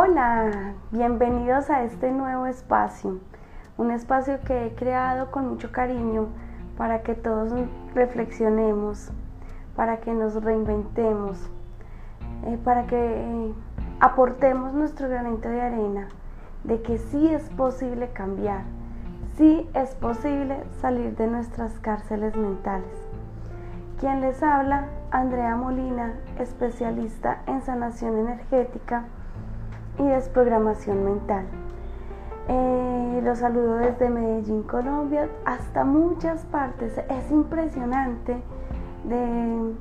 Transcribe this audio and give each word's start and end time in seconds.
Hola, 0.00 0.74
bienvenidos 0.92 1.70
a 1.70 1.82
este 1.82 2.12
nuevo 2.12 2.46
espacio, 2.46 3.18
un 3.76 3.90
espacio 3.90 4.38
que 4.46 4.66
he 4.66 4.74
creado 4.76 5.32
con 5.32 5.48
mucho 5.48 5.72
cariño 5.72 6.28
para 6.76 7.02
que 7.02 7.16
todos 7.16 7.52
reflexionemos, 7.96 9.10
para 9.74 9.96
que 9.96 10.14
nos 10.14 10.40
reinventemos, 10.40 11.50
eh, 12.44 12.60
para 12.62 12.86
que 12.86 12.96
eh, 12.96 13.52
aportemos 13.98 14.72
nuestro 14.72 15.08
granito 15.08 15.48
de 15.48 15.62
arena 15.62 16.06
de 16.62 16.80
que 16.80 16.98
sí 16.98 17.34
es 17.34 17.50
posible 17.50 18.10
cambiar, 18.12 18.62
sí 19.36 19.68
es 19.74 19.96
posible 19.96 20.62
salir 20.80 21.16
de 21.16 21.26
nuestras 21.26 21.76
cárceles 21.80 22.36
mentales. 22.36 22.94
Quien 23.98 24.20
les 24.20 24.44
habla, 24.44 24.84
Andrea 25.10 25.56
Molina, 25.56 26.20
especialista 26.38 27.42
en 27.46 27.62
sanación 27.62 28.16
energética 28.16 29.06
y 29.98 30.02
desprogramación 30.04 31.04
mental. 31.04 31.44
Eh, 32.48 33.20
los 33.22 33.38
saludo 33.38 33.76
desde 33.76 34.08
Medellín, 34.08 34.62
Colombia, 34.62 35.28
hasta 35.44 35.84
muchas 35.84 36.44
partes. 36.46 36.96
Es 37.10 37.30
impresionante 37.30 38.42
de 39.04 39.74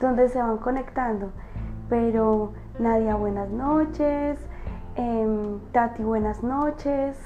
donde 0.00 0.28
se 0.28 0.38
van 0.38 0.58
conectando. 0.58 1.30
Pero 1.88 2.52
Nadia, 2.78 3.14
buenas 3.14 3.50
noches. 3.50 4.38
Em, 4.96 5.60
Tati, 5.72 6.02
buenas 6.02 6.42
noches. 6.42 7.16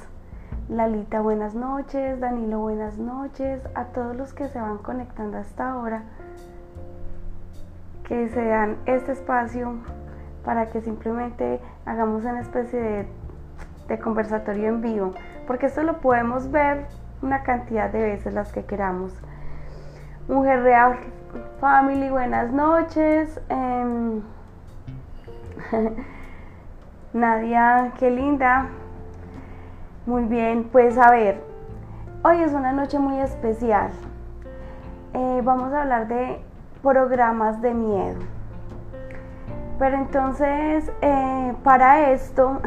Lalita, 0.69 1.21
buenas 1.21 1.55
noches. 1.55 2.21
Danilo, 2.21 2.61
buenas 2.61 2.99
noches. 2.99 3.61
A 3.75 3.87
todos 3.87 4.17
los 4.17 4.33
que 4.33 4.49
se 4.49 4.61
van 4.61 4.79
conectando 4.79 5.39
hasta 5.39 5.73
ahora. 5.73 6.05
Que 8.07 8.29
se 8.29 8.45
dan 8.47 8.77
este 8.87 9.13
espacio 9.13 9.79
para 10.45 10.71
que 10.71 10.81
simplemente 10.81 11.61
hagamos 11.87 12.25
una 12.25 12.41
especie 12.41 13.07
de, 13.89 13.99
conversatorio 13.99 14.69
en 14.69 14.81
vivo, 14.81 15.13
porque 15.47 15.67
esto 15.67 15.83
lo 15.83 16.01
podemos 16.01 16.51
ver 16.51 16.87
una 17.23 17.43
cantidad 17.43 17.91
de 17.91 18.03
veces 18.03 18.35
las 18.35 18.53
que 18.53 18.65
queramos. 18.65 19.13
Mujer 20.27 20.63
Real 20.63 20.97
Family, 21.61 22.09
buenas 22.09 22.51
noches. 22.51 23.41
Em, 23.49 24.23
Nadia, 27.13 27.93
qué 27.99 28.11
linda. 28.11 28.69
Muy 30.07 30.25
bien, 30.25 30.69
pues 30.73 30.99
a 30.99 31.11
ver, 31.11 31.41
hoy 32.23 32.43
es 32.43 32.53
una 32.53 32.73
noche 32.73 32.99
muy 32.99 33.21
especial. 33.21 33.91
Eh, 35.13 35.41
vamos 35.45 35.73
a 35.73 35.83
hablar 35.83 36.09
de 36.09 36.41
programas 36.83 37.63
de 37.63 37.73
miedo. 37.73 38.34
Pero 39.79 39.97
entonces, 39.97 40.91
eh, 41.03 41.55
para 41.65 42.11
esto, 42.13 42.61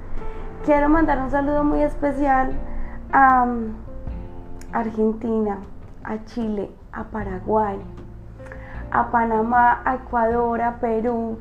quiero 0.64 0.88
mandar 0.88 1.18
un 1.18 1.30
saludo 1.30 1.64
muy 1.64 1.82
especial 1.82 2.52
a 3.12 3.42
um, 3.42 3.74
Argentina, 4.72 5.58
a 6.04 6.24
Chile, 6.24 6.70
a 6.92 7.04
Paraguay, 7.04 7.80
a 8.92 9.10
Panamá, 9.10 9.82
a 9.84 9.96
Ecuador, 9.96 10.60
a 10.60 10.76
Perú, 10.76 11.38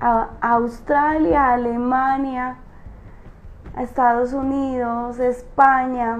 a 0.00 0.28
Australia, 0.40 1.44
a 1.44 1.54
Alemania, 1.54 2.56
a 3.76 3.82
Estados 3.84 4.32
Unidos, 4.32 5.20
España, 5.20 6.18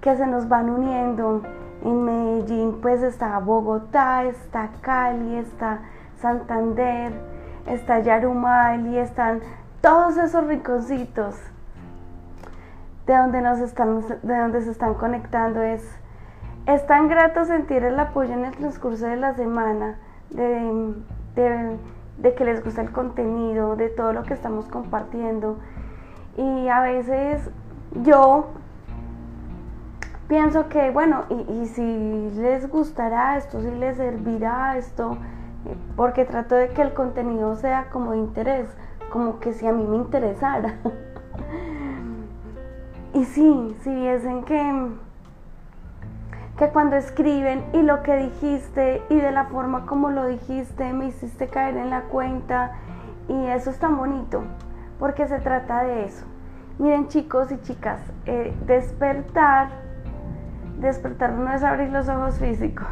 que 0.00 0.16
se 0.16 0.26
nos 0.26 0.48
van 0.48 0.70
uniendo. 0.70 1.42
En 1.84 2.04
Medellín 2.04 2.78
pues 2.80 3.02
está 3.02 3.38
Bogotá, 3.38 4.24
está 4.24 4.70
Cali, 4.80 5.36
está 5.36 5.80
Santander, 6.20 7.12
está 7.66 8.00
Yarumal 8.00 8.86
y 8.86 8.98
están 8.98 9.40
todos 9.80 10.16
esos 10.16 10.46
rinconcitos 10.46 11.36
de 13.06 13.16
donde 13.16 13.40
nos 13.40 13.60
están, 13.60 14.02
de 14.22 14.36
donde 14.36 14.62
se 14.62 14.70
están 14.70 14.94
conectando. 14.94 15.62
Es, 15.62 15.82
es 16.66 16.86
tan 16.86 17.08
grato 17.08 17.44
sentir 17.44 17.84
el 17.84 17.98
apoyo 17.98 18.32
en 18.32 18.44
el 18.44 18.56
transcurso 18.56 19.06
de 19.06 19.16
la 19.16 19.34
semana, 19.34 19.98
de, 20.30 20.96
de 22.18 22.34
que 22.34 22.44
les 22.44 22.64
gusta 22.64 22.82
el 22.82 22.90
contenido, 22.90 23.76
de 23.76 23.88
todo 23.88 24.12
lo 24.12 24.24
que 24.24 24.34
estamos 24.34 24.66
compartiendo. 24.66 25.58
Y 26.36 26.68
a 26.68 26.80
veces 26.80 27.48
yo 28.02 28.48
pienso 30.28 30.68
que, 30.68 30.90
bueno, 30.90 31.24
y, 31.30 31.52
y, 31.52 31.66
si 31.66 32.30
les 32.36 32.68
gustará 32.68 33.36
esto, 33.36 33.60
si 33.60 33.70
les 33.70 33.96
servirá 33.96 34.76
esto, 34.76 35.16
porque 35.96 36.24
trato 36.24 36.54
de 36.54 36.68
que 36.68 36.82
el 36.82 36.92
contenido 36.92 37.56
sea 37.56 37.88
como 37.90 38.12
de 38.12 38.18
interés, 38.18 38.68
como 39.10 39.40
que 39.40 39.52
si 39.52 39.66
a 39.66 39.72
mí 39.72 39.84
me 39.84 39.96
interesara. 39.96 40.76
y 43.14 43.24
sí, 43.24 43.76
si 43.80 43.94
viesen 43.94 44.44
que, 44.44 44.90
que 46.58 46.68
cuando 46.68 46.96
escriben 46.96 47.64
y 47.72 47.82
lo 47.82 48.02
que 48.02 48.16
dijiste 48.16 49.02
y 49.08 49.16
de 49.16 49.32
la 49.32 49.46
forma 49.46 49.86
como 49.86 50.10
lo 50.10 50.26
dijiste 50.26 50.92
me 50.92 51.06
hiciste 51.06 51.48
caer 51.48 51.76
en 51.76 51.90
la 51.90 52.02
cuenta 52.02 52.72
y 53.28 53.46
eso 53.46 53.70
es 53.70 53.78
tan 53.78 53.96
bonito, 53.96 54.44
porque 54.98 55.26
se 55.26 55.38
trata 55.38 55.82
de 55.82 56.04
eso. 56.04 56.24
Miren 56.78 57.08
chicos 57.08 57.50
y 57.50 57.60
chicas, 57.62 58.00
eh, 58.26 58.54
despertar, 58.66 59.68
despertar 60.78 61.32
no 61.32 61.50
es 61.52 61.62
abrir 61.62 61.90
los 61.90 62.08
ojos 62.08 62.38
físicos, 62.38 62.86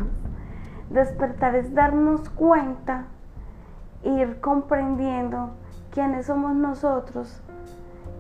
Despertar 0.91 1.55
es 1.55 1.75
darnos 1.75 2.29
cuenta, 2.31 3.05
ir 4.03 4.41
comprendiendo 4.41 5.51
quiénes 5.91 6.27
somos 6.27 6.55
nosotros 6.55 7.41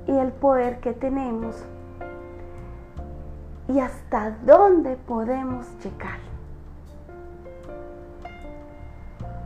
y 0.06 0.12
el 0.12 0.32
poder 0.32 0.80
que 0.80 0.92
tenemos 0.92 1.64
y 3.68 3.80
hasta 3.80 4.36
dónde 4.44 4.96
podemos 4.96 5.66
llegar. 5.82 6.18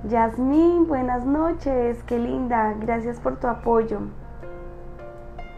Yasmín, 0.05 0.87
buenas 0.87 1.25
noches, 1.25 2.03
qué 2.05 2.19
linda, 2.19 2.75
gracias 2.81 3.21
por 3.21 3.37
tu 3.37 3.49
apoyo. 3.49 4.01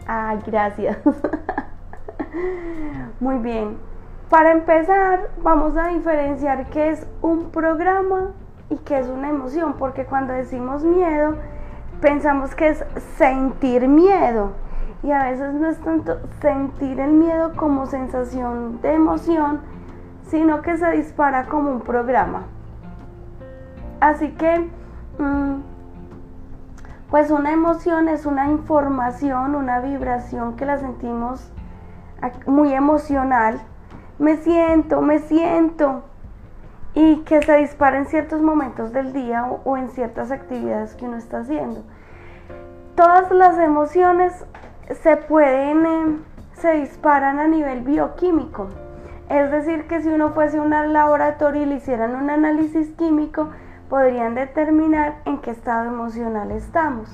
Ay, 0.07 0.39
gracias. 0.45 0.97
Muy 3.19 3.37
bien, 3.37 3.77
para 4.31 4.53
empezar, 4.53 5.29
vamos 5.43 5.75
a 5.75 5.89
diferenciar 5.89 6.67
qué 6.67 6.91
es 6.91 7.05
un 7.21 7.51
programa 7.51 8.31
y 8.69 8.77
qué 8.77 8.97
es 8.97 9.07
una 9.07 9.27
emoción, 9.29 9.73
porque 9.77 10.05
cuando 10.05 10.31
decimos 10.31 10.85
miedo, 10.85 11.35
pensamos 11.99 12.55
que 12.55 12.69
es 12.69 12.85
sentir 13.17 13.89
miedo. 13.89 14.53
Y 15.03 15.11
a 15.11 15.25
veces 15.25 15.53
no 15.53 15.67
es 15.67 15.77
tanto 15.81 16.17
sentir 16.41 17.01
el 17.01 17.11
miedo 17.11 17.57
como 17.57 17.87
sensación 17.87 18.79
de 18.81 18.93
emoción, 18.93 19.59
sino 20.27 20.61
que 20.61 20.77
se 20.77 20.89
dispara 20.91 21.47
como 21.47 21.69
un 21.69 21.81
programa. 21.81 22.43
Así 23.99 24.29
que, 24.29 24.59
mm, 25.19 25.55
pues 27.09 27.31
una 27.31 27.51
emoción 27.51 28.07
es 28.07 28.25
una 28.25 28.49
información, 28.49 29.55
una 29.55 29.81
vibración 29.81 30.55
que 30.55 30.65
la 30.65 30.77
sentimos 30.77 31.51
muy 32.45 32.71
emocional 32.73 33.59
me 34.21 34.37
siento, 34.37 35.01
me 35.01 35.19
siento. 35.19 36.03
Y 36.93 37.21
que 37.21 37.41
se 37.41 37.57
dispara 37.57 37.97
en 37.97 38.05
ciertos 38.05 38.41
momentos 38.41 38.93
del 38.93 39.13
día 39.13 39.45
o, 39.65 39.77
en 39.77 39.89
ciertas 39.89 40.29
actividades 40.29 40.93
que 40.93 41.05
uno 41.05 41.17
está 41.17 41.39
haciendo. 41.39 41.83
Todas 42.95 43.31
las 43.31 43.57
emociones 43.57 44.45
se 45.01 45.17
pueden, 45.17 45.85
eh, 45.85 46.17
se 46.53 46.73
disparan 46.73 47.39
a 47.39 47.47
nivel 47.47 47.81
bioquímico. 47.81 48.67
Es 49.29 49.49
decir, 49.49 49.87
que 49.87 50.01
si 50.01 50.09
uno 50.09 50.33
fuese 50.33 50.57
a 50.57 50.61
un 50.61 50.69
laboratorio 50.69 51.63
y 51.63 51.65
le 51.65 51.75
hicieran 51.75 52.13
un 52.15 52.29
análisis 52.29 52.89
químico, 52.97 53.49
podrían 53.89 54.35
determinar 54.35 55.21
en 55.25 55.39
qué 55.39 55.51
estado 55.51 55.85
emocional 55.85 56.51
estamos. 56.51 57.09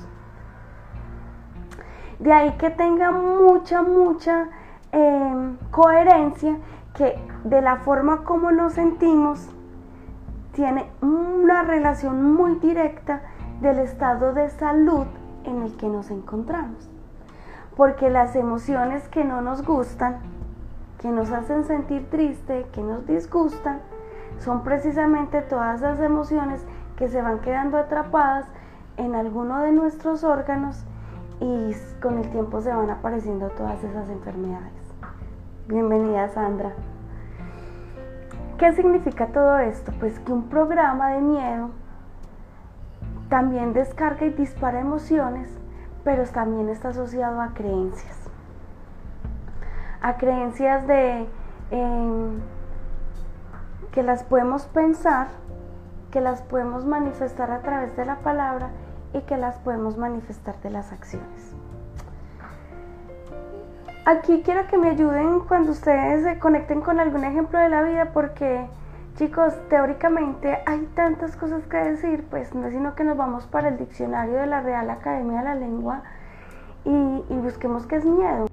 De 2.18 2.32
ahí 2.32 2.50
que 2.58 2.70
tenga 2.70 3.12
mucha, 3.12 3.82
mucha 3.82 4.48
eh, 4.90 5.56
coherencia 5.70 6.56
que 6.98 7.16
de 7.44 7.62
la 7.62 7.76
forma 7.76 8.24
como 8.24 8.50
nos 8.50 8.72
sentimos 8.72 9.48
tiene 10.52 10.90
una 11.00 11.62
relación 11.62 12.34
muy 12.34 12.56
directa 12.56 13.22
del 13.60 13.78
estado 13.78 14.34
de 14.34 14.50
salud 14.50 15.06
en 15.44 15.62
el 15.62 15.76
que 15.76 15.88
nos 15.88 16.10
encontramos. 16.10 16.90
Porque 17.76 18.10
las 18.10 18.34
emociones 18.34 19.08
que 19.08 19.24
no 19.24 19.40
nos 19.40 19.64
gustan, 19.64 20.18
que 21.00 21.08
nos 21.10 21.30
hacen 21.30 21.64
sentir 21.64 22.10
triste, 22.10 22.66
que 22.72 22.82
nos 22.82 23.06
disgustan, 23.06 23.80
son 24.40 24.64
precisamente 24.64 25.40
todas 25.42 25.80
las 25.80 26.00
emociones 26.00 26.66
que 26.96 27.06
se 27.06 27.22
van 27.22 27.38
quedando 27.38 27.78
atrapadas 27.78 28.46
en 28.96 29.14
alguno 29.14 29.60
de 29.60 29.70
nuestros 29.70 30.24
órganos 30.24 30.84
y 31.38 31.72
con 32.02 32.18
el 32.18 32.28
tiempo 32.30 32.60
se 32.60 32.74
van 32.74 32.90
apareciendo 32.90 33.50
todas 33.50 33.84
esas 33.84 34.08
enfermedades. 34.08 34.77
Bienvenida 35.68 36.30
Sandra. 36.30 36.72
¿Qué 38.56 38.72
significa 38.72 39.26
todo 39.26 39.58
esto? 39.58 39.92
Pues 40.00 40.18
que 40.18 40.32
un 40.32 40.48
programa 40.48 41.10
de 41.10 41.20
miedo 41.20 41.68
también 43.28 43.74
descarga 43.74 44.24
y 44.24 44.30
dispara 44.30 44.80
emociones, 44.80 45.50
pero 46.04 46.24
también 46.24 46.70
está 46.70 46.88
asociado 46.88 47.42
a 47.42 47.52
creencias. 47.52 48.16
A 50.00 50.16
creencias 50.16 50.86
de 50.86 51.28
em, 51.70 52.40
que 53.92 54.02
las 54.02 54.22
podemos 54.22 54.64
pensar, 54.68 55.28
que 56.10 56.22
las 56.22 56.40
podemos 56.40 56.86
manifestar 56.86 57.50
a 57.50 57.60
través 57.60 57.94
de 57.94 58.06
la 58.06 58.20
palabra 58.20 58.70
y 59.12 59.20
que 59.20 59.36
las 59.36 59.58
podemos 59.58 59.98
manifestar 59.98 60.58
de 60.62 60.70
las 60.70 60.92
acciones. 60.92 61.54
Aquí 64.08 64.40
quiero 64.42 64.66
que 64.68 64.78
me 64.78 64.88
ayuden 64.88 65.40
cuando 65.40 65.72
ustedes 65.72 66.24
se 66.24 66.38
conecten 66.38 66.80
con 66.80 66.98
algún 66.98 67.24
ejemplo 67.24 67.58
de 67.58 67.68
la 67.68 67.82
vida 67.82 68.06
porque 68.14 68.66
chicos, 69.16 69.52
teóricamente 69.68 70.60
hay 70.64 70.88
tantas 70.94 71.36
cosas 71.36 71.66
que 71.66 71.76
decir, 71.76 72.24
pues 72.30 72.54
no 72.54 72.68
es 72.68 72.72
sino 72.72 72.94
que 72.94 73.04
nos 73.04 73.18
vamos 73.18 73.46
para 73.46 73.68
el 73.68 73.76
diccionario 73.76 74.36
de 74.36 74.46
la 74.46 74.62
Real 74.62 74.88
Academia 74.88 75.40
de 75.40 75.44
la 75.44 75.54
Lengua 75.56 76.04
y, 76.86 77.22
busquemos 77.42 77.86
qué 77.86 77.96
es 77.96 78.06
miedo. 78.06 78.46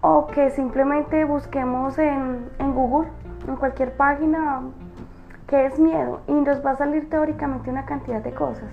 O 0.00 0.26
que 0.26 0.50
simplemente 0.50 1.24
busquemos 1.24 1.96
en, 1.98 2.50
en 2.58 2.74
Google, 2.74 3.08
en 3.46 3.54
cualquier 3.54 3.96
página, 3.96 4.62
qué 5.46 5.66
es 5.66 5.78
miedo 5.78 6.22
y 6.26 6.32
nos 6.32 6.66
va 6.66 6.72
a 6.72 6.76
salir 6.78 7.08
teóricamente 7.08 7.70
una 7.70 7.84
cantidad 7.84 8.20
de 8.20 8.34
cosas. 8.34 8.72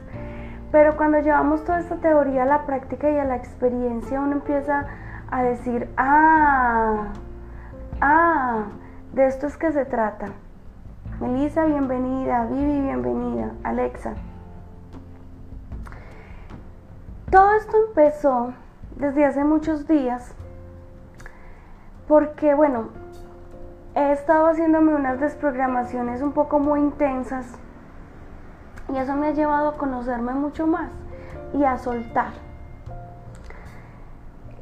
Pero 0.71 0.97
cuando 0.97 1.19
llevamos 1.19 1.63
toda 1.63 1.79
esta 1.79 1.97
teoría 1.97 2.41
a 2.41 2.47
la 2.47 2.65
práctica 2.65 3.07
y 3.11 3.19
a 3.19 3.23
la 3.23 3.35
experiencia, 3.35 4.19
uno 4.19 4.31
empieza 4.31 4.79
a 4.79 5.10
decir, 5.39 5.89
ah, 5.97 7.13
ah, 8.01 8.65
de 9.13 9.27
esto 9.27 9.47
es 9.47 9.57
que 9.57 9.71
se 9.71 9.85
trata. 9.85 10.27
Melissa, 11.19 11.65
bienvenida. 11.65 12.45
Vivi, 12.45 12.81
bienvenida. 12.81 13.51
Alexa. 13.63 14.13
Todo 17.29 17.53
esto 17.53 17.77
empezó 17.87 18.53
desde 18.95 19.25
hace 19.25 19.43
muchos 19.43 19.87
días 19.87 20.35
porque, 22.07 22.53
bueno, 22.53 22.89
he 23.95 24.11
estado 24.11 24.47
haciéndome 24.47 24.93
unas 24.93 25.19
desprogramaciones 25.19 26.21
un 26.21 26.33
poco 26.33 26.59
muy 26.59 26.79
intensas 26.81 27.45
y 28.89 28.97
eso 28.97 29.15
me 29.15 29.27
ha 29.27 29.31
llevado 29.31 29.69
a 29.69 29.77
conocerme 29.77 30.33
mucho 30.33 30.67
más 30.67 30.89
y 31.53 31.63
a 31.63 31.77
soltar. 31.77 32.50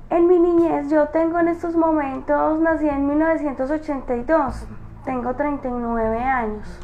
En 0.10 0.28
mi 0.28 0.40
niñez, 0.40 0.90
yo 0.90 1.10
tengo 1.10 1.38
en 1.40 1.50
estos 1.50 1.76
momentos, 1.76 2.60
nací 2.60 2.90
en 2.90 3.06
1982, 3.06 4.68
tengo 5.06 5.36
39 5.36 6.20
años. 6.24 6.80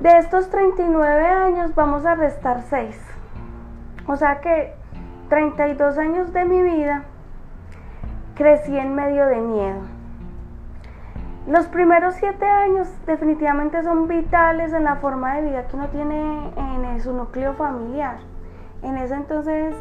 De 0.00 0.16
estos 0.18 0.48
39 0.48 1.26
años 1.26 1.74
vamos 1.74 2.06
a 2.06 2.14
restar 2.14 2.62
6. 2.62 3.00
O 4.06 4.14
sea 4.14 4.40
que 4.40 4.74
32 5.28 5.98
años 5.98 6.32
de 6.32 6.44
mi 6.44 6.62
vida 6.62 7.02
crecí 8.36 8.78
en 8.78 8.94
medio 8.94 9.26
de 9.26 9.40
miedo. 9.40 9.80
Los 11.48 11.66
primeros 11.66 12.14
7 12.14 12.46
años 12.46 12.88
definitivamente 13.06 13.82
son 13.82 14.06
vitales 14.06 14.72
en 14.72 14.84
la 14.84 14.96
forma 14.96 15.34
de 15.34 15.50
vida 15.50 15.66
que 15.66 15.74
uno 15.74 15.88
tiene 15.88 16.52
en 16.56 17.00
su 17.00 17.12
núcleo 17.12 17.54
familiar. 17.54 18.18
En 18.82 18.96
ese 18.98 19.14
entonces 19.14 19.74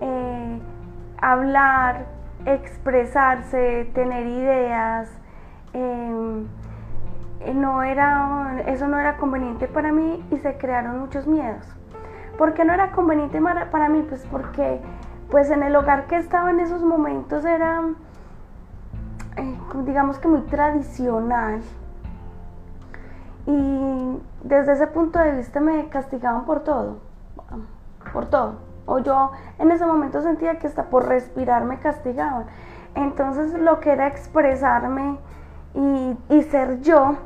eh, 0.00 0.60
hablar, 1.20 2.06
expresarse, 2.46 3.90
tener 3.94 4.26
ideas, 4.26 5.10
em, 5.72 6.46
no 7.54 7.82
era, 7.82 8.62
eso 8.66 8.86
no 8.88 8.98
era 8.98 9.16
conveniente 9.16 9.68
para 9.68 9.92
mí 9.92 10.24
y 10.30 10.38
se 10.38 10.56
crearon 10.56 11.00
muchos 11.00 11.26
miedos. 11.26 11.66
¿Por 12.38 12.54
qué 12.54 12.64
no 12.64 12.72
era 12.72 12.92
conveniente 12.92 13.40
para 13.70 13.88
mí? 13.88 14.04
Pues 14.08 14.26
porque 14.30 14.80
pues 15.30 15.50
en 15.50 15.62
el 15.62 15.76
hogar 15.76 16.06
que 16.06 16.16
estaba 16.16 16.50
en 16.50 16.60
esos 16.60 16.82
momentos 16.82 17.44
era, 17.44 17.82
eh, 19.36 19.58
digamos 19.84 20.18
que 20.18 20.28
muy 20.28 20.40
tradicional. 20.42 21.60
Y 23.46 24.22
desde 24.42 24.72
ese 24.72 24.86
punto 24.86 25.18
de 25.18 25.36
vista 25.36 25.60
me 25.60 25.88
castigaban 25.88 26.44
por 26.44 26.60
todo, 26.60 26.98
por 28.12 28.26
todo 28.26 28.69
o 28.90 28.98
yo 28.98 29.30
en 29.58 29.70
ese 29.70 29.86
momento 29.86 30.20
sentía 30.20 30.58
que 30.58 30.66
hasta 30.66 30.84
por 30.90 31.06
respirar 31.06 31.64
me 31.64 31.78
castigaban. 31.78 32.46
Entonces 32.96 33.54
lo 33.54 33.78
que 33.78 33.92
era 33.92 34.08
expresarme 34.08 35.18
y, 35.74 36.42
ser 36.42 36.80
yo, 36.80 37.16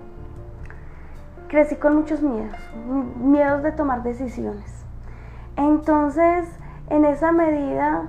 crecí 1.49 1.77
con 1.77 1.97
muchos 1.97 2.21
miedos, 2.21 2.59
miedos 3.19 3.63
de 3.63 3.73
tomar 3.73 4.03
decisiones. 4.03 4.85
Entonces, 5.57 6.47
en 6.91 7.07
esa 7.07 7.33
medida, 7.33 8.03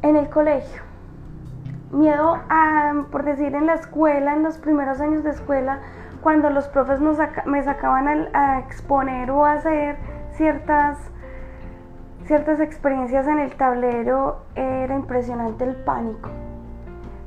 en 0.00 0.16
el 0.16 0.30
colegio, 0.30 0.80
miedo 1.92 2.38
a, 2.48 3.04
por 3.12 3.24
decir, 3.24 3.54
en 3.54 3.66
la 3.66 3.74
escuela, 3.74 4.32
en 4.32 4.42
los 4.42 4.56
primeros 4.56 5.00
años 5.02 5.22
de 5.22 5.30
escuela, 5.30 5.80
cuando 6.22 6.48
los 6.48 6.66
profes 6.68 7.00
me 7.00 7.62
sacaban 7.62 8.30
a 8.32 8.60
exponer 8.60 9.30
o 9.30 9.44
a 9.44 9.52
hacer 9.52 10.13
ciertas, 10.36 10.98
ciertas 12.26 12.60
experiencias 12.60 13.26
en 13.26 13.38
el 13.38 13.54
tablero 13.56 14.42
era 14.54 14.94
impresionante 14.94 15.64
el 15.64 15.76
pánico. 15.76 16.30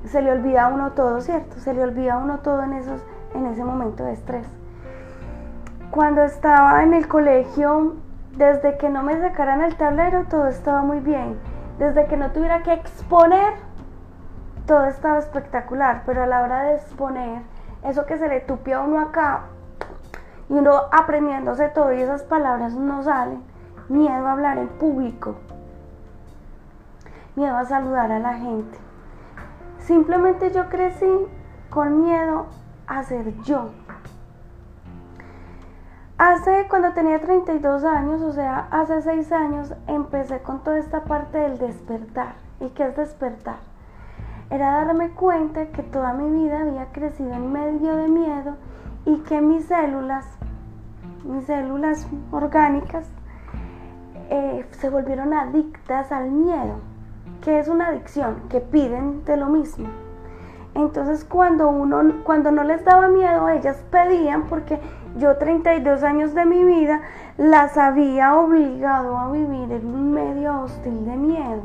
Se 0.06 0.22
le 0.22 0.32
olvida 0.32 0.66
a 0.66 0.68
uno 0.70 0.92
todo, 0.92 1.22
¿cierto? 1.22 1.60
Se 1.60 1.74
le 1.74 1.84
olvida 1.84 2.14
a 2.14 2.18
uno 2.18 2.40
todo 2.40 2.64
en, 2.64 2.74
esos, 2.74 3.06
en 3.34 3.46
ese 3.48 3.64
momento 3.64 4.04
de 4.04 4.14
estrés. 4.14 4.48
Cuando 5.92 6.24
estaba 6.24 6.84
en 6.84 6.94
el 6.94 7.08
colegio, 7.08 7.96
desde 8.36 8.78
que 8.78 8.90
no 8.90 9.04
me 9.04 9.20
sacaran 9.20 9.62
el 9.62 9.76
tablero, 9.76 10.26
todo 10.30 10.48
estaba 10.48 10.82
muy 10.82 11.00
bien. 11.00 11.38
Desde 11.80 12.06
que 12.06 12.18
no 12.18 12.32
tuviera 12.32 12.62
que 12.64 12.74
exponer, 12.74 13.54
todo 14.66 14.86
estaba 14.86 15.18
espectacular. 15.18 16.04
Pero 16.06 16.24
a 16.24 16.28
la 16.28 16.42
hora 16.42 16.64
de 16.64 16.76
exponer, 16.76 17.42
eso 17.84 18.06
que 18.06 18.18
se 18.18 18.28
le 18.28 18.42
tupió 18.42 18.80
a 18.80 18.84
uno 18.84 19.00
acá, 19.00 19.46
y 20.50 20.54
uno 20.54 20.72
aprendiéndose 20.92 21.70
todo 21.70 21.94
y 21.94 22.02
esas 22.02 22.24
palabras 22.24 22.74
no 22.74 23.04
salen. 23.04 23.44
Miedo 23.90 24.28
a 24.28 24.32
hablar 24.32 24.58
en 24.58 24.68
público. 24.68 25.36
Miedo 27.36 27.56
a 27.56 27.66
saludar 27.66 28.12
a 28.12 28.20
la 28.20 28.34
gente. 28.34 28.78
Simplemente 29.80 30.52
yo 30.52 30.70
crecí 30.70 31.28
con 31.70 32.04
miedo 32.04 32.48
a 32.88 33.04
ser 33.04 33.34
yo. 33.44 33.70
Hace, 36.18 36.66
cuando 36.68 36.94
tenía 36.94 37.22
32 37.22 37.84
años, 37.84 38.22
o 38.24 38.32
sea, 38.34 38.68
hace 38.72 39.02
6 39.04 39.32
años, 39.32 39.74
empecé 39.86 40.42
con 40.42 40.64
toda 40.64 40.80
esta 40.80 41.04
parte 41.04 41.38
del 41.38 41.60
despertar. 41.60 42.34
¿Y 42.60 42.70
qué 42.70 42.88
es 42.88 42.98
despertar? 42.98 43.58
Era 44.50 44.72
darme 44.72 45.12
cuenta 45.12 45.68
que 45.68 45.84
toda 45.84 46.14
mi 46.14 46.32
vida 46.32 46.62
había 46.62 46.88
crecido 46.92 47.34
en 47.34 47.52
medio 47.52 47.96
de 47.98 48.08
miedo 48.08 48.56
y 49.06 49.18
que 49.20 49.42
mis 49.42 49.66
células 49.68 50.26
mis 51.28 51.46
células 51.46 52.08
orgánicas 52.32 53.06
eh, 54.30 54.66
se 54.72 54.90
volvieron 54.90 55.34
adictas 55.34 56.12
al 56.12 56.32
miedo. 56.32 56.80
que 57.44 57.60
es 57.60 57.68
una 57.68 57.88
adicción? 57.88 58.42
Que 58.50 58.60
piden 58.60 59.24
de 59.26 59.38
lo 59.38 59.48
mismo. 59.48 59.88
Entonces 60.76 61.24
cuando 61.24 61.70
uno, 61.70 62.24
cuando 62.24 62.52
no 62.52 62.64
les 62.64 62.84
daba 62.84 63.08
miedo, 63.08 63.50
ellas 63.50 63.84
pedían 63.92 64.44
porque 64.44 64.80
yo 65.18 65.38
32 65.38 66.04
años 66.04 66.34
de 66.34 66.46
mi 66.46 66.64
vida 66.64 67.02
las 67.38 67.78
había 67.78 68.36
obligado 68.36 69.18
a 69.18 69.32
vivir 69.32 69.72
en 69.72 69.86
un 69.88 70.12
medio 70.12 70.62
hostil 70.62 71.06
de 71.06 71.16
miedo. 71.16 71.62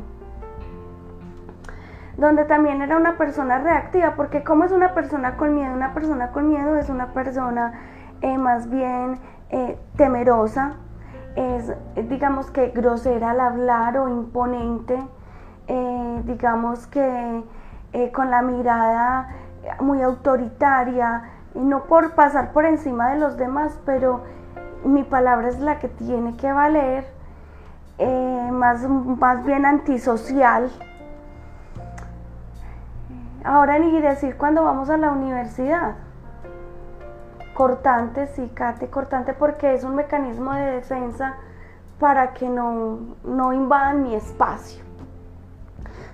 Donde 2.16 2.44
también 2.44 2.82
era 2.82 2.96
una 2.96 3.16
persona 3.16 3.58
reactiva, 3.58 4.14
porque 4.16 4.44
como 4.44 4.64
es 4.64 4.72
una 4.72 4.94
persona 4.94 5.36
con 5.36 5.54
miedo? 5.54 5.74
Una 5.74 5.92
persona 5.94 6.30
con 6.30 6.48
miedo 6.48 6.76
es 6.76 6.88
una 6.88 7.12
persona 7.12 7.72
eh, 8.22 8.38
más 8.38 8.70
bien 8.70 9.18
eh, 9.52 9.78
temerosa, 9.96 10.76
es 11.36 11.72
digamos 12.08 12.50
que 12.50 12.68
grosera 12.68 13.32
al 13.32 13.40
hablar 13.40 13.98
o 13.98 14.08
imponente, 14.08 14.98
eh, 15.66 16.22
digamos 16.24 16.86
que 16.86 17.44
eh, 17.92 18.12
con 18.12 18.30
la 18.30 18.40
mirada 18.40 19.28
muy 19.78 20.00
autoritaria, 20.00 21.24
y 21.54 21.58
no 21.58 21.84
por 21.84 22.14
pasar 22.14 22.52
por 22.52 22.64
encima 22.64 23.10
de 23.10 23.18
los 23.18 23.36
demás, 23.36 23.78
pero 23.84 24.22
mi 24.84 25.04
palabra 25.04 25.48
es 25.48 25.60
la 25.60 25.78
que 25.78 25.88
tiene 25.88 26.34
que 26.36 26.50
valer, 26.50 27.06
más, 28.50 28.88
más 28.88 29.44
bien 29.44 29.66
antisocial. 29.66 30.70
Ahora 33.44 33.78
ni 33.78 34.00
decir 34.00 34.36
cuando 34.38 34.64
vamos 34.64 34.88
a 34.88 34.96
la 34.96 35.12
universidad 35.12 35.94
cortante, 37.54 38.26
sí, 38.28 38.50
Kate, 38.54 38.88
cortante 38.88 39.34
porque 39.34 39.74
es 39.74 39.84
un 39.84 39.94
mecanismo 39.94 40.52
de 40.54 40.72
defensa 40.72 41.36
para 41.98 42.32
que 42.34 42.48
no, 42.48 42.98
no 43.24 43.52
invadan 43.52 44.02
mi 44.02 44.14
espacio. 44.14 44.82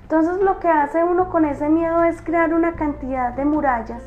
Entonces 0.02 0.40
lo 0.42 0.58
que 0.58 0.68
hace 0.68 1.04
uno 1.04 1.28
con 1.28 1.44
ese 1.44 1.68
miedo 1.68 2.02
es 2.04 2.22
crear 2.22 2.54
una 2.54 2.74
cantidad 2.74 3.32
de 3.34 3.44
murallas 3.44 4.02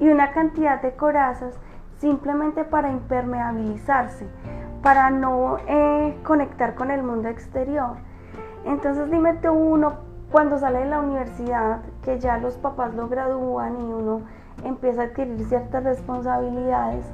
y 0.00 0.08
una 0.08 0.32
cantidad 0.32 0.82
de 0.82 0.96
corazas 0.96 1.54
simplemente 1.98 2.64
para 2.64 2.90
impermeabilizarse, 2.90 4.26
para 4.82 5.10
no 5.10 5.58
eh, 5.68 6.18
conectar 6.24 6.74
con 6.74 6.90
el 6.90 7.02
mundo 7.02 7.28
exterior. 7.28 7.96
Entonces 8.64 9.10
dime 9.10 9.34
tú 9.34 9.52
uno 9.52 9.94
cuando 10.30 10.58
sale 10.58 10.80
de 10.80 10.86
la 10.86 11.00
universidad, 11.00 11.82
que 12.02 12.18
ya 12.18 12.38
los 12.38 12.56
papás 12.56 12.92
lo 12.94 13.08
gradúan 13.08 13.80
y 13.80 13.84
uno 13.84 14.22
empieza 14.64 15.02
a 15.02 15.04
adquirir 15.06 15.44
ciertas 15.46 15.84
responsabilidades, 15.84 17.04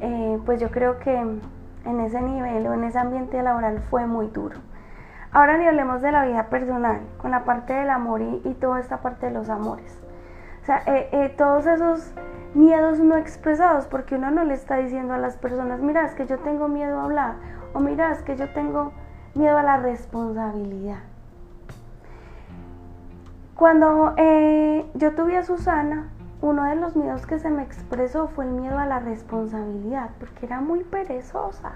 eh, 0.00 0.38
pues 0.44 0.60
yo 0.60 0.70
creo 0.70 0.98
que 0.98 1.14
en 1.14 2.00
ese 2.00 2.20
nivel 2.20 2.66
o 2.66 2.74
en 2.74 2.84
ese 2.84 2.98
ambiente 2.98 3.42
laboral 3.42 3.80
fue 3.90 4.06
muy 4.06 4.28
duro. 4.28 4.56
Ahora 5.34 5.56
ni 5.56 5.66
hablemos 5.66 6.02
de 6.02 6.12
la 6.12 6.26
vida 6.26 6.48
personal, 6.50 7.00
con 7.16 7.30
la 7.30 7.44
parte 7.44 7.72
del 7.72 7.88
amor 7.88 8.20
y, 8.20 8.54
toda 8.60 8.80
esta 8.80 8.98
parte 9.00 9.26
de 9.26 9.32
los 9.32 9.48
amores. 9.48 9.98
O 10.62 10.66
sea, 10.66 10.82
eh, 10.86 11.08
eh, 11.10 11.34
todos 11.38 11.66
esos 11.66 12.12
miedos 12.52 12.98
no 13.00 13.16
expresados, 13.16 13.86
porque 13.86 14.16
uno 14.16 14.30
no 14.30 14.44
le 14.44 14.52
está 14.52 14.76
diciendo 14.76 15.14
a 15.14 15.18
las 15.18 15.38
personas, 15.38 15.80
mira, 15.80 16.04
es 16.04 16.12
que 16.12 16.26
yo 16.26 16.38
tengo 16.40 16.68
miedo 16.68 17.00
a 17.00 17.04
hablar, 17.04 17.36
o 17.72 17.80
mira, 17.80 18.12
es 18.12 18.22
que 18.22 18.36
yo 18.36 18.50
tengo 18.50 18.92
miedo 19.34 19.56
a 19.56 19.62
la 19.62 19.78
responsabilidad. 19.78 20.98
Cuando 23.56 24.12
eh, 24.18 24.84
yo 24.92 25.14
tuve 25.14 25.38
a 25.38 25.44
Susana, 25.44 26.10
uno 26.42 26.64
de 26.64 26.74
los 26.74 26.96
miedos 26.96 27.24
que 27.24 27.38
se 27.38 27.50
me 27.50 27.62
expresó 27.62 28.26
fue 28.26 28.44
el 28.44 28.50
miedo 28.50 28.76
a 28.76 28.84
la 28.84 28.98
responsabilidad, 28.98 30.10
porque 30.18 30.46
era 30.46 30.60
muy 30.60 30.82
perezosa. 30.82 31.70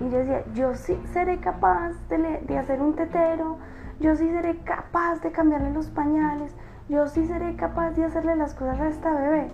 Y 0.00 0.10
yo 0.10 0.18
decía, 0.18 0.44
yo 0.52 0.74
sí 0.74 1.00
seré 1.14 1.38
capaz 1.38 1.92
de, 2.10 2.58
hacer 2.58 2.82
un 2.82 2.94
tetero, 2.94 3.56
yo 3.98 4.14
sí 4.14 4.28
seré 4.28 4.58
capaz 4.58 5.22
de 5.22 5.32
cambiarle 5.32 5.72
los 5.72 5.88
pañales, 5.88 6.54
yo 6.90 7.08
sí 7.08 7.26
seré 7.26 7.56
capaz 7.56 7.92
de 7.92 8.04
hacerle 8.04 8.36
las 8.36 8.54
cosas 8.54 8.78
a 8.80 8.88
esta 8.88 9.14
bebé. 9.14 9.50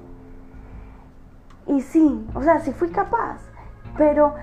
Y 1.68 1.80
sí, 1.80 2.28
o 2.34 2.42
sea, 2.42 2.58
sí 2.58 2.72
fui 2.72 2.88
capaz, 2.88 3.40
pero 3.96 4.34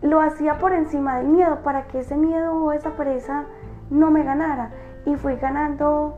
lo 0.00 0.22
hacía 0.22 0.56
por 0.56 0.72
encima 0.72 1.18
del 1.18 1.28
miedo 1.28 1.62
para 1.62 1.86
que 1.88 2.00
ese 2.00 2.16
miedo 2.16 2.54
o 2.54 2.72
esa 2.72 2.96
pereza 2.96 3.44
no 3.90 4.10
me 4.10 4.24
ganara. 4.24 4.70
Y 5.04 5.16
fui 5.16 5.36
ganando, 5.36 6.16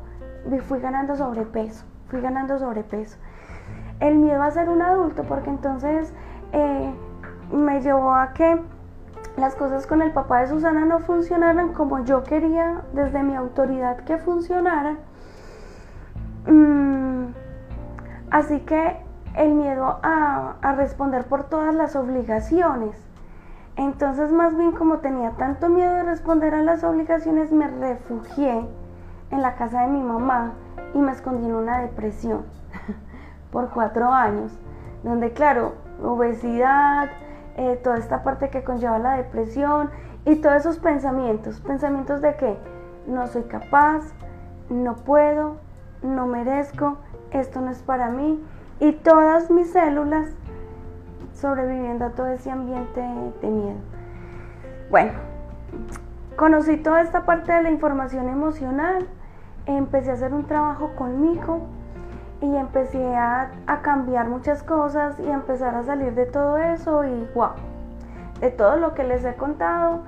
fui 0.68 0.78
ganando 0.78 1.16
sobrepeso, 1.16 1.84
fui 2.08 2.20
ganando 2.20 2.58
sobrepeso. 2.58 3.16
El 4.00 4.16
miedo 4.16 4.42
a 4.42 4.50
ser 4.50 4.68
un 4.68 4.82
adulto, 4.82 5.24
porque 5.24 5.50
entonces 5.50 6.12
eh, 6.52 6.92
me 7.52 7.80
llevó 7.80 8.14
a 8.14 8.32
que 8.32 8.60
las 9.36 9.54
cosas 9.56 9.86
con 9.86 10.02
el 10.02 10.12
papá 10.12 10.40
de 10.40 10.48
Susana 10.48 10.84
no 10.84 11.00
funcionaran 11.00 11.72
como 11.72 12.04
yo 12.04 12.22
quería 12.22 12.82
desde 12.92 13.22
mi 13.22 13.34
autoridad 13.34 13.98
que 13.98 14.18
funcionaran. 14.18 14.98
Mm, 16.46 17.32
así 18.30 18.60
que 18.60 18.96
el 19.34 19.54
miedo 19.54 19.98
a, 20.02 20.54
a, 20.62 20.72
responder 20.74 21.24
por 21.24 21.44
todas 21.44 21.74
las 21.74 21.96
obligaciones. 21.96 22.96
Entonces 23.76 24.30
más 24.30 24.56
bien 24.56 24.72
como 24.72 24.98
tenía 24.98 25.30
tanto 25.32 25.68
miedo 25.68 25.92
de 25.94 26.04
responder 26.04 26.54
a 26.54 26.62
las 26.62 26.84
obligaciones, 26.84 27.50
me 27.50 27.66
refugié 27.66 28.64
en 29.30 29.42
la 29.42 29.56
casa 29.56 29.82
de 29.82 29.88
mi 29.88 30.00
mamá 30.02 30.52
y 30.94 30.98
me 30.98 31.12
escondí 31.12 31.46
en 31.46 31.54
una 31.54 31.80
depresión 31.80 32.44
por 33.52 33.70
cuatro 33.70 34.12
años, 34.12 34.52
donde 35.02 35.32
claro, 35.32 35.74
obesidad, 36.02 37.10
eh, 37.56 37.78
toda 37.82 37.98
esta 37.98 38.22
parte 38.22 38.48
que 38.48 38.64
conlleva 38.64 38.98
la 38.98 39.16
depresión 39.16 39.90
y 40.24 40.36
todos 40.36 40.56
esos 40.56 40.78
pensamientos, 40.78 41.60
pensamientos 41.60 42.20
de 42.22 42.36
que 42.36 42.56
no 43.06 43.26
soy 43.26 43.42
capaz, 43.42 44.02
no 44.70 44.96
puedo, 44.96 45.56
no 46.02 46.26
merezco, 46.26 46.98
esto 47.30 47.60
no 47.60 47.70
es 47.70 47.82
para 47.82 48.08
mí 48.08 48.42
y 48.80 48.92
todas 48.92 49.50
mis 49.50 49.72
células 49.72 50.28
sobreviviendo 51.34 52.06
a 52.06 52.10
todo 52.10 52.28
ese 52.28 52.50
ambiente 52.50 53.00
de 53.40 53.48
miedo. 53.48 53.78
Bueno, 54.90 55.12
conocí 56.36 56.76
toda 56.76 57.02
esta 57.02 57.24
parte 57.24 57.52
de 57.52 57.62
la 57.62 57.70
información 57.70 58.28
emocional, 58.28 59.06
empecé 59.66 60.10
a 60.10 60.14
hacer 60.14 60.34
un 60.34 60.44
trabajo 60.46 60.94
conmigo 60.96 61.60
y 62.40 62.56
empecé 62.56 63.16
a, 63.16 63.50
cambiar 63.82 64.28
muchas 64.28 64.62
cosas 64.62 65.18
y 65.18 65.28
empezar 65.28 65.74
a 65.74 65.84
salir 65.84 66.14
de 66.14 66.26
todo 66.26 66.58
eso 66.58 67.04
y 67.04 67.28
wow, 67.34 67.50
de 68.40 68.50
todo 68.50 68.76
lo 68.76 68.94
que 68.94 69.04
les 69.04 69.24
he 69.24 69.34
contado, 69.34 70.02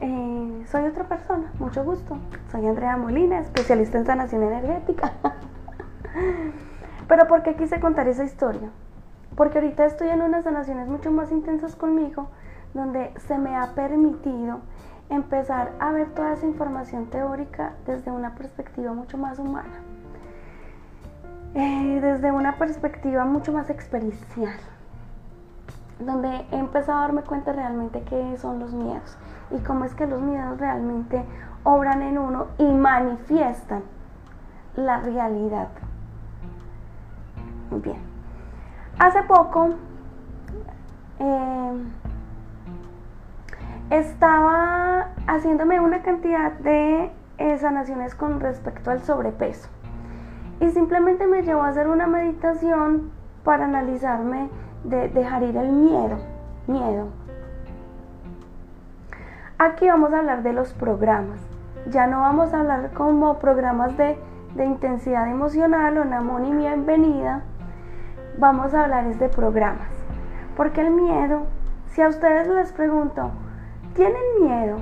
eh, 0.00 0.64
soy 0.66 0.84
otra 0.84 1.04
persona, 1.04 1.52
mucho 1.58 1.84
gusto. 1.84 2.16
Soy 2.50 2.66
Andrea 2.66 2.96
Molina, 2.96 3.38
especialista 3.38 3.98
en 3.98 4.06
sanación 4.06 4.42
energética. 4.42 5.12
Pero 7.08 7.26
¿por 7.28 7.42
qué 7.42 7.54
quise 7.54 7.80
contar 7.80 8.08
esa 8.08 8.24
historia? 8.24 8.70
Porque 9.36 9.58
ahorita 9.58 9.84
estoy 9.84 10.08
en 10.08 10.22
unas 10.22 10.44
sanaciones 10.44 10.88
mucho 10.88 11.10
más 11.10 11.30
intensas 11.30 11.76
conmigo, 11.76 12.28
donde 12.74 13.12
se 13.26 13.38
me 13.38 13.56
ha 13.56 13.74
permitido 13.74 14.60
empezar 15.14 15.72
a 15.78 15.92
ver 15.92 16.08
toda 16.14 16.32
esa 16.32 16.46
información 16.46 17.06
teórica 17.06 17.72
desde 17.86 18.10
una 18.10 18.34
perspectiva 18.34 18.92
mucho 18.92 19.18
más 19.18 19.38
humana. 19.38 19.80
Eh, 21.54 21.98
desde 22.00 22.32
una 22.32 22.56
perspectiva 22.56 23.26
mucho 23.26 23.52
más 23.52 23.68
experiencial, 23.68 24.58
donde 25.98 26.46
he 26.50 26.58
empezado 26.58 26.98
a 26.98 27.02
darme 27.02 27.22
cuenta 27.22 27.52
realmente 27.52 28.02
qué 28.04 28.38
son 28.38 28.58
los 28.58 28.72
miedos 28.72 29.18
y 29.50 29.58
cómo 29.58 29.84
es 29.84 29.94
que 29.94 30.06
los 30.06 30.22
miedos 30.22 30.58
realmente 30.58 31.22
obran 31.64 32.00
en 32.00 32.16
uno 32.16 32.46
y 32.56 32.64
manifiestan 32.64 33.82
la 34.76 35.00
realidad. 35.00 35.68
Bien, 37.70 37.98
hace 38.98 39.22
poco 39.24 39.74
eh, 41.18 41.72
estaba 43.92 45.08
haciéndome 45.26 45.78
una 45.78 46.02
cantidad 46.02 46.52
de 46.52 47.10
eh, 47.36 47.58
sanaciones 47.58 48.14
con 48.14 48.40
respecto 48.40 48.90
al 48.90 49.02
sobrepeso 49.02 49.68
y 50.60 50.70
simplemente 50.70 51.26
me 51.26 51.42
llevó 51.42 51.62
a 51.62 51.68
hacer 51.68 51.88
una 51.88 52.06
meditación 52.06 53.10
para 53.44 53.66
analizarme 53.66 54.48
de 54.84 55.10
dejar 55.10 55.42
ir 55.42 55.56
el 55.58 55.72
miedo, 55.72 56.16
miedo. 56.66 57.08
Aquí 59.58 59.88
vamos 59.88 60.12
a 60.14 60.20
hablar 60.20 60.42
de 60.42 60.54
los 60.54 60.72
programas. 60.72 61.40
Ya 61.90 62.06
no 62.06 62.20
vamos 62.20 62.54
a 62.54 62.60
hablar 62.60 62.92
como 62.94 63.38
programas 63.38 63.94
de, 63.98 64.16
intensidad 64.56 65.28
emocional 65.28 65.98
o 65.98 66.04
Namón 66.04 66.46
y 66.46 66.54
bienvenida. 66.54 67.42
Vamos 68.38 68.72
a 68.72 68.84
hablar 68.84 69.06
es 69.06 69.18
de 69.18 69.28
programas. 69.28 69.90
Porque 70.56 70.80
el 70.80 70.92
miedo, 70.92 71.42
si 71.90 72.00
a 72.00 72.08
ustedes 72.08 72.48
les 72.48 72.72
pregunto, 72.72 73.32
¿tienen 73.94 74.22
miedo? 74.40 74.78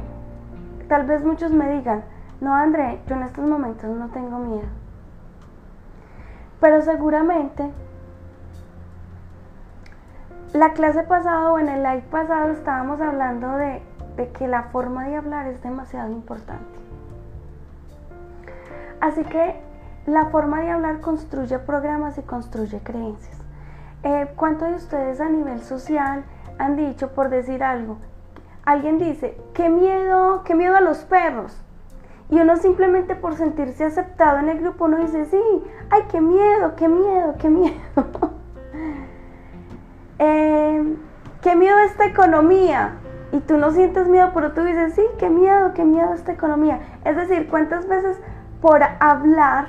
Tal 0.89 1.07
vez 1.07 1.25
muchos 1.25 1.51
me 1.53 1.71
digan, 1.73 2.05
no 2.41 2.55
André, 2.55 3.01
yo 3.07 3.15
en 3.17 3.23
estos 3.23 3.45
momentos 3.45 3.89
no 3.91 4.09
tengo 4.09 4.39
miedo. 4.39 4.69
Pero 6.61 6.83
seguramente 6.83 7.71
la 10.53 10.73
clase 10.73 11.05
pasada 11.05 11.53
o 11.53 11.59
en 11.59 11.69
el 11.69 11.83
live 11.83 12.05
pasado 12.11 12.51
estábamos 12.51 13.01
hablando 13.01 13.57
de, 13.57 13.83
que 14.37 14.49
la 14.49 14.65
forma 14.65 15.07
de 15.07 15.17
hablar 15.17 15.47
es 15.47 15.63
demasiado 15.63 16.11
importante. 16.11 16.79
Así 19.01 19.25
que 19.25 19.61
la 20.07 20.27
forma 20.27 20.61
de 20.61 20.71
hablar 20.71 21.01
construye 21.01 21.59
programas 21.59 22.19
y 22.19 22.23
construye 22.23 22.81
creencias. 22.83 23.39
Eh, 24.03 24.31
¿Cuántos 24.37 24.69
de 24.69 24.75
ustedes 24.75 25.21
a 25.21 25.29
nivel 25.29 25.61
social 25.63 26.25
han 26.59 26.77
dicho, 26.77 27.13
por 27.13 27.31
decir 27.31 27.63
algo, 27.63 27.99
alguien 28.65 28.99
dice, 28.99 29.37
qué 29.55 29.69
miedo, 29.69 30.43
qué 30.45 30.55
miedo 30.55 30.77
a 30.77 30.81
los 30.81 30.99
perros? 30.99 31.61
Y 32.31 32.39
uno 32.39 32.57
simplemente 32.57 33.17
por 33.17 33.35
sentirse 33.35 33.85
aceptado 33.85 34.39
en 34.39 34.49
el 34.49 34.61
grupo, 34.61 34.85
uno 34.85 34.99
dice, 34.99 35.25
sí, 35.27 35.43
ay, 35.91 36.03
qué 36.11 36.21
miedo, 36.21 36.77
qué 36.77 36.89
miedo, 36.89 37.35
qué 37.39 37.49
miedo. 37.49 37.75
Em, 40.23 40.97
qué 41.41 41.57
miedo 41.57 41.79
esta 41.79 42.05
economía. 42.05 42.99
Y 43.33 43.41
tú 43.41 43.57
no 43.57 43.71
sientes 43.71 44.07
miedo, 44.07 44.33
pero 44.35 44.53
tú 44.53 44.63
dices, 44.63 44.95
sí, 44.95 45.03
qué 45.19 45.31
miedo, 45.31 45.73
qué 45.73 45.83
miedo 45.83 46.13
esta 46.13 46.33
economía. 46.33 46.81
Es 47.05 47.17
decir, 47.17 47.49
¿cuántas 47.49 47.89
veces 47.89 48.21
por 48.61 48.83
hablar, 49.01 49.69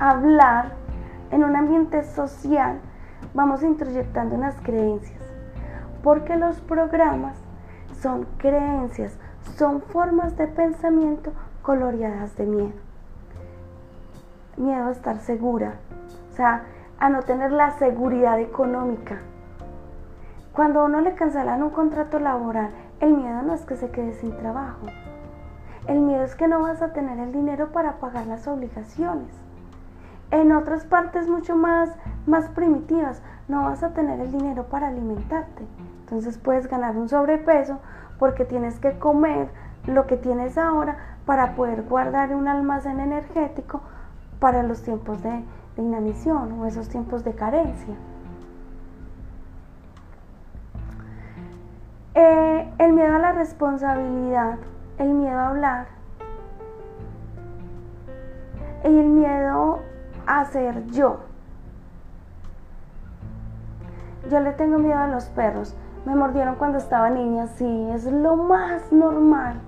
hablar 0.00 0.72
en 1.30 1.44
un 1.44 1.54
ambiente 1.54 2.02
social, 2.02 2.80
vamos 3.32 3.62
introyectando 3.62 4.34
unas 4.34 4.56
creencias? 4.62 5.22
Porque 6.02 6.36
los 6.36 6.60
programas 6.62 7.36
son 8.00 8.26
creencias, 8.38 9.18
son 9.56 9.82
formas 9.82 10.36
de 10.36 10.46
pensamiento 10.46 11.32
coloreadas 11.62 12.36
de 12.36 12.46
miedo. 12.46 12.72
Miedo 14.56 14.88
a 14.88 14.92
estar 14.92 15.18
segura, 15.20 15.74
o 16.32 16.36
sea, 16.36 16.64
a 16.98 17.08
no 17.08 17.22
tener 17.22 17.52
la 17.52 17.72
seguridad 17.78 18.38
económica. 18.38 19.18
Cuando 20.52 20.80
a 20.80 20.84
uno 20.84 21.00
le 21.00 21.14
cancelan 21.14 21.62
un 21.62 21.70
contrato 21.70 22.18
laboral, 22.18 22.70
el 23.00 23.14
miedo 23.14 23.42
no 23.42 23.54
es 23.54 23.62
que 23.62 23.76
se 23.76 23.90
quede 23.90 24.14
sin 24.14 24.36
trabajo. 24.36 24.86
El 25.86 26.00
miedo 26.00 26.24
es 26.24 26.34
que 26.34 26.48
no 26.48 26.60
vas 26.60 26.82
a 26.82 26.92
tener 26.92 27.18
el 27.18 27.32
dinero 27.32 27.72
para 27.72 27.98
pagar 27.98 28.26
las 28.26 28.46
obligaciones. 28.46 29.32
En 30.30 30.52
otras 30.52 30.84
partes 30.84 31.28
mucho 31.28 31.56
más, 31.56 31.90
más 32.26 32.48
primitivas, 32.48 33.22
no 33.48 33.64
vas 33.64 33.82
a 33.82 33.90
tener 33.90 34.20
el 34.20 34.30
dinero 34.30 34.64
para 34.64 34.88
alimentarte. 34.88 35.64
Entonces 36.10 36.38
puedes 36.38 36.66
ganar 36.66 36.96
un 36.96 37.08
sobrepeso 37.08 37.78
porque 38.18 38.44
tienes 38.44 38.80
que 38.80 38.98
comer 38.98 39.48
lo 39.86 40.08
que 40.08 40.16
tienes 40.16 40.58
ahora 40.58 40.96
para 41.24 41.54
poder 41.54 41.84
guardar 41.84 42.34
un 42.34 42.48
almacén 42.48 42.98
energético 42.98 43.80
para 44.40 44.64
los 44.64 44.82
tiempos 44.82 45.22
de, 45.22 45.44
inanición 45.76 46.60
o 46.60 46.66
esos 46.66 46.88
tiempos 46.88 47.22
de 47.22 47.32
carencia. 47.32 47.94
Eh, 52.14 52.74
el 52.78 52.92
miedo 52.92 53.14
a 53.14 53.18
la 53.20 53.32
responsabilidad, 53.32 54.58
el 54.98 55.14
miedo 55.14 55.38
a 55.38 55.48
hablar 55.48 55.86
y 58.82 58.88
el 58.88 59.06
miedo 59.06 59.78
a 60.26 60.44
ser 60.46 60.84
yo. 60.88 61.20
Yo 64.28 64.40
le 64.40 64.52
tengo 64.52 64.78
miedo 64.78 64.98
a 64.98 65.06
los 65.06 65.26
perros. 65.26 65.74
Me 66.06 66.14
mordieron 66.14 66.54
cuando 66.54 66.78
estaba 66.78 67.10
niña, 67.10 67.46
sí, 67.46 67.88
es 67.92 68.06
lo 68.06 68.36
más 68.36 68.90
normal 68.90 69.60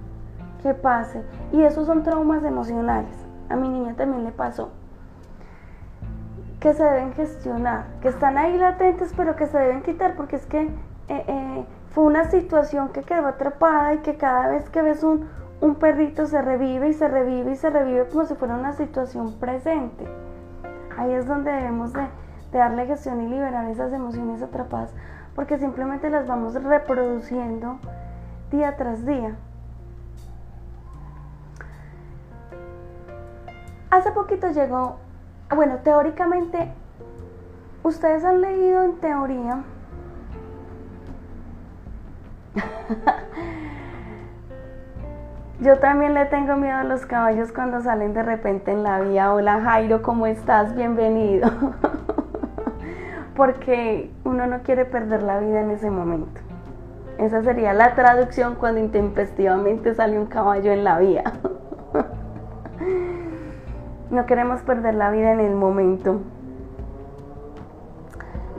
que 0.62 0.72
pase. 0.72 1.22
Y 1.52 1.62
esos 1.62 1.86
son 1.86 2.02
traumas 2.02 2.42
emocionales. 2.44 3.14
A 3.50 3.56
mi 3.56 3.68
niña 3.68 3.94
también 3.94 4.24
le 4.24 4.32
pasó. 4.32 4.70
Que 6.58 6.72
se 6.72 6.82
deben 6.84 7.12
gestionar, 7.12 7.84
que 8.00 8.08
están 8.08 8.38
ahí 8.38 8.56
latentes, 8.56 9.12
pero 9.16 9.36
que 9.36 9.46
se 9.46 9.58
deben 9.58 9.82
quitar 9.82 10.14
porque 10.16 10.36
es 10.36 10.46
que 10.46 10.62
eh, 10.62 10.70
eh, 11.08 11.66
fue 11.90 12.04
una 12.04 12.24
situación 12.30 12.90
que 12.90 13.02
quedó 13.02 13.26
atrapada 13.26 13.94
y 13.94 13.98
que 13.98 14.16
cada 14.16 14.48
vez 14.48 14.70
que 14.70 14.80
ves 14.80 15.02
un, 15.02 15.28
un 15.60 15.74
perrito 15.74 16.26
se 16.26 16.40
revive 16.40 16.88
y 16.88 16.92
se 16.94 17.08
revive 17.08 17.50
y 17.50 17.56
se 17.56 17.68
revive 17.68 18.06
como 18.08 18.24
si 18.24 18.34
fuera 18.34 18.54
una 18.54 18.72
situación 18.72 19.34
presente. 19.38 20.06
Ahí 20.96 21.12
es 21.12 21.26
donde 21.26 21.50
debemos 21.50 21.92
de, 21.92 22.06
de 22.52 22.58
darle 22.58 22.86
gestión 22.86 23.20
y 23.20 23.28
liberar 23.28 23.66
esas 23.68 23.92
emociones 23.92 24.40
atrapadas 24.40 24.94
porque 25.34 25.58
simplemente 25.58 26.10
las 26.10 26.26
vamos 26.26 26.54
reproduciendo 26.54 27.78
día 28.50 28.76
tras 28.76 29.06
día. 29.06 29.36
Hace 33.90 34.10
poquito 34.12 34.50
llegó, 34.50 34.96
bueno, 35.54 35.78
teóricamente, 35.84 36.72
ustedes 37.82 38.24
han 38.24 38.40
leído 38.40 38.84
en 38.84 38.96
teoría 38.96 39.62
Yo 45.60 45.78
también 45.78 46.14
le 46.14 46.24
tengo 46.26 46.56
miedo 46.56 46.76
a 46.76 46.84
los 46.84 47.06
caballos 47.06 47.50
cuando 47.52 47.80
salen 47.80 48.14
de 48.14 48.22
repente 48.22 48.70
en 48.72 48.82
la 48.82 49.00
vía. 49.00 49.32
Hola 49.32 49.60
Jairo, 49.60 50.02
¿cómo 50.02 50.26
estás? 50.26 50.74
Bienvenido. 50.74 51.50
porque 53.36 54.10
uno 54.24 54.46
no 54.46 54.62
quiere 54.62 54.84
perder 54.84 55.22
la 55.22 55.38
vida 55.38 55.60
en 55.60 55.70
ese 55.70 55.90
momento. 55.90 56.40
Esa 57.18 57.42
sería 57.42 57.72
la 57.72 57.94
traducción 57.94 58.56
cuando 58.56 58.80
intempestivamente 58.80 59.94
sale 59.94 60.18
un 60.18 60.26
caballo 60.26 60.72
en 60.72 60.84
la 60.84 60.98
vía. 60.98 61.24
no 64.10 64.26
queremos 64.26 64.60
perder 64.62 64.94
la 64.94 65.10
vida 65.10 65.32
en 65.32 65.40
el 65.40 65.54
momento. 65.54 66.20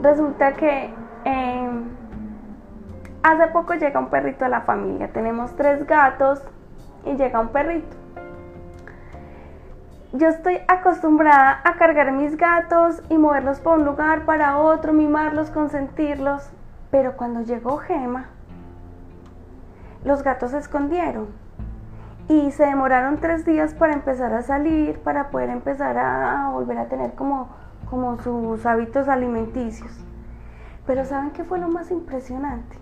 Resulta 0.02 0.54
que 0.54 0.92
em, 1.24 1.84
hace 3.22 3.46
poco 3.48 3.74
llega 3.74 4.00
un 4.00 4.08
perrito 4.08 4.44
a 4.44 4.48
la 4.48 4.62
familia. 4.62 5.12
Tenemos 5.12 5.54
tres 5.56 5.86
gatos 5.86 6.42
y 7.04 7.16
llega 7.16 7.40
un 7.40 7.48
perrito 7.48 8.03
yo 10.14 10.28
estoy 10.28 10.60
acostumbrada 10.68 11.60
a 11.64 11.74
cargar 11.74 12.12
mis 12.12 12.36
gatos 12.36 13.02
y 13.10 13.18
moverlos 13.18 13.58
por 13.58 13.80
un 13.80 13.84
lugar 13.84 14.24
para 14.24 14.58
otro, 14.58 14.92
mimarlos, 14.92 15.50
consentirlos. 15.50 16.52
Pero 16.92 17.16
cuando 17.16 17.40
llegó 17.40 17.78
Gema, 17.78 18.26
los 20.04 20.22
gatos 20.22 20.52
se 20.52 20.58
escondieron 20.58 21.26
y 22.28 22.52
se 22.52 22.64
demoraron 22.64 23.18
tres 23.18 23.44
días 23.44 23.74
para 23.74 23.92
empezar 23.92 24.32
a 24.34 24.42
salir, 24.42 25.00
para 25.00 25.30
poder 25.30 25.50
empezar 25.50 25.98
a 25.98 26.48
volver 26.50 26.78
a 26.78 26.86
tener 26.86 27.14
como, 27.14 27.48
como 27.90 28.16
sus 28.20 28.64
hábitos 28.66 29.08
alimenticios. 29.08 29.90
Pero 30.86 31.04
¿saben 31.04 31.32
qué 31.32 31.42
fue 31.42 31.58
lo 31.58 31.68
más 31.68 31.90
impresionante? 31.90 32.76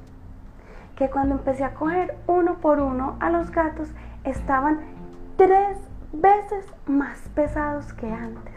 Que 0.97 1.09
cuando 1.09 1.37
empecé 1.37 1.65
a 1.65 1.73
coger 1.73 2.15
uno 2.27 2.57
por 2.57 2.79
uno 2.79 3.17
a 3.21 3.31
los 3.31 3.51
gatos, 3.51 3.89
estaban 4.23 4.81
tres 5.39 5.79
veces 6.13 6.67
más 6.87 7.19
pesados 7.35 7.93
que 7.95 8.11
antes. 8.11 8.55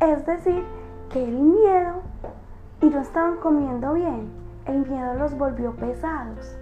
Es 0.00 0.26
decir, 0.26 0.64
que 1.10 1.22
el 1.22 1.38
miedo, 1.38 2.02
y 2.80 2.86
no 2.86 3.00
estaban 3.00 3.36
comiendo 3.36 3.94
bien, 3.94 4.28
el 4.66 4.86
miedo 4.86 5.14
los 5.14 5.36
volvió 5.36 5.74
pesados. 5.76 6.56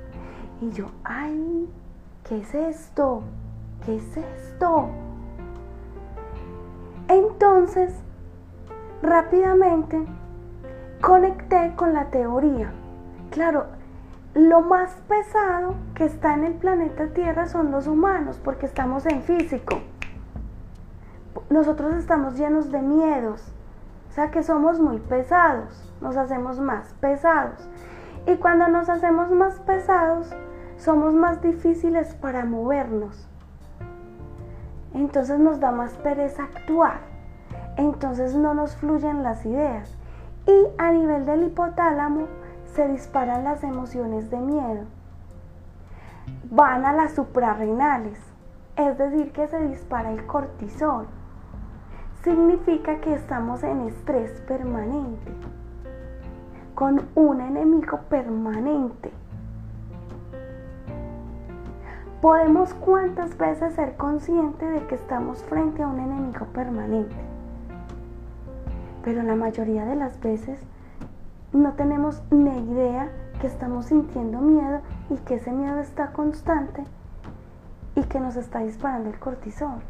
Y 0.61 0.71
yo, 0.71 0.87
ay, 1.05 1.69
¿qué 2.29 2.39
es 2.39 2.55
esto? 2.55 3.23
¿Qué 3.85 3.97
es 3.97 4.17
esto? 4.17 4.89
Entonces, 7.09 7.95
rápidamente 9.03 10.05
conecté 11.01 11.73
con 11.77 11.95
la 11.95 12.11
teoría. 12.11 12.71
Claro, 13.31 13.67
lo 14.35 14.61
más 14.63 14.93
pesado 15.09 15.75
que 15.95 16.05
está 16.05 16.35
en 16.35 16.45
el 16.45 16.55
planeta 16.55 17.09
Tierra 17.09 17.47
son 17.47 17.71
los 17.73 17.87
humanos, 17.87 18.41
porque 18.43 18.67
estamos 18.67 19.07
en 19.07 19.23
físico. 19.23 19.81
Nosotros 21.49 21.95
estamos 21.95 22.39
llenos 22.39 22.71
de 22.71 22.81
miedos, 22.81 23.53
o 24.09 24.13
sea 24.13 24.31
que 24.31 24.43
somos 24.43 24.79
muy 24.79 24.99
pesados, 24.99 25.93
nos 26.01 26.17
hacemos 26.17 26.61
más 26.61 26.95
pesados. 27.01 27.69
Y 28.27 28.37
cuando 28.37 28.69
nos 28.69 28.89
hacemos 28.89 29.31
más 29.31 29.59
pesados, 29.61 30.33
somos 30.77 31.13
más 31.13 31.43
difíciles 31.43 32.15
para 32.15 32.45
movernos. 32.45 33.29
Entonces 34.95 35.39
nos 35.39 35.59
da 35.59 35.73
más 35.73 35.95
pereza 35.99 36.45
actuar. 36.45 37.01
Entonces 37.77 38.35
no 38.35 38.55
nos 38.55 38.77
fluyen 38.77 39.23
las 39.23 39.45
ideas. 39.45 39.97
Y 40.47 40.67
a 40.79 40.93
nivel 40.93 41.27
del 41.27 41.45
hipotálamo, 41.45 42.27
se 42.75 42.87
disparan 42.89 43.45
las 43.45 43.65
emociones 43.65 44.31
de 44.31 44.39
miedo. 44.39 44.85
Van 46.51 46.85
a 46.85 46.93
las 46.93 47.13
suprarrenales, 47.13 48.19
es 48.77 48.97
decir, 48.97 49.33
que 49.33 49.49
se 49.49 49.59
dispara 49.69 50.13
el 50.13 50.27
cortisol. 50.27 51.07
Significa 52.23 53.01
que 53.01 53.15
estamos 53.15 53.63
en 53.65 53.89
estrés 53.89 54.31
permanente, 54.43 55.33
con 56.75 57.09
un 57.15 57.41
enemigo 57.41 58.01
permanente. 58.09 59.11
Podemos 62.21 62.75
cuántas 62.75 63.37
veces 63.39 63.75
ser 63.75 63.97
conscientes 63.97 64.71
de 64.71 64.87
que 64.87 64.95
estamos 64.95 65.43
frente 65.45 65.83
a 65.83 65.89
un 65.89 65.99
enemigo 65.99 66.47
permanente, 66.53 67.17
pero 69.03 69.23
la 69.23 69.35
mayoría 69.35 69.87
de 69.87 69.97
las 69.97 70.21
veces 70.21 70.61
no 71.53 71.73
tenemos 71.73 72.23
ni 72.31 72.57
idea 72.73 73.11
que 73.41 73.47
estamos 73.47 73.87
sintiendo 73.87 74.41
miedo 74.41 74.81
y 75.09 75.17
que 75.17 75.37
ese 75.37 75.53
miedo 75.53 75.79
está 75.81 76.13
constante 76.13 76.85
y 77.95 78.03
que 78.05 78.21
nos 78.21 78.37
está 78.37 78.61
disparando 78.61 79.11
el 79.11 79.19
cortisol. 79.19 79.81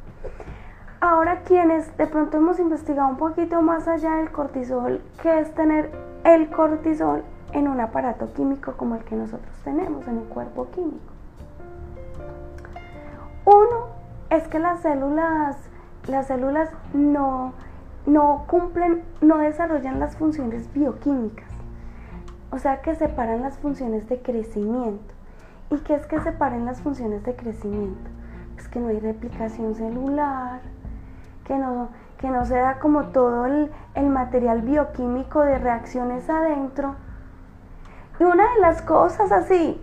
Ahora 1.01 1.42
quienes 1.44 1.96
de 1.96 2.07
pronto 2.07 2.37
hemos 2.37 2.59
investigado 2.59 3.09
un 3.09 3.16
poquito 3.16 3.62
más 3.62 3.88
allá 3.88 4.16
del 4.16 4.31
cortisol, 4.31 5.03
¿qué 5.23 5.40
es 5.40 5.55
tener 5.55 5.90
el 6.25 6.51
cortisol 6.51 7.23
en 7.53 7.68
un 7.68 7.81
aparato 7.81 8.33
químico 8.33 8.75
como 8.77 8.96
el 8.96 9.05
que 9.05 9.16
nosotros 9.16 9.55
tenemos, 9.64 10.07
en 10.07 10.18
un 10.18 10.27
cuerpo 10.27 10.68
químico. 10.70 11.12
Uno 13.44 13.87
es 14.31 14.46
que 14.49 14.59
las 14.59 14.81
células, 14.81 15.57
las 16.07 16.27
células 16.27 16.70
no, 16.92 17.53
no 18.06 18.44
cumplen, 18.46 19.02
no 19.20 19.38
desarrollan 19.38 20.00
las 20.00 20.16
funciones 20.16 20.72
bioquímicas. 20.72 21.48
O 22.50 22.58
sea 22.58 22.82
que 22.82 22.94
separan 22.94 23.42
las 23.42 23.58
funciones 23.58 24.08
de 24.08 24.20
crecimiento. 24.20 25.14
¿Y 25.70 25.78
qué 25.78 25.94
es 25.94 26.06
que 26.06 26.20
separen 26.20 26.64
las 26.64 26.80
funciones 26.80 27.22
de 27.24 27.36
crecimiento? 27.36 28.10
Pues 28.54 28.68
que 28.68 28.80
no 28.80 28.88
hay 28.88 28.98
replicación 28.98 29.76
celular, 29.76 30.60
que 31.44 31.56
no, 31.56 31.90
que 32.18 32.28
no 32.28 32.44
se 32.44 32.56
da 32.56 32.80
como 32.80 33.04
todo 33.06 33.46
el, 33.46 33.70
el 33.94 34.06
material 34.06 34.62
bioquímico 34.62 35.42
de 35.42 35.58
reacciones 35.58 36.28
adentro. 36.28 36.96
Y 38.18 38.24
una 38.24 38.52
de 38.54 38.60
las 38.60 38.82
cosas 38.82 39.30
así, 39.30 39.80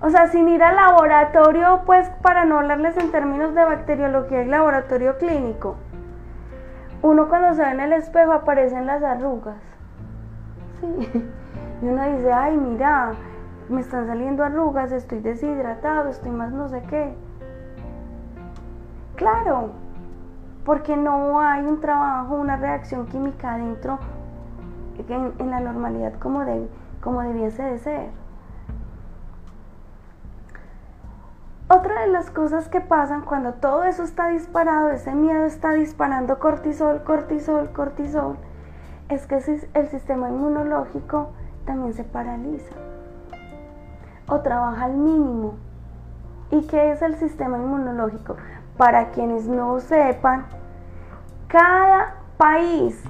o 0.00 0.10
sea, 0.10 0.28
sin 0.28 0.48
ir 0.48 0.62
al 0.62 0.76
laboratorio, 0.76 1.82
pues 1.86 2.08
para 2.22 2.44
no 2.44 2.58
hablarles 2.58 2.96
en 2.96 3.10
términos 3.10 3.54
de 3.54 3.64
bacteriología 3.64 4.42
y 4.42 4.46
laboratorio 4.46 5.18
clínico, 5.18 5.76
uno 7.02 7.28
cuando 7.28 7.54
se 7.54 7.62
ve 7.62 7.70
en 7.70 7.80
el 7.80 7.92
espejo 7.92 8.32
aparecen 8.32 8.86
las 8.86 9.02
arrugas. 9.02 9.56
Y 11.80 11.86
uno 11.86 12.04
dice, 12.10 12.32
ay, 12.32 12.56
mira, 12.56 13.12
me 13.68 13.80
están 13.80 14.06
saliendo 14.06 14.42
arrugas, 14.42 14.90
estoy 14.90 15.20
deshidratado, 15.20 16.08
estoy 16.08 16.32
más 16.32 16.52
no 16.52 16.68
sé 16.68 16.82
qué. 16.88 17.14
Claro, 19.14 19.70
porque 20.64 20.96
no 20.96 21.40
hay 21.40 21.64
un 21.64 21.80
trabajo, 21.80 22.34
una 22.34 22.56
reacción 22.56 23.06
química 23.06 23.54
adentro 23.54 23.98
en, 25.08 25.50
la 25.50 25.60
normalidad 25.60 26.14
como, 26.14 26.44
como 27.00 27.22
debiese 27.22 27.62
de 27.62 27.78
ser. 27.78 28.10
Otra 31.70 32.00
de 32.00 32.06
las 32.06 32.30
cosas 32.30 32.66
que 32.70 32.80
pasan 32.80 33.26
cuando 33.26 33.52
todo 33.52 33.84
eso 33.84 34.02
está 34.02 34.28
disparado, 34.28 34.88
ese 34.88 35.14
miedo 35.14 35.44
está 35.44 35.72
disparando 35.72 36.38
cortisol, 36.38 37.04
cortisol, 37.04 37.72
cortisol, 37.72 38.38
es 39.10 39.26
que 39.26 39.36
el 39.74 39.88
sistema 39.88 40.30
inmunológico 40.30 41.32
también 41.66 41.92
se 41.92 42.04
paraliza 42.04 42.74
o 44.28 44.40
trabaja 44.40 44.86
al 44.86 44.94
mínimo. 44.94 45.56
¿Y 46.50 46.66
qué 46.68 46.90
es 46.90 47.02
el 47.02 47.16
sistema 47.16 47.58
inmunológico? 47.58 48.36
Para 48.78 49.10
quienes 49.10 49.46
no 49.46 49.78
sepan, 49.80 50.46
cada 51.48 52.14
país 52.38 53.04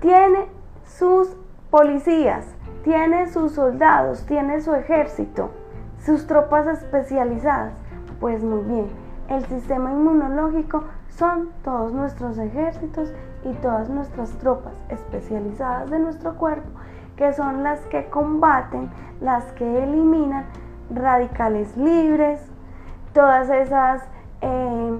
tiene 0.00 0.46
sus 0.84 1.34
policías, 1.70 2.44
tiene 2.84 3.28
sus 3.28 3.52
soldados, 3.52 4.26
tiene 4.26 4.60
su 4.60 4.74
ejército, 4.74 5.50
sus 6.06 6.26
tropas 6.28 6.66
especializadas. 6.68 7.74
Pues 8.20 8.42
muy 8.42 8.62
bien, 8.62 8.86
el 9.28 9.44
sistema 9.46 9.90
inmunológico 9.90 10.84
son 11.08 11.50
todos 11.64 11.92
nuestros 11.92 12.38
ejércitos 12.38 13.12
y 13.44 13.52
todas 13.54 13.90
nuestras 13.90 14.30
tropas 14.38 14.72
especializadas 14.88 15.90
de 15.90 15.98
nuestro 15.98 16.36
cuerpo, 16.36 16.70
que 17.16 17.32
son 17.32 17.64
las 17.64 17.80
que 17.86 18.08
combaten, 18.08 18.88
las 19.20 19.44
que 19.52 19.82
eliminan 19.82 20.44
radicales 20.90 21.76
libres, 21.76 22.40
todas 23.12 23.50
esas, 23.50 24.02
eh, 24.42 24.98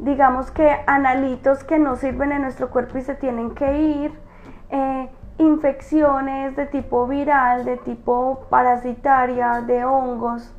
digamos 0.00 0.50
que 0.50 0.76
analitos 0.86 1.62
que 1.62 1.78
no 1.78 1.94
sirven 1.96 2.32
en 2.32 2.42
nuestro 2.42 2.70
cuerpo 2.70 2.98
y 2.98 3.02
se 3.02 3.14
tienen 3.14 3.54
que 3.54 3.78
ir, 3.78 4.18
eh, 4.70 5.08
infecciones 5.38 6.56
de 6.56 6.66
tipo 6.66 7.06
viral, 7.06 7.64
de 7.64 7.76
tipo 7.78 8.46
parasitaria, 8.48 9.60
de 9.62 9.84
hongos. 9.84 10.52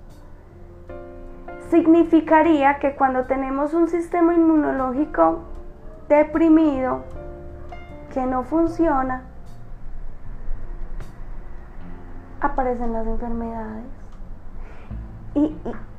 Significaría 1.69 2.79
que 2.79 2.95
cuando 2.95 3.25
tenemos 3.25 3.73
un 3.73 3.87
sistema 3.87 4.33
inmunológico 4.33 5.39
deprimido, 6.07 7.03
que 8.13 8.25
no 8.25 8.43
funciona, 8.43 9.23
aparecen 12.39 12.93
las 12.93 13.05
enfermedades. 13.05 13.85
Y, 15.35 15.55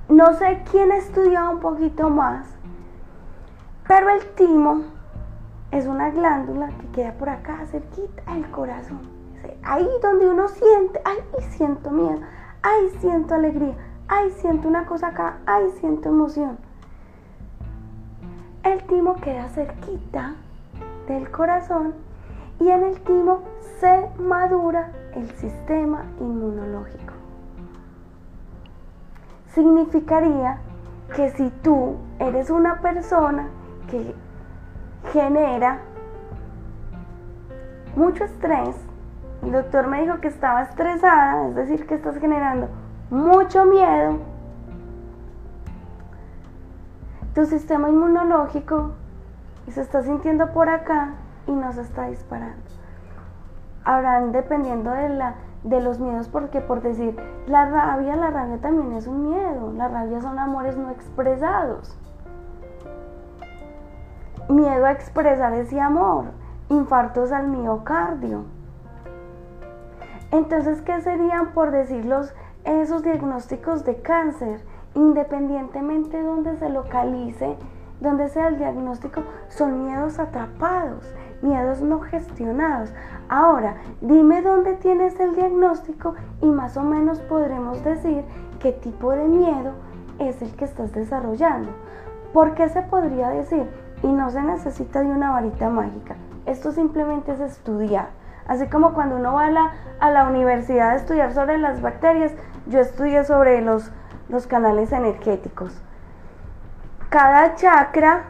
no 0.08 0.32
sé 0.34 0.62
quién 0.70 0.90
ha 0.90 0.96
estudiado 0.96 1.50
un 1.50 1.60
poquito 1.60 2.08
más, 2.08 2.46
pero 3.86 4.08
el 4.08 4.26
timo 4.34 4.84
es 5.70 5.86
una 5.86 6.10
glándula 6.10 6.68
que 6.68 6.86
queda 6.88 7.12
por 7.12 7.28
acá, 7.28 7.66
cerquita 7.66 8.32
del 8.32 8.50
corazón. 8.50 9.00
Ahí 9.62 9.88
donde 10.02 10.28
uno 10.28 10.48
siente, 10.48 11.00
ay, 11.04 11.18
siento 11.50 11.90
miedo, 11.90 12.20
ay, 12.62 12.90
siento 13.00 13.34
alegría, 13.34 13.74
ay, 14.08 14.30
siento 14.30 14.68
una 14.68 14.86
cosa 14.86 15.08
acá, 15.08 15.38
ay, 15.46 15.70
siento 15.80 16.08
emoción. 16.08 16.58
El 18.62 18.82
timo 18.84 19.16
queda 19.16 19.48
cerquita 19.48 20.34
del 21.06 21.30
corazón 21.30 21.94
y 22.60 22.68
en 22.68 22.82
el 22.82 23.00
timo 23.00 23.42
se 23.80 24.08
madura 24.18 24.90
el 25.14 25.30
sistema 25.36 26.04
inmunológico. 26.20 27.14
Significaría 29.54 30.58
que 31.14 31.30
si 31.30 31.50
tú 31.62 31.96
eres 32.18 32.50
una 32.50 32.80
persona 32.80 33.48
que 33.90 34.14
genera 35.12 35.80
mucho 37.96 38.24
estrés, 38.24 38.76
el 39.42 39.52
doctor 39.52 39.86
me 39.86 40.02
dijo 40.02 40.20
que 40.20 40.28
estaba 40.28 40.62
estresada, 40.62 41.48
es 41.48 41.54
decir, 41.54 41.86
que 41.86 41.94
estás 41.94 42.16
generando 42.18 42.68
mucho 43.10 43.64
miedo, 43.64 44.18
tu 47.34 47.46
sistema 47.46 47.88
inmunológico 47.88 48.92
se 49.70 49.80
está 49.82 50.02
sintiendo 50.02 50.52
por 50.52 50.68
acá 50.68 51.14
y 51.46 51.52
no 51.52 51.72
se 51.72 51.82
está 51.82 52.08
disparando. 52.08 52.62
Habrán 53.84 54.32
dependiendo 54.32 54.90
de, 54.90 55.08
la, 55.08 55.34
de 55.62 55.80
los 55.80 55.98
miedos, 55.98 56.28
porque 56.28 56.60
por 56.60 56.82
decir, 56.82 57.16
la 57.46 57.66
rabia, 57.66 58.16
la 58.16 58.30
rabia 58.30 58.58
también 58.58 58.92
es 58.92 59.06
un 59.06 59.30
miedo, 59.30 59.72
la 59.72 59.88
rabia 59.88 60.20
son 60.20 60.38
amores 60.38 60.76
no 60.76 60.90
expresados. 60.90 61.96
Miedo 64.48 64.86
a 64.86 64.92
expresar 64.92 65.52
ese 65.52 65.78
amor, 65.78 66.26
infartos 66.70 67.32
al 67.32 67.48
miocardio. 67.48 68.44
Entonces, 70.30 70.80
¿qué 70.82 71.00
serían 71.02 71.52
por 71.52 71.70
decir 71.70 72.10
esos 72.64 73.02
diagnósticos 73.02 73.84
de 73.84 74.00
cáncer? 74.00 74.60
Independientemente 74.94 76.16
de 76.16 76.22
donde 76.22 76.56
se 76.56 76.70
localice, 76.70 77.56
donde 78.00 78.28
sea 78.28 78.48
el 78.48 78.58
diagnóstico, 78.58 79.22
son 79.48 79.84
miedos 79.84 80.18
atrapados, 80.18 81.14
miedos 81.42 81.82
no 81.82 82.00
gestionados. 82.00 82.92
Ahora, 83.28 83.76
dime 84.00 84.40
dónde 84.40 84.74
tienes 84.74 85.18
el 85.20 85.34
diagnóstico 85.34 86.14
y 86.40 86.46
más 86.46 86.76
o 86.78 86.82
menos 86.82 87.20
podremos 87.20 87.84
decir 87.84 88.24
qué 88.60 88.72
tipo 88.72 89.12
de 89.12 89.28
miedo 89.28 89.72
es 90.18 90.40
el 90.40 90.54
que 90.56 90.64
estás 90.64 90.92
desarrollando. 90.92 91.70
¿Por 92.32 92.54
qué 92.54 92.68
se 92.68 92.82
podría 92.82 93.28
decir? 93.28 93.68
Y 94.02 94.08
no 94.08 94.30
se 94.30 94.42
necesita 94.42 95.00
de 95.00 95.06
una 95.06 95.30
varita 95.30 95.68
mágica. 95.68 96.16
Esto 96.46 96.72
simplemente 96.72 97.32
es 97.32 97.40
estudiar. 97.40 98.08
Así 98.46 98.66
como 98.68 98.94
cuando 98.94 99.16
uno 99.16 99.34
va 99.34 99.46
a 100.00 100.10
la, 100.10 100.28
universidad 100.28 100.90
a 100.90 100.96
estudiar 100.96 101.32
sobre 101.34 101.58
las 101.58 101.82
bacterias, 101.82 102.32
yo 102.66 102.80
estudié 102.80 103.24
sobre 103.24 103.60
los, 103.60 103.90
los 104.28 104.46
canales 104.46 104.92
energéticos. 104.92 105.82
Cada 107.10 107.54
chakra, 107.56 108.24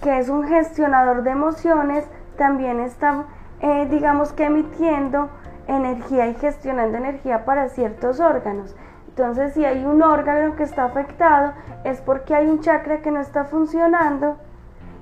que 0.00 0.18
es 0.18 0.28
un 0.28 0.46
gestionador 0.46 1.22
de 1.22 1.30
emociones, 1.30 2.06
también 2.36 2.80
está 2.80 3.26
eh, 3.60 3.88
digamos 3.90 4.32
que 4.32 4.44
emitiendo 4.44 5.30
energía 5.66 6.28
y 6.28 6.34
gestionando 6.34 6.96
energía 6.96 7.44
para 7.44 7.68
ciertos 7.68 8.20
órganos. 8.20 8.76
Entonces, 9.08 9.52
si 9.54 9.64
hay 9.64 9.84
un 9.84 10.00
órgano 10.00 10.54
que 10.54 10.62
está 10.62 10.84
afectado, 10.84 11.52
es 11.84 12.00
porque 12.00 12.36
hay 12.36 12.46
un 12.46 12.60
chakra 12.60 13.02
que 13.02 13.10
no 13.10 13.20
está 13.20 13.44
funcionando 13.44 14.36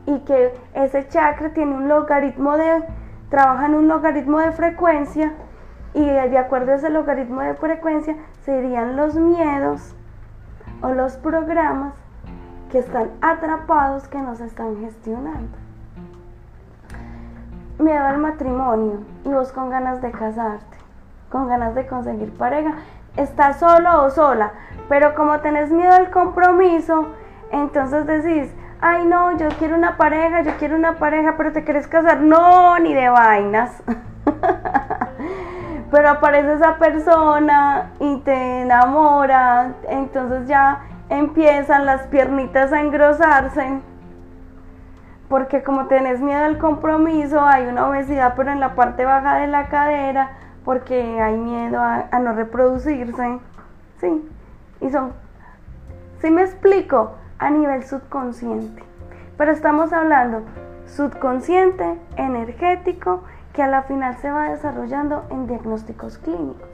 y 0.06 0.20
que 0.20 0.54
ese 0.74 1.08
chakra 1.08 1.50
tiene 1.50 1.74
un 1.74 1.88
logaritmo 1.88 2.56
de, 2.56 2.84
trabaja 3.28 3.66
en 3.66 3.74
un 3.74 3.88
logaritmo 3.88 4.38
de 4.38 4.52
frecuencia 4.52 5.32
y 5.94 6.04
de 6.04 6.38
acuerdo 6.38 6.72
a 6.72 6.74
ese 6.76 6.90
logaritmo 6.90 7.40
de 7.40 7.54
frecuencia 7.54 8.16
serían 8.44 8.96
los 8.96 9.14
miedos 9.14 9.94
o 10.82 10.90
los 10.90 11.16
programas 11.16 11.94
que 12.70 12.78
están 12.78 13.10
atrapados 13.20 14.06
que 14.08 14.18
nos 14.18 14.40
están 14.40 14.78
gestionando. 14.80 15.56
Miedo 17.78 18.04
al 18.04 18.18
matrimonio 18.18 19.00
y 19.24 19.28
vos 19.28 19.52
con 19.52 19.70
ganas 19.70 20.00
de 20.00 20.10
casarte, 20.10 20.76
con 21.30 21.48
ganas 21.48 21.74
de 21.74 21.86
conseguir 21.86 22.32
pareja, 22.36 22.74
estás 23.16 23.58
solo 23.58 24.04
o 24.04 24.10
sola, 24.10 24.52
pero 24.88 25.14
como 25.14 25.40
tenés 25.40 25.70
miedo 25.70 25.92
al 25.92 26.10
compromiso, 26.10 27.06
entonces 27.50 28.06
decís, 28.06 28.54
ay 28.80 29.06
no, 29.06 29.36
yo 29.36 29.48
quiero 29.58 29.76
una 29.76 29.96
pareja, 29.96 30.42
yo 30.42 30.52
quiero 30.58 30.76
una 30.76 30.94
pareja, 30.98 31.34
pero 31.36 31.52
te 31.52 31.64
quieres 31.64 31.86
casar, 31.86 32.20
no, 32.20 32.78
ni 32.78 32.94
de 32.94 33.08
vainas. 33.08 33.82
pero 35.90 36.10
aparece 36.10 36.54
esa 36.54 36.76
persona 36.76 37.92
y 38.00 38.18
te 38.18 38.62
enamora, 38.62 39.72
entonces 39.88 40.48
ya 40.48 40.80
empiezan 41.08 41.86
las 41.86 42.06
piernitas 42.08 42.72
a 42.72 42.80
engrosarse 42.80 43.80
porque 45.28 45.62
como 45.62 45.86
tenés 45.86 46.20
miedo 46.20 46.44
al 46.44 46.58
compromiso, 46.58 47.44
hay 47.44 47.66
una 47.66 47.88
obesidad 47.88 48.34
pero 48.36 48.52
en 48.52 48.60
la 48.60 48.74
parte 48.74 49.04
baja 49.04 49.38
de 49.38 49.48
la 49.48 49.68
cadera, 49.68 50.30
porque 50.64 51.20
hay 51.20 51.36
miedo 51.36 51.80
a, 51.80 52.08
no 52.20 52.32
reproducirse. 52.32 53.38
Sí, 54.00 54.28
y 54.80 54.90
son, 54.90 55.12
sí 56.20 56.30
me 56.30 56.42
explico, 56.42 57.14
a 57.38 57.50
nivel 57.50 57.84
subconsciente. 57.84 58.82
Pero 59.36 59.52
estamos 59.52 59.92
hablando 59.92 60.42
subconsciente, 60.86 61.98
energético, 62.16 63.24
que 63.52 63.62
a 63.62 63.68
la 63.68 63.82
final 63.82 64.16
se 64.18 64.30
va 64.30 64.50
desarrollando 64.50 65.24
en 65.30 65.46
diagnósticos 65.46 66.18
clínicos. 66.18 66.68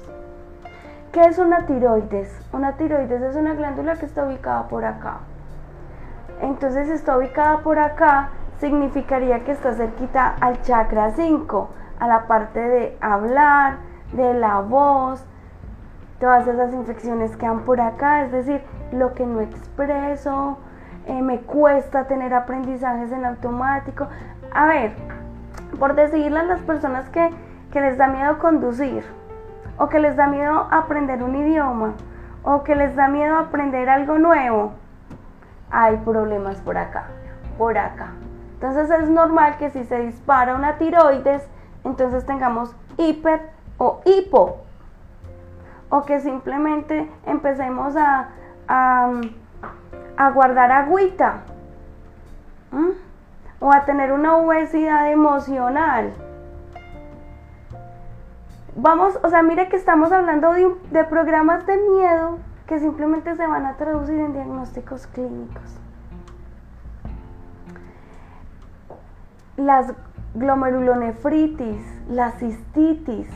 ¿Qué 1.13 1.21
es 1.23 1.39
una 1.39 1.67
tiroides? 1.67 2.31
Una 2.53 2.73
tiroides 2.73 3.23
es 3.23 3.37
una 3.37 3.55
glándula 3.55 3.97
que 3.97 4.07
está 4.07 4.25
ubicada 4.25 4.69
por 4.69 4.85
acá. 4.85 5.19
Entonces 6.41 6.89
está 6.89 7.17
ubicada 7.17 7.59
por 7.59 7.79
acá 7.79 8.31
significaría 8.63 9.45
que 9.45 9.51
está 9.51 9.75
cerquita 9.75 10.37
al 10.41 10.63
chakra 10.63 11.11
5, 11.11 11.69
a 11.99 12.07
la 12.07 12.29
parte 12.29 12.61
de 12.61 12.97
hablar, 13.01 13.79
de 14.13 14.35
la 14.35 14.61
voz, 14.61 15.25
todas 16.21 16.47
esas 16.47 16.73
infecciones 16.73 17.37
que 17.37 17.45
han 17.45 17.65
por 17.65 17.81
acá, 17.81 18.23
es 18.23 18.31
decir, 18.31 18.63
lo 18.93 19.15
que 19.15 19.27
no 19.27 19.41
expreso, 19.41 20.59
eh, 21.07 21.23
me 21.23 21.41
cuesta 21.41 22.07
tener 22.07 22.33
aprendizajes 22.35 23.11
en 23.13 23.25
automático. 23.25 24.07
A 24.53 24.67
ver, 24.67 24.93
Por 25.79 25.95
decirle 25.95 26.41
a 26.41 26.45
las 26.45 26.61
personas 26.61 27.09
que, 27.09 27.31
que 27.73 27.81
les 27.81 27.97
da 27.97 28.07
miedo 28.07 28.39
conducir, 28.39 29.05
o 29.79 29.89
que 29.89 29.99
les 29.99 30.17
da 30.17 30.27
miedo 30.27 30.69
aprender 30.71 31.23
un 31.23 31.35
idioma, 31.35 31.95
o 32.45 32.63
que 32.63 32.75
les 32.75 32.95
da 32.95 33.09
miedo 33.09 33.39
aprender 33.39 33.89
algo 33.89 34.19
nuevo, 34.19 34.73
hay 35.71 35.97
problemas 35.97 36.61
por 36.61 36.77
acá, 36.77 37.07
por 37.57 37.79
acá. 37.79 38.13
Entonces 38.55 38.91
es 38.91 39.09
normal 39.09 39.57
que 39.57 39.71
si 39.71 39.85
se 39.85 39.99
dispara 39.99 40.55
una 40.55 40.77
tiroides, 40.77 41.43
entonces 41.85 42.25
tengamos 42.27 42.77
hiper 42.99 43.51
o 43.79 44.01
hipo. 44.05 44.59
O 45.89 46.03
que 46.03 46.21
simplemente 46.21 47.11
empecemos 47.27 47.97
a, 47.97 48.29
a, 48.69 49.11
guardar 50.35 50.71
agüita. 50.71 51.41
O 53.61 53.73
a 53.73 53.85
tener 53.85 54.13
una 54.13 54.37
obesidad 54.37 55.11
emocional. 55.11 56.13
Vamos, 58.75 59.19
o 59.23 59.29
sea, 59.29 59.43
mire 59.43 59.69
que 59.69 59.77
estamos 59.77 60.11
hablando 60.11 60.53
de, 60.53 60.75
de 60.91 61.05
programas 61.05 61.67
de 61.67 61.77
miedo 61.77 62.39
que 62.67 62.79
simplemente 62.79 63.37
se 63.37 63.47
van 63.47 63.67
a 63.67 63.77
traducir 63.77 64.19
en 64.19 64.33
diagnósticos 64.33 65.07
clínicos. 65.09 65.79
Las 69.57 69.93
glomerulonefritis, 70.35 71.85
la 72.09 72.31
cistitis, 72.33 73.29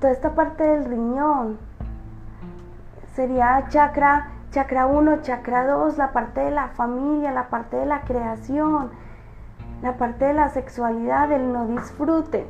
toda 0.00 0.12
esta 0.12 0.34
parte 0.34 0.62
del 0.62 0.84
riñón, 0.84 1.58
sería 3.14 3.64
chakra, 3.68 4.28
chakra 4.50 4.86
1, 4.86 5.22
chakra 5.22 5.66
2, 5.66 5.98
la 5.98 6.12
parte 6.12 6.40
de 6.40 6.50
la 6.50 6.68
familia, 6.68 7.32
la 7.32 7.48
parte 7.48 7.76
de 7.76 7.86
la 7.86 8.02
creación, 8.02 8.90
la 9.82 9.96
parte 9.96 10.26
de 10.26 10.34
la 10.34 10.48
sexualidad, 10.48 11.28
del 11.28 11.52
no 11.52 11.66
disfrute, 11.66 12.46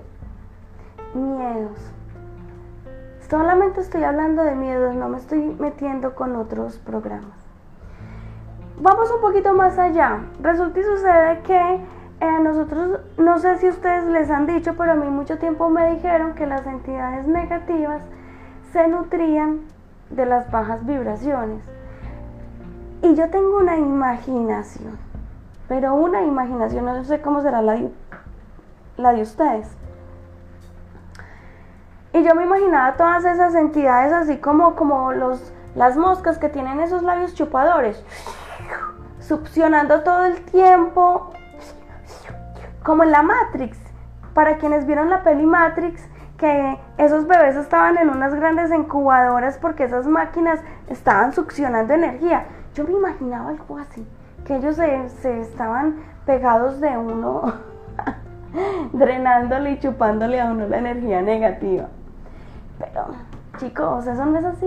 miedos. 1.15 1.93
Solamente 3.29 3.81
estoy 3.81 4.05
hablando 4.05 4.43
de 4.43 4.55
miedos, 4.55 4.95
no 4.95 5.09
me 5.09 5.17
estoy 5.17 5.41
metiendo 5.59 6.15
con 6.15 6.37
otros 6.37 6.79
programas. 6.79 7.43
Vamos 8.79 9.11
un 9.11 9.21
poquito 9.21 9.55
más 9.55 9.79
allá. 9.79 10.21
Resulta 10.41 10.81
y 10.81 10.83
sucede 10.83 11.41
que 11.43 11.81
eh, 12.21 12.39
nosotros, 12.43 13.01
no 13.17 13.39
sé 13.39 13.57
si 13.59 13.69
ustedes 13.69 14.05
les 14.07 14.31
han 14.31 14.47
dicho, 14.47 14.75
pero 14.77 14.93
a 14.93 14.95
mí 14.95 15.07
mucho 15.07 15.39
tiempo 15.39 15.71
me 15.71 15.95
dijeron 15.95 16.35
que 16.35 16.47
las 16.47 16.67
entidades 16.67 17.27
negativas 17.27 18.03
se 18.73 18.87
nutrían 18.89 19.61
de 20.13 20.27
las 20.27 20.51
bajas 20.51 20.85
vibraciones. 20.87 21.63
Y 23.03 23.15
yo 23.15 23.29
tengo 23.31 23.59
una 23.59 23.77
imaginación, 23.77 24.99
pero 25.69 25.95
una 25.95 26.23
imaginación, 26.23 26.85
no 26.85 27.05
sé 27.05 27.21
cómo 27.21 27.43
será 27.43 27.61
la 27.61 27.73
de, 27.73 27.93
la 28.97 29.13
de 29.13 29.23
ustedes. 29.23 29.69
Y 32.13 32.23
yo 32.23 32.35
me 32.35 32.45
imaginaba 32.45 32.95
todas 32.95 33.25
esas 33.25 33.55
entidades 33.55 34.13
así 34.13 34.37
como, 34.37 34.77
como 34.77 35.13
los, 35.13 35.53
las 35.75 35.97
moscas 35.97 36.39
que 36.39 36.49
tienen 36.49 36.81
esos 36.81 37.03
labios 37.03 37.35
chupadores, 37.35 38.05
succionando 39.21 40.03
todo 40.03 40.27
el 40.27 40.43
tiempo 40.45 41.33
como 42.83 43.03
en 43.03 43.13
la 43.13 43.23
Matrix. 43.23 43.79
Para 44.35 44.59
quienes 44.59 44.87
vieron 44.87 45.11
la 45.11 45.23
peli 45.23 45.45
Matrix, 45.45 46.09
que 46.43 46.77
esos 46.99 47.29
bebés 47.29 47.55
estaban 47.55 47.97
en 47.99 48.11
unas 48.11 48.35
grandes 48.35 48.73
incubadoras 48.73 49.59
porque 49.59 49.85
esas 49.85 50.09
máquinas 50.09 50.59
estaban 50.89 51.33
succionando 51.33 51.95
energía. 51.95 52.47
Yo 52.75 52.83
me 52.83 52.95
imaginaba 52.95 53.51
algo 53.51 53.79
así, 53.79 54.05
que 54.45 54.57
ellos 54.57 54.75
se, 54.75 55.41
estaban 55.41 56.01
pegados 56.27 56.81
de 56.81 56.99
uno, 56.99 57.45
drenándole 58.93 59.71
y 59.71 59.79
chupándole 59.79 60.41
a 60.41 60.47
uno 60.47 60.67
la 60.67 60.79
energía 60.79 61.23
negativa. 61.23 61.87
Pero, 62.81 63.07
chicos, 63.59 64.09
eso 64.09 64.27
no 64.27 64.37
es 64.37 64.45
así. 64.45 64.67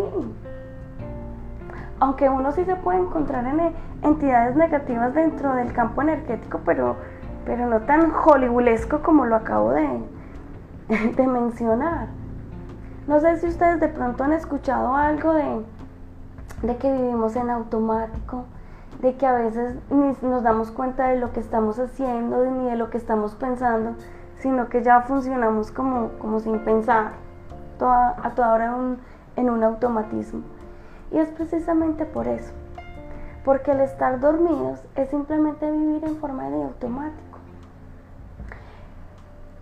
Aunque 2.00 2.30
uno 2.30 2.54
sí 2.54 2.64
se 2.64 2.78
puede 2.78 3.00
encontrar 3.00 3.46
en 3.48 3.74
entidades 4.02 4.56
negativas 4.56 5.14
dentro 5.14 5.54
del 5.56 5.74
campo 5.74 6.02
energético, 6.02 6.62
pero 6.66 6.96
pero 7.46 7.68
no 7.68 7.82
tan 7.82 8.10
hollywoodesco 8.10 9.04
como 9.04 9.26
lo 9.26 9.36
acabo 9.36 9.72
de, 9.72 9.88
de 10.88 11.28
mencionar. 11.28 12.08
No 13.08 13.20
sé 13.20 13.38
si 13.38 13.48
ustedes 13.48 13.80
de 13.80 13.88
pronto 13.88 14.24
han 14.24 14.34
escuchado 14.34 14.96
algo 14.96 15.34
de, 15.34 15.66
de 16.64 16.78
que 16.78 16.92
vivimos 16.92 17.36
en 17.36 17.50
automático, 17.50 18.46
de 19.02 19.16
que 19.16 19.26
a 19.26 19.34
veces 19.34 19.76
ni 19.90 20.16
nos 20.28 20.44
damos 20.44 20.72
cuenta 20.72 21.08
de 21.08 21.20
lo 21.20 21.32
que 21.32 21.40
estamos 21.40 21.80
haciendo 21.80 22.46
ni 22.50 22.70
de 22.70 22.76
lo 22.76 22.90
que 22.90 22.98
estamos 22.98 23.36
pensando, 23.36 23.96
sino 24.40 24.70
que 24.70 24.84
ya 24.84 25.02
funcionamos 25.02 25.72
como, 25.72 26.10
como 26.20 26.40
sin 26.40 26.60
pensar, 26.60 27.12
a 27.80 28.30
toda 28.36 28.54
hora 28.54 28.76
en 29.36 29.50
un 29.50 29.64
automatismo. 29.64 30.42
Y 31.12 31.18
es 31.18 31.30
precisamente 31.30 32.06
por 32.06 32.28
eso, 32.28 32.52
porque 33.44 33.72
el 33.72 33.82
estar 33.82 34.20
dormidos 34.20 34.84
es 34.96 35.10
simplemente 35.10 35.70
vivir 35.70 36.04
en 36.04 36.18
forma 36.18 36.50
de 36.50 36.64
automático. 36.64 37.40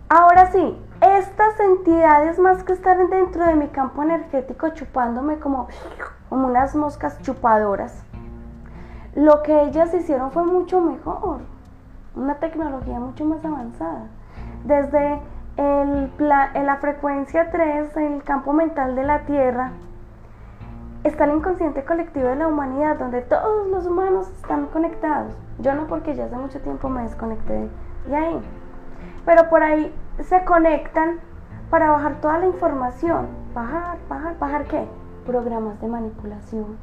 Ahora 0.08 0.50
sí, 0.52 0.78
estas 1.04 1.60
entidades 1.60 2.38
más 2.38 2.62
que 2.64 2.72
estar 2.72 2.96
dentro 3.08 3.44
de 3.44 3.54
mi 3.54 3.68
campo 3.68 4.02
energético 4.02 4.70
chupándome 4.70 5.38
como, 5.38 5.68
como 6.28 6.46
unas 6.46 6.74
moscas 6.74 7.20
chupadoras, 7.22 8.04
lo 9.14 9.42
que 9.42 9.64
ellas 9.64 9.92
hicieron 9.94 10.32
fue 10.32 10.44
mucho 10.44 10.80
mejor, 10.80 11.40
una 12.16 12.36
tecnología 12.36 12.98
mucho 12.98 13.24
más 13.24 13.44
avanzada. 13.44 14.06
Desde 14.64 15.20
el, 15.56 16.10
en 16.18 16.66
la 16.66 16.76
frecuencia 16.80 17.50
3, 17.50 17.96
el 17.98 18.22
campo 18.22 18.52
mental 18.52 18.96
de 18.96 19.04
la 19.04 19.20
Tierra, 19.26 19.72
está 21.04 21.24
el 21.24 21.36
inconsciente 21.36 21.84
colectivo 21.84 22.28
de 22.28 22.36
la 22.36 22.48
humanidad, 22.48 22.98
donde 22.98 23.20
todos 23.20 23.68
los 23.68 23.86
humanos 23.86 24.28
están 24.30 24.66
conectados. 24.66 25.34
Yo 25.58 25.74
no 25.74 25.86
porque 25.86 26.14
ya 26.14 26.24
hace 26.24 26.36
mucho 26.36 26.60
tiempo 26.60 26.88
me 26.88 27.02
desconecté 27.02 27.68
de 28.06 28.16
ahí 28.16 28.42
pero 29.24 29.48
por 29.48 29.62
ahí 29.62 29.92
se 30.22 30.44
conectan 30.44 31.20
para 31.70 31.90
bajar 31.90 32.20
toda 32.20 32.38
la 32.38 32.46
información. 32.46 33.28
Bajar, 33.54 33.98
bajar, 34.08 34.38
bajar 34.38 34.64
qué? 34.64 34.86
Programas 35.26 35.80
de 35.80 35.88
manipulación. 35.88 36.76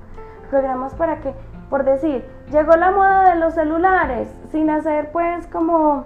Programas 0.49 0.93
para 0.95 1.21
que, 1.21 1.33
por 1.69 1.85
decir, 1.85 2.25
llegó 2.51 2.75
la 2.75 2.91
moda 2.91 3.29
de 3.29 3.39
los 3.39 3.53
celulares, 3.53 4.27
sin 4.51 4.69
hacer 4.69 5.11
pues 5.11 5.47
como, 5.47 6.05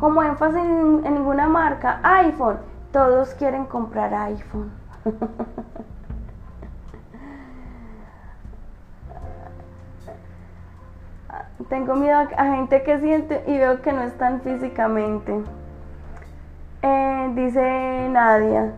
como 0.00 0.22
énfasis 0.22 0.56
en, 0.56 1.02
en 1.04 1.14
ninguna 1.14 1.46
marca. 1.46 2.00
iPhone, 2.02 2.58
todos 2.92 3.34
quieren 3.34 3.66
comprar 3.66 4.12
iPhone. 4.14 4.72
Tengo 11.68 11.94
miedo 11.94 12.18
a, 12.36 12.44
gente 12.44 12.82
que 12.82 12.98
siente 12.98 13.42
y 13.46 13.56
veo 13.56 13.80
que 13.80 13.92
no 13.92 14.02
están 14.02 14.42
físicamente. 14.42 15.42
Eh, 16.82 17.32
dice 17.34 18.08
Nadia. 18.10 18.72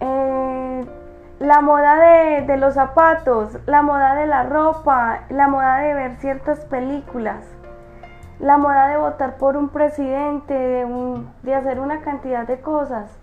Eh, 0.00 0.86
la 1.38 1.60
moda 1.60 1.96
de, 1.96 2.42
de, 2.46 2.56
los 2.56 2.74
zapatos, 2.74 3.58
la 3.66 3.82
moda 3.82 4.14
de 4.14 4.26
la 4.26 4.44
ropa, 4.44 5.20
la 5.28 5.48
moda 5.48 5.78
de 5.78 5.92
ver 5.92 6.16
ciertas 6.16 6.64
películas, 6.64 7.44
la 8.38 8.56
moda 8.56 8.88
de 8.88 8.96
votar 8.96 9.36
por 9.36 9.56
un 9.56 9.68
presidente, 9.68 10.54
de, 10.54 11.24
de 11.42 11.54
hacer 11.54 11.78
una 11.80 12.00
cantidad 12.00 12.46
de 12.46 12.60
cosas. 12.60 13.18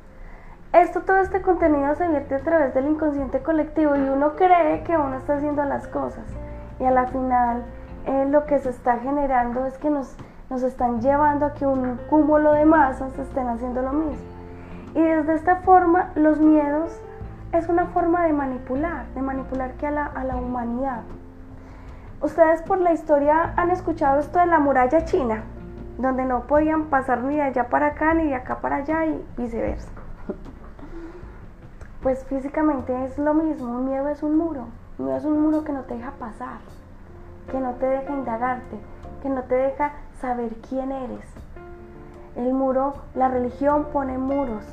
Esto, 0.74 1.02
todo 1.02 1.18
este 1.18 1.42
contenido 1.42 1.96
se 1.96 2.08
vierte 2.08 2.36
a 2.36 2.39
través 2.39 2.76
del 2.76 2.88
inconsciente 2.88 3.39
colectivo 3.42 3.96
y 3.96 4.02
uno 4.02 4.36
cree 4.36 4.84
que 4.84 4.96
uno 4.96 5.18
está 5.18 5.36
haciendo 5.36 5.63
las 5.63 5.88
cosas. 5.88 6.26
Y 6.80 6.86
a 6.86 6.92
la 6.92 7.08
final 7.08 7.63
eh, 8.06 8.26
lo 8.30 8.46
que 8.46 8.60
se 8.60 8.70
está 8.70 9.00
generando 9.00 9.65
es 9.65 9.78
que 9.80 9.89
nos, 9.89 10.15
nos 10.50 10.64
están 10.64 11.02
llevando 11.02 11.46
a 11.46 11.54
que 11.54 11.66
un 11.66 11.98
cúmulo 12.10 12.54
de 12.54 12.66
masas 12.66 13.18
estén 13.18 13.48
haciendo 13.48 13.82
lo 13.82 13.94
mismo. 13.94 14.26
Y 14.96 15.02
desde 15.02 15.36
esta 15.36 15.58
forma, 15.58 16.12
los 16.16 16.40
miedos 16.40 17.00
es 17.52 17.70
una 17.70 17.86
forma 17.88 18.26
de 18.26 18.34
manipular, 18.34 19.06
de 19.14 19.22
manipular 19.22 19.74
que 19.74 19.88
a 19.88 19.92
la, 19.92 20.06
a 20.06 20.24
la 20.24 20.36
humanidad. 20.36 21.02
Ustedes 22.22 22.62
por 22.64 22.80
la 22.80 22.94
historia 22.94 23.54
han 23.56 23.72
escuchado 23.72 24.20
esto 24.20 24.40
de 24.40 24.48
la 24.48 24.60
muralla 24.60 25.06
china, 25.06 25.44
donde 25.98 26.26
no 26.26 26.42
podían 26.48 26.86
pasar 26.86 27.24
ni 27.24 27.36
de 27.36 27.44
allá 27.44 27.70
para 27.70 27.88
acá 27.88 28.14
ni 28.14 28.26
de 28.26 28.36
acá 28.36 28.60
para 28.60 28.78
allá 28.78 29.06
y 29.06 29.26
viceversa. 29.38 29.92
Pues 32.02 32.24
físicamente 32.26 33.06
es 33.06 33.18
lo 33.18 33.34
mismo, 33.34 33.74
un 33.74 33.86
miedo 33.86 34.08
es 34.08 34.24
un 34.24 34.38
muro, 34.38 34.68
un 34.98 35.06
miedo 35.06 35.18
es 35.18 35.26
un 35.26 35.42
muro 35.42 35.66
que 35.66 35.74
no 35.74 35.82
te 35.82 35.96
deja 35.96 36.12
pasar 36.12 36.60
que 37.50 37.60
no 37.60 37.74
te 37.74 37.86
deja 37.86 38.14
indagarte, 38.14 38.78
que 39.22 39.30
no 39.30 39.44
te 39.44 39.56
deja 39.56 39.92
saber 40.20 40.56
quién 40.68 40.92
eres. 40.92 41.26
El 42.36 42.54
muro, 42.54 42.94
la 43.16 43.28
religión 43.28 43.88
pone 43.92 44.18
muros. 44.18 44.64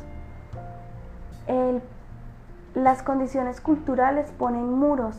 las 2.74 3.02
condiciones 3.02 3.60
culturales 3.60 4.30
ponen 4.38 4.70
muros. 4.72 5.16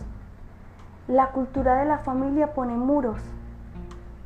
La 1.08 1.32
cultura 1.32 1.76
de 1.76 1.86
la 1.86 1.98
familia 2.00 2.54
pone 2.54 2.76
muros. 2.76 3.22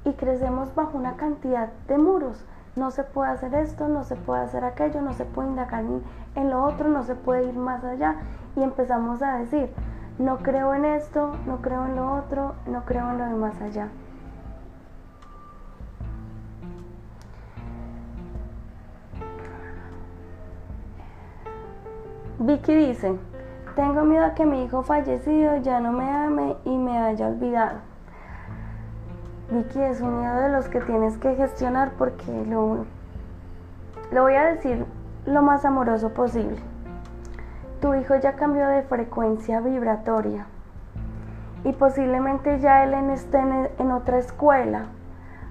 Y 0.04 0.14
crecemos 0.14 0.74
bajo 0.76 0.98
una 0.98 1.16
cantidad 1.16 1.70
de 1.88 1.98
muros 1.98 2.44
no 2.76 2.90
se 2.92 3.04
puede 3.04 3.32
hacer 3.32 3.54
esto, 3.54 3.88
no 3.88 4.04
se 4.04 4.16
puede 4.16 4.44
hacer 4.44 4.64
aquello, 4.64 5.02
no 5.02 5.14
se 5.14 5.26
puede 5.26 5.50
indagar 5.50 5.84
en 6.36 6.50
lo 6.50 6.64
otro, 6.64 6.88
no 6.88 7.04
se 7.04 7.16
puede 7.16 7.50
ir 7.50 7.54
más 7.54 7.84
allá 7.84 8.16
y 8.56 8.64
empezamos 8.64 9.22
a 9.22 9.38
decir, 9.38 9.70
no 10.20 10.38
creo 10.38 10.74
en 10.74 10.86
esto, 10.86 11.36
no 11.46 11.62
creo 11.62 11.86
en 11.86 11.96
lo 11.96 12.14
otro, 12.14 12.56
no 12.68 12.86
creo 12.86 13.12
en 13.12 13.18
lo 13.18 13.26
de 13.26 13.34
más 13.34 13.62
allá. 13.62 13.90
Vicky 22.44 22.74
dice, 22.74 23.20
tengo 23.76 24.04
miedo 24.04 24.26
a 24.26 24.34
que 24.34 24.48
mi 24.48 24.64
hijo 24.64 24.82
fallecido 24.82 25.58
ya 25.58 25.80
no 25.80 25.92
me 25.92 26.10
ame 26.10 26.56
y 26.66 26.76
me 26.76 26.98
haya 26.98 27.28
olvidado. 27.28 27.78
Vicky 29.52 29.80
es 29.80 30.02
un 30.02 30.22
miedo 30.22 30.42
de 30.42 30.50
los 30.50 30.68
que 30.68 30.82
tienes 30.82 31.20
que 31.20 31.36
gestionar 31.36 31.92
porque 32.00 32.46
lo, 32.48 32.88
lo 34.12 34.24
voy 34.24 34.34
a 34.34 34.46
decir 34.46 34.88
lo 35.28 35.44
más 35.44 35.66
amoroso 35.66 36.16
posible. 36.16 36.58
Tu 37.80 37.94
hijo 37.94 38.16
ya 38.16 38.34
cambió 38.34 38.68
de 38.68 38.82
frecuencia 38.82 39.62
vibratoria 39.62 40.48
y 41.64 41.74
posiblemente 41.74 42.60
ya 42.60 42.84
él 42.84 42.96
esté 43.12 43.38
en 43.78 43.92
otra 43.92 44.18
escuela 44.18 44.86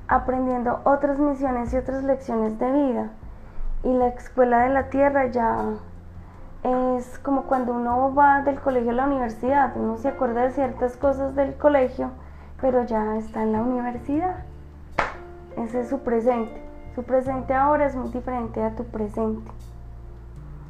aprendiendo 0.08 0.80
otras 0.82 1.20
misiones 1.20 1.72
y 1.72 1.76
otras 1.76 2.02
lecciones 2.02 2.58
de 2.58 2.72
vida 2.72 3.10
y 3.84 3.92
la 3.92 4.08
escuela 4.08 4.64
de 4.64 4.70
la 4.70 4.90
tierra 4.90 5.26
ya 5.26 5.76
es 6.62 7.18
como 7.20 7.44
cuando 7.44 7.72
uno 7.72 8.14
va 8.14 8.42
del 8.42 8.60
colegio 8.60 8.90
a 8.90 8.94
la 8.94 9.06
universidad, 9.06 9.74
uno 9.76 9.96
se 9.96 10.08
acuerda 10.08 10.42
de 10.42 10.50
ciertas 10.50 10.96
cosas 10.96 11.34
del 11.34 11.54
colegio, 11.56 12.10
pero 12.60 12.84
ya 12.84 13.16
está 13.16 13.42
en 13.42 13.52
la 13.52 13.62
universidad. 13.62 14.44
Ese 15.56 15.80
es 15.80 15.88
su 15.88 16.00
presente. 16.00 16.62
Su 16.94 17.02
presente 17.02 17.54
ahora 17.54 17.86
es 17.86 17.96
muy 17.96 18.10
diferente 18.10 18.62
a 18.62 18.74
tu 18.74 18.84
presente. 18.84 19.50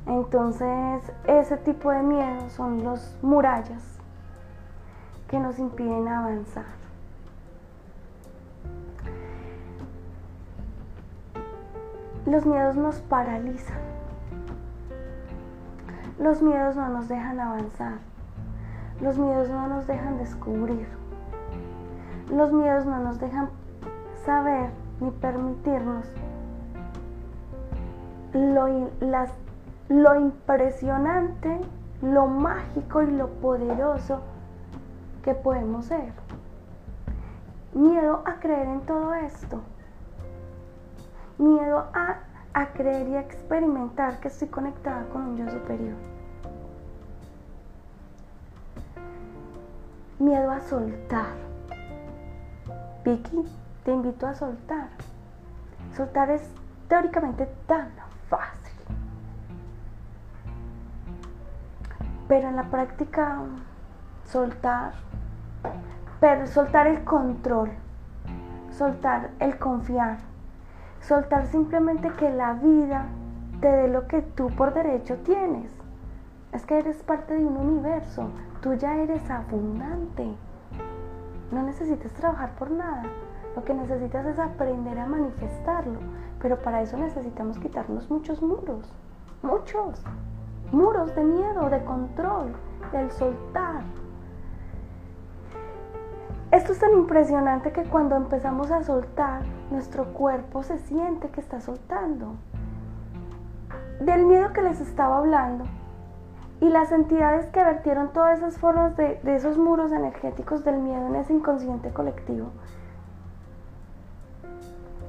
Entonces, 0.06 1.12
ese 1.26 1.56
tipo 1.56 1.90
de 1.90 2.02
miedos 2.02 2.52
son 2.52 2.84
los 2.84 3.16
murallas 3.22 3.98
que 5.28 5.38
nos 5.40 5.58
impiden 5.58 6.06
avanzar. 6.06 6.64
Los 12.26 12.46
miedos 12.46 12.76
nos 12.76 13.00
paralizan 13.00 13.99
los 16.20 16.42
miedos 16.42 16.76
no 16.76 16.88
nos 16.90 17.08
dejan 17.08 17.40
avanzar. 17.40 17.94
Los 19.00 19.18
miedos 19.18 19.48
no 19.48 19.66
nos 19.68 19.86
dejan 19.86 20.18
descubrir. 20.18 20.86
Los 22.30 22.52
miedos 22.52 22.84
no 22.84 22.98
nos 22.98 23.18
dejan 23.18 23.48
saber 24.24 24.70
ni 25.00 25.10
permitirnos 25.10 26.04
lo, 28.34 30.14
impresionante, 30.20 31.60
lo 32.02 32.26
mágico 32.26 33.02
y 33.02 33.10
lo 33.10 33.28
poderoso 33.28 34.20
que 35.22 35.34
podemos 35.34 35.86
ser. 35.86 36.12
Miedo 37.72 38.22
a 38.26 38.34
creer 38.34 38.68
en 38.68 38.80
todo 38.82 39.14
esto. 39.14 39.60
Miedo 41.38 41.86
a, 41.94 42.18
a 42.62 42.72
creer 42.72 43.08
y 43.08 43.16
a 43.16 43.20
experimentar 43.20 44.20
que 44.20 44.28
estoy 44.28 44.48
conectada 44.48 45.04
con 45.12 45.22
un 45.22 45.36
yo 45.36 45.50
superior. 45.50 45.96
miedo 50.20 50.50
a 50.50 50.60
soltar. 50.60 51.34
Vicky, 53.04 53.44
te 53.84 53.92
invito 53.92 54.26
a 54.26 54.34
soltar. 54.34 54.88
Soltar 55.96 56.30
es 56.30 56.42
teóricamente 56.88 57.46
tan 57.66 57.88
fácil. 58.28 58.74
Pero 62.28 62.48
en 62.48 62.56
la 62.56 62.64
práctica, 62.64 63.38
soltar, 64.26 64.92
pero 66.20 66.46
soltar 66.46 66.86
el 66.86 67.02
control, 67.02 67.70
soltar 68.70 69.30
el 69.40 69.58
confiar, 69.58 70.18
soltar 71.00 71.46
simplemente 71.46 72.10
que 72.18 72.30
la 72.30 72.54
vida 72.54 73.06
te 73.60 73.68
dé 73.68 73.88
lo 73.88 74.06
que 74.06 74.22
tú 74.22 74.48
por 74.48 74.74
derecho 74.74 75.16
tienes. 75.18 75.70
Es 76.52 76.66
que 76.66 76.78
eres 76.78 77.02
parte 77.02 77.34
de 77.34 77.44
un 77.44 77.56
universo, 77.56 78.30
Tú 78.60 78.74
ya 78.74 78.94
eres 78.94 79.30
abundante. 79.30 80.34
No 81.50 81.62
necesitas 81.62 82.12
trabajar 82.12 82.54
por 82.56 82.70
nada. 82.70 83.04
Lo 83.56 83.64
que 83.64 83.72
necesitas 83.72 84.26
es 84.26 84.38
aprender 84.38 84.98
a 84.98 85.06
manifestarlo. 85.06 85.98
Pero 86.42 86.58
para 86.58 86.82
eso 86.82 86.98
necesitamos 86.98 87.58
quitarnos 87.58 88.10
muchos 88.10 88.42
muros. 88.42 88.92
Muchos. 89.42 90.02
Muros 90.72 91.14
de 91.14 91.24
miedo, 91.24 91.70
de 91.70 91.82
control, 91.84 92.52
del 92.92 93.10
soltar. 93.12 93.82
Esto 96.52 96.72
es 96.72 96.80
tan 96.80 96.92
impresionante 96.92 97.70
que 97.70 97.84
cuando 97.84 98.16
empezamos 98.16 98.72
a 98.72 98.82
soltar, 98.82 99.42
nuestro 99.70 100.12
cuerpo 100.12 100.64
se 100.64 100.78
siente 100.78 101.28
que 101.28 101.40
está 101.40 101.60
soltando. 101.60 102.34
Del 104.00 104.26
miedo 104.26 104.52
que 104.52 104.62
les 104.62 104.80
estaba 104.80 105.18
hablando, 105.18 105.64
y 106.60 106.68
las 106.68 106.92
entidades 106.92 107.46
que 107.46 107.62
vertieron 107.62 108.12
todas 108.12 108.38
esas 108.38 108.58
formas 108.58 108.96
de, 108.96 109.18
esos 109.24 109.56
muros 109.56 109.92
energéticos 109.92 110.64
del 110.64 110.78
miedo 110.78 111.06
en 111.06 111.16
ese 111.16 111.32
inconsciente 111.32 111.90
colectivo 111.90 112.48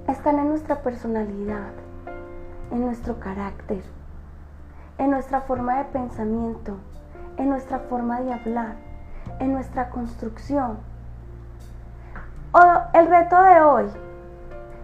están 0.08 0.40
en 0.40 0.48
nuestra 0.48 0.82
personalidad, 0.82 1.72
en 2.72 2.82
nuestro 2.82 3.20
carácter, 3.20 3.82
en 4.98 5.10
nuestra 5.10 5.42
forma 5.42 5.78
de 5.80 5.86
pensamiento, 5.86 6.78
en 7.38 7.50
nuestra 7.50 7.80
forma 7.80 8.22
de 8.22 8.34
hablar, 8.34 8.76
en 9.40 9.54
nuestra 9.54 9.90
construcción. 9.90 10.91
El 12.94 13.08
reto 13.08 13.42
de 13.42 13.62
hoy 13.62 13.86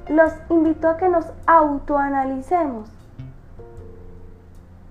los 0.07 0.33
invito 0.49 0.87
a 0.87 0.97
que 0.97 1.09
nos 1.09 1.25
autoanalicemos 1.45 2.89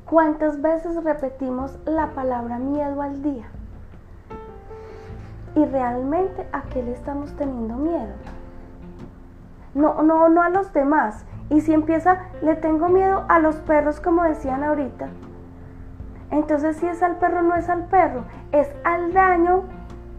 ¿Cuántas 0.07 0.63
veces 0.63 1.03
repetimos 1.03 1.77
la 1.85 2.11
palabra 2.11 2.59
miedo 2.59 3.03
al 3.03 3.23
día? 3.23 3.47
Y 5.57 5.65
realmente 5.65 6.47
a 6.53 6.63
qué 6.63 6.81
le 6.81 6.93
estamos 6.93 7.33
teniendo 7.33 7.75
miedo. 7.75 8.15
No, 9.75 10.03
no, 10.03 10.29
no 10.29 10.43
a 10.43 10.49
los 10.49 10.73
demás. 10.73 11.25
Y 11.51 11.61
si 11.61 11.73
empieza, 11.73 12.19
le 12.41 12.55
tengo 12.55 12.89
miedo 12.89 13.25
a 13.29 13.41
los 13.41 13.57
perros, 13.57 13.99
como 13.99 14.23
decían 14.23 14.63
ahorita. 14.63 15.09
Entonces, 16.31 16.77
si 16.77 16.87
es 16.87 17.03
al 17.03 17.17
perro, 17.17 17.43
no 17.43 17.57
es 17.57 17.69
al 17.69 17.87
perro, 17.87 18.27
es 18.53 18.69
al 18.85 19.13
daño 19.13 19.65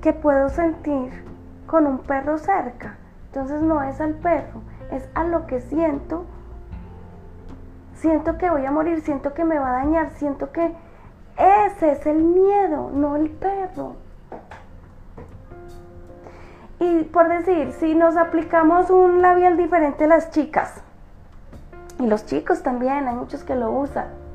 que 0.01 0.11
puedo 0.11 0.49
sentir 0.49 1.23
con 1.67 1.85
un 1.85 1.99
perro 1.99 2.37
cerca. 2.37 2.97
Entonces, 3.27 3.61
no 3.61 3.83
es 3.83 4.01
al 4.01 4.15
perro, 4.15 4.61
es 4.91 5.07
a 5.13 5.23
lo 5.23 5.45
que 5.45 5.61
siento 5.61 6.25
siento 7.97 8.37
que 8.37 8.49
voy 8.49 8.65
a 8.65 8.71
morir, 8.71 9.01
siento 9.01 9.33
que 9.33 9.43
me 9.43 9.59
va 9.59 9.69
a 9.69 9.83
dañar, 9.83 10.11
siento 10.11 10.51
que 10.51 10.71
ese 11.37 11.91
es 11.91 12.05
el 12.05 12.23
miedo, 12.23 12.91
no 12.93 13.15
el 13.15 13.29
perro. 13.29 13.95
Y 16.79 17.03
por 17.03 17.27
decir, 17.27 17.73
si 17.73 17.95
nos 17.95 18.17
aplicamos 18.17 18.89
un 18.89 19.21
labial 19.21 19.57
diferente 19.57 20.07
las 20.07 20.29
chicas, 20.31 20.81
y 21.99 22.05
los 22.05 22.25
chicos 22.27 22.61
también, 22.61 23.07
hay 23.07 23.15
muchos 23.15 23.43
que 23.43 23.55
lo 23.55 23.71
usan. 23.71 24.26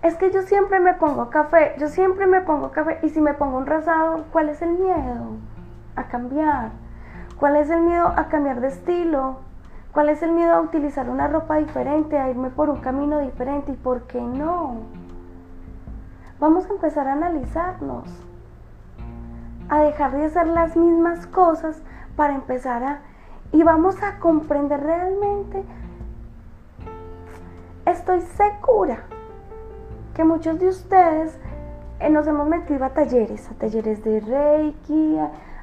Es 0.00 0.14
que 0.16 0.30
yo 0.30 0.42
siempre 0.42 0.78
me 0.78 0.94
pongo 0.94 1.28
café, 1.28 1.74
yo 1.78 1.88
siempre 1.88 2.28
me 2.28 2.40
pongo 2.40 2.70
café, 2.70 3.00
y 3.02 3.08
si 3.08 3.20
me 3.20 3.34
pongo 3.34 3.58
un 3.58 3.66
rosado, 3.66 4.26
¿cuál 4.30 4.48
es 4.48 4.62
el 4.62 4.70
miedo? 4.70 5.36
A 5.96 6.04
cambiar. 6.04 6.70
¿Cuál 7.36 7.56
es 7.56 7.68
el 7.68 7.80
miedo 7.80 8.06
a 8.06 8.28
cambiar 8.28 8.60
de 8.60 8.68
estilo? 8.68 9.40
¿Cuál 9.92 10.08
es 10.10 10.22
el 10.22 10.30
miedo 10.30 10.54
a 10.54 10.60
utilizar 10.60 11.10
una 11.10 11.26
ropa 11.26 11.56
diferente, 11.56 12.16
a 12.16 12.30
irme 12.30 12.50
por 12.50 12.70
un 12.70 12.78
camino 12.80 13.18
diferente 13.18 13.72
y 13.72 13.76
por 13.76 14.02
qué 14.02 14.20
no? 14.20 14.76
Vamos 16.38 16.66
a 16.66 16.74
empezar 16.74 17.08
a 17.08 17.14
analizarnos, 17.14 18.08
a 19.68 19.80
dejar 19.80 20.12
de 20.12 20.26
hacer 20.26 20.46
las 20.46 20.76
mismas 20.76 21.26
cosas 21.26 21.82
para 22.14 22.34
empezar 22.36 22.84
a... 22.84 23.00
Y 23.50 23.64
vamos 23.64 24.00
a 24.02 24.20
comprender 24.20 24.80
realmente, 24.80 25.64
estoy 27.84 28.20
segura 28.20 28.98
que 30.18 30.24
muchos 30.24 30.58
de 30.58 30.66
ustedes 30.66 31.38
eh, 32.00 32.10
nos 32.10 32.26
hemos 32.26 32.48
metido 32.48 32.84
a 32.84 32.88
talleres, 32.88 33.48
a 33.52 33.54
talleres 33.54 34.02
de 34.02 34.18
Reiki, 34.18 35.16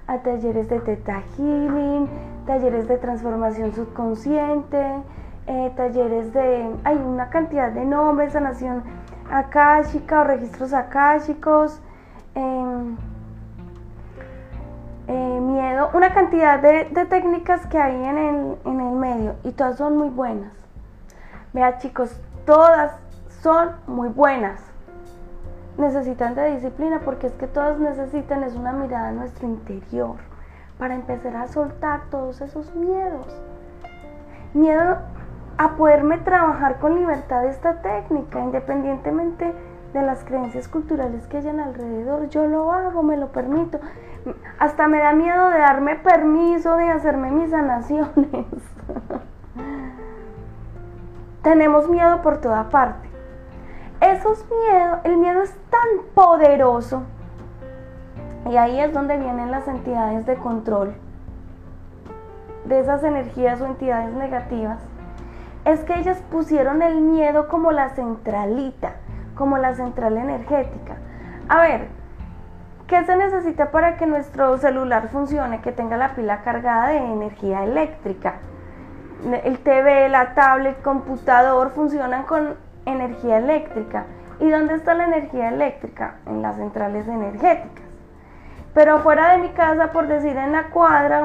a, 0.07 0.19
talleres 0.19 0.69
de 0.69 0.79
Teta 0.79 1.21
Healing, 1.35 2.07
talleres 2.47 2.87
de 2.87 2.97
transformación 2.97 3.75
subconsciente, 3.75 4.81
eh, 5.47 5.73
talleres 5.75 6.31
de, 6.31 6.73
hay 6.85 6.95
una 6.95 7.29
cantidad 7.29 7.69
de 7.69 7.83
nombres, 7.83 8.31
sanación 8.31 8.81
akáshica 9.29 10.21
o 10.21 10.23
registros 10.23 10.71
akáshicos, 10.71 11.81
em, 12.33 12.95
eh, 15.09 15.39
miedo, 15.41 15.89
una 15.93 16.13
cantidad 16.13 16.61
de, 16.61 16.85
técnicas 17.09 17.67
que 17.67 17.77
hay 17.77 17.93
en 17.93 18.17
el, 18.17 18.57
en 18.63 18.79
el 18.79 18.95
medio 18.95 19.35
y 19.43 19.51
todas 19.51 19.77
son 19.77 19.97
muy 19.97 20.07
buenas. 20.07 20.53
Vea 21.51 21.77
chicos, 21.77 22.17
todas 22.45 23.04
son 23.45 23.69
muy 23.85 24.09
buenas. 24.09 24.59
Necesitan 25.77 26.33
de 26.33 26.55
disciplina 26.55 27.01
porque 27.05 27.27
es 27.27 27.33
que 27.33 27.45
todas 27.45 27.77
necesitan 27.77 28.43
es 28.43 28.55
una 28.55 28.71
mirada 28.71 29.09
a 29.09 29.11
nuestro 29.11 29.45
interior 29.45 30.15
para 30.79 30.95
empezar 30.95 31.35
a 31.35 31.45
soltar 31.45 32.09
todos 32.09 32.41
esos 32.41 32.73
miedos. 32.73 33.39
Miedo 34.55 34.97
a 35.59 35.75
poderme 35.75 36.17
trabajar 36.17 36.79
con 36.79 36.95
libertad 36.95 37.45
esta 37.45 37.83
técnica, 37.83 38.39
independientemente 38.39 39.53
de 39.93 40.01
las 40.01 40.23
creencias 40.23 40.67
culturales 40.67 41.27
que 41.27 41.37
hayan 41.37 41.59
alrededor. 41.59 42.29
Yo 42.29 42.47
lo 42.47 42.71
hago, 42.71 43.03
me 43.03 43.15
lo 43.15 43.27
permito. 43.27 43.79
Hasta 44.57 44.87
me 44.87 44.97
da 44.97 45.13
miedo 45.13 45.49
de 45.49 45.59
darme 45.59 45.97
permiso 45.97 46.77
de 46.77 46.89
hacerme 46.89 47.29
mis 47.29 47.51
sanaciones. 47.51 48.09
Tenemos 51.43 51.87
miedo 51.87 52.23
por 52.23 52.41
toda 52.41 52.71
parte. 52.71 53.14
Esos 54.01 54.45
miedos, 54.49 54.99
el 55.03 55.17
miedo 55.17 55.41
es 55.41 55.55
tan 55.69 56.05
poderoso. 56.13 57.03
Y 58.49 58.57
ahí 58.57 58.79
es 58.79 58.93
donde 58.93 59.17
vienen 59.17 59.51
las 59.51 59.67
entidades 59.67 60.25
de 60.25 60.35
control 60.35 60.95
de 62.65 62.79
esas 62.79 63.03
energías 63.03 63.61
o 63.61 63.65
entidades 63.65 64.13
negativas. 64.13 64.79
Es 65.65 65.83
que 65.83 65.99
ellas 65.99 66.21
pusieron 66.31 66.81
el 66.81 67.01
miedo 67.01 67.47
como 67.47 67.71
la 67.71 67.89
centralita 67.89 68.93
como 69.35 69.57
la 69.57 69.75
central 69.75 70.17
energética. 70.17 70.95
A 71.47 71.61
ver, 71.61 71.87
¿qué 72.87 73.03
se 73.05 73.15
necesita 73.15 73.69
para 73.71 73.97
que 73.97 74.07
nuestro 74.07 74.57
celular 74.57 75.09
funcione? 75.09 75.61
Que 75.61 75.71
tenga 75.71 75.97
la 75.97 76.15
pila 76.15 76.41
cargada 76.41 76.87
de 76.87 76.97
energía 76.97 77.63
eléctrica. 77.63 78.35
El 79.43 79.59
TV, 79.59 80.09
la 80.09 80.33
tablet, 80.33 80.81
computador 80.81 81.71
funcionan 81.71 82.23
con 82.23 82.55
energía 82.85 83.37
eléctrica. 83.37 84.05
¿Y 84.39 84.49
dónde 84.49 84.75
está 84.75 84.93
la 84.93 85.05
energía 85.05 85.49
eléctrica? 85.49 86.15
En 86.25 86.41
las 86.41 86.57
centrales 86.57 87.07
energéticas. 87.07 87.85
Pero 88.73 88.99
fuera 88.99 89.31
de 89.31 89.37
mi 89.37 89.49
casa, 89.49 89.93
por 89.93 90.07
decir 90.07 90.35
en 90.35 90.51
la 90.51 90.65
cuadra, 90.65 91.23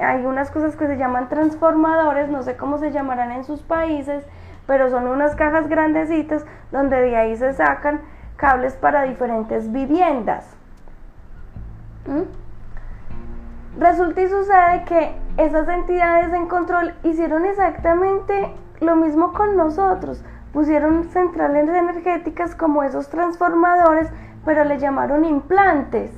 hay 0.00 0.24
unas 0.24 0.52
cosas 0.52 0.76
que 0.76 0.86
se 0.86 0.96
llaman 0.96 1.28
transformadores, 1.28 2.28
no 2.28 2.42
sé 2.44 2.56
cómo 2.56 2.78
se 2.78 2.92
llamarán 2.92 3.32
en 3.32 3.42
sus 3.42 3.62
países, 3.62 4.24
pero 4.68 4.88
son 4.90 5.08
unas 5.08 5.34
cajas 5.34 5.66
grandecitas 5.68 6.46
donde 6.70 7.00
de 7.00 7.16
ahí 7.16 7.36
se 7.36 7.52
sacan 7.52 8.00
cables 8.36 8.76
para 8.76 9.02
diferentes 9.02 9.72
viviendas. 9.72 10.56
¿Mm? 12.06 13.80
Resulta 13.80 14.20
y 14.20 14.28
sucede 14.28 14.84
que 14.84 15.16
esas 15.36 15.68
entidades 15.68 16.32
en 16.32 16.46
control 16.46 16.94
hicieron 17.02 17.44
exactamente 17.44 18.54
lo 18.80 18.94
mismo 18.94 19.32
con 19.32 19.56
nosotros. 19.56 20.22
Pusieron 20.54 21.10
centrales 21.10 21.68
energéticas 21.68 22.54
como 22.54 22.82
esos 22.82 23.10
transformadores, 23.10 24.08
pero 24.46 24.64
le 24.64 24.78
llamaron 24.78 25.26
implantes. 25.26 26.10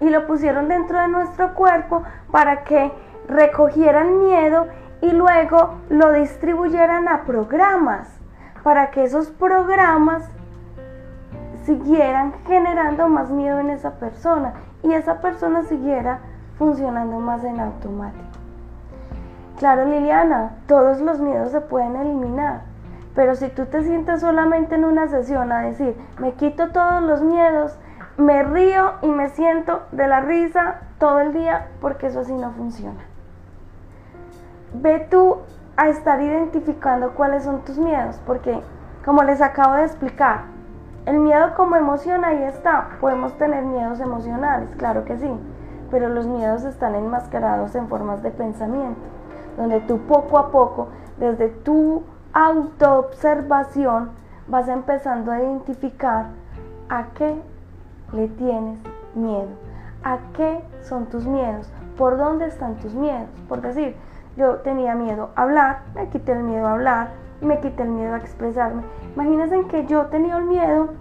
Y 0.00 0.08
lo 0.08 0.26
pusieron 0.26 0.68
dentro 0.68 0.98
de 0.98 1.08
nuestro 1.08 1.52
cuerpo 1.54 2.02
para 2.30 2.64
que 2.64 2.90
recogieran 3.28 4.18
miedo 4.18 4.68
y 5.02 5.10
luego 5.10 5.74
lo 5.90 6.12
distribuyeran 6.12 7.08
a 7.08 7.24
programas 7.24 8.08
para 8.62 8.90
que 8.90 9.02
esos 9.02 9.30
programas 9.30 10.22
siguieran 11.64 12.32
generando 12.46 13.08
más 13.08 13.30
miedo 13.30 13.58
en 13.58 13.70
esa 13.70 13.92
persona 13.92 14.54
y 14.82 14.92
esa 14.92 15.20
persona 15.20 15.64
siguiera 15.64 16.20
funcionando 16.58 17.18
más 17.18 17.44
en 17.44 17.60
automático. 17.60 18.22
Claro, 19.58 19.84
Liliana, 19.84 20.56
todos 20.66 21.00
los 21.00 21.20
miedos 21.20 21.52
se 21.52 21.60
pueden 21.60 21.96
eliminar, 21.96 22.62
pero 23.14 23.34
si 23.34 23.48
tú 23.48 23.66
te 23.66 23.82
sientes 23.82 24.20
solamente 24.20 24.74
en 24.74 24.84
una 24.84 25.08
sesión 25.08 25.52
a 25.52 25.62
decir, 25.62 25.96
me 26.18 26.32
quito 26.34 26.70
todos 26.70 27.02
los 27.02 27.22
miedos, 27.22 27.78
me 28.16 28.42
río 28.42 28.92
y 29.02 29.08
me 29.08 29.28
siento 29.28 29.82
de 29.92 30.08
la 30.08 30.20
risa 30.20 30.80
todo 30.98 31.20
el 31.20 31.32
día, 31.32 31.68
porque 31.80 32.06
eso 32.06 32.20
así 32.20 32.32
no 32.32 32.52
funciona 32.52 33.12
ve 34.74 35.06
tú 35.10 35.38
a 35.76 35.88
estar 35.88 36.20
identificando 36.20 37.14
cuáles 37.14 37.44
son 37.44 37.62
tus 37.62 37.78
miedos, 37.78 38.20
porque 38.26 38.60
como 39.04 39.22
les 39.22 39.40
acabo 39.40 39.74
de 39.74 39.84
explicar, 39.84 40.42
el 41.06 41.18
miedo 41.18 41.54
como 41.56 41.76
emoción 41.76 42.24
ahí 42.24 42.42
está. 42.44 42.90
Podemos 43.00 43.36
tener 43.36 43.64
miedos 43.64 43.98
emocionales, 43.98 44.70
claro 44.76 45.04
que 45.04 45.16
sí, 45.16 45.30
pero 45.90 46.08
los 46.08 46.26
miedos 46.26 46.64
están 46.64 46.94
enmascarados 46.94 47.74
en 47.74 47.88
formas 47.88 48.22
de 48.22 48.30
pensamiento, 48.30 49.00
donde 49.56 49.80
tú 49.80 49.98
poco 50.06 50.38
a 50.38 50.50
poco, 50.50 50.88
desde 51.18 51.48
tu 51.48 52.04
autoobservación, 52.32 54.10
vas 54.48 54.68
empezando 54.68 55.32
a 55.32 55.40
identificar 55.40 56.26
a 56.88 57.04
qué 57.14 57.34
le 58.12 58.28
tienes 58.28 58.78
miedo, 59.14 59.48
a 60.02 60.18
qué 60.36 60.60
son 60.82 61.06
tus 61.06 61.26
miedos, 61.26 61.70
por 61.96 62.16
dónde 62.16 62.46
están 62.46 62.76
tus 62.76 62.94
miedos. 62.94 63.28
Por 63.48 63.60
decir, 63.60 63.96
yo 64.36 64.56
tenía 64.56 64.94
miedo 64.94 65.30
a 65.36 65.42
hablar, 65.42 65.82
me 65.94 66.08
quité 66.08 66.32
el 66.32 66.42
miedo 66.42 66.66
a 66.66 66.72
hablar, 66.72 67.10
me 67.40 67.60
quité 67.60 67.82
el 67.82 67.90
miedo 67.90 68.14
a 68.14 68.18
expresarme. 68.18 68.82
Imagínense 69.14 69.66
que 69.68 69.86
yo 69.86 70.06
tenía 70.06 70.36
el 70.38 70.44
miedo 70.44 70.94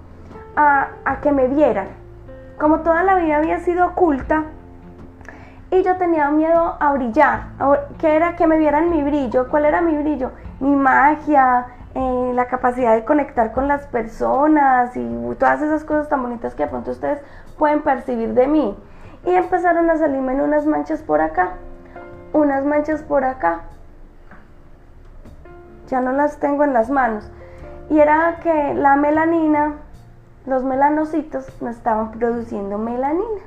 a, 0.56 0.90
que 1.22 1.32
me 1.32 1.48
vieran. 1.48 1.88
Como 2.60 2.82
toda 2.82 3.04
la 3.04 3.16
vida 3.16 3.38
había 3.38 3.60
sido 3.60 3.88
oculta, 3.88 4.46
y 5.72 5.84
yo 5.84 5.96
tenía 5.96 6.30
miedo 6.30 6.76
a 6.82 6.92
brillar, 6.92 7.44
que 7.98 8.16
era 8.16 8.36
que 8.36 8.46
me 8.46 8.58
vieran 8.58 8.90
mi 8.90 9.02
brillo. 9.04 9.48
¿Cuál 9.50 9.64
era 9.64 9.82
mi 9.82 9.96
brillo? 9.96 10.32
Mi 10.62 10.74
magia, 10.74 11.66
eh, 11.94 12.32
la 12.34 12.46
capacidad 12.46 12.96
de 12.96 13.04
conectar 13.04 13.52
con 13.52 13.68
las 13.68 13.86
personas 13.88 14.96
y 14.96 15.36
todas 15.38 15.62
esas 15.62 15.84
cosas 15.84 16.08
tan 16.08 16.24
bonitas 16.24 16.56
que 16.56 16.64
de 16.64 16.70
pronto 16.70 16.92
ustedes 16.92 17.20
pueden 17.58 17.82
percibir 17.82 18.34
de 18.34 18.48
mí. 18.48 18.78
Y 19.26 19.32
empezaron 19.32 19.90
a 19.90 19.98
salirme 19.98 20.32
en 20.32 20.42
unas 20.42 20.66
manchas 20.66 21.02
por 21.02 21.20
acá 21.20 21.56
unas 22.34 22.64
manchas 22.66 23.04
por 23.04 23.24
acá. 23.24 23.62
Ya 25.88 26.02
no 26.02 26.12
las 26.14 26.38
tengo 26.40 26.64
en 26.64 26.74
las 26.74 26.90
manos. 26.90 27.30
Y 27.90 28.00
era 28.00 28.38
que 28.42 28.74
la 28.74 28.96
melanina, 28.96 29.76
los 30.46 30.64
melanocitos, 30.64 31.46
no 31.62 31.70
estaban 31.70 32.12
produciendo 32.12 32.78
melanina. 32.78 33.42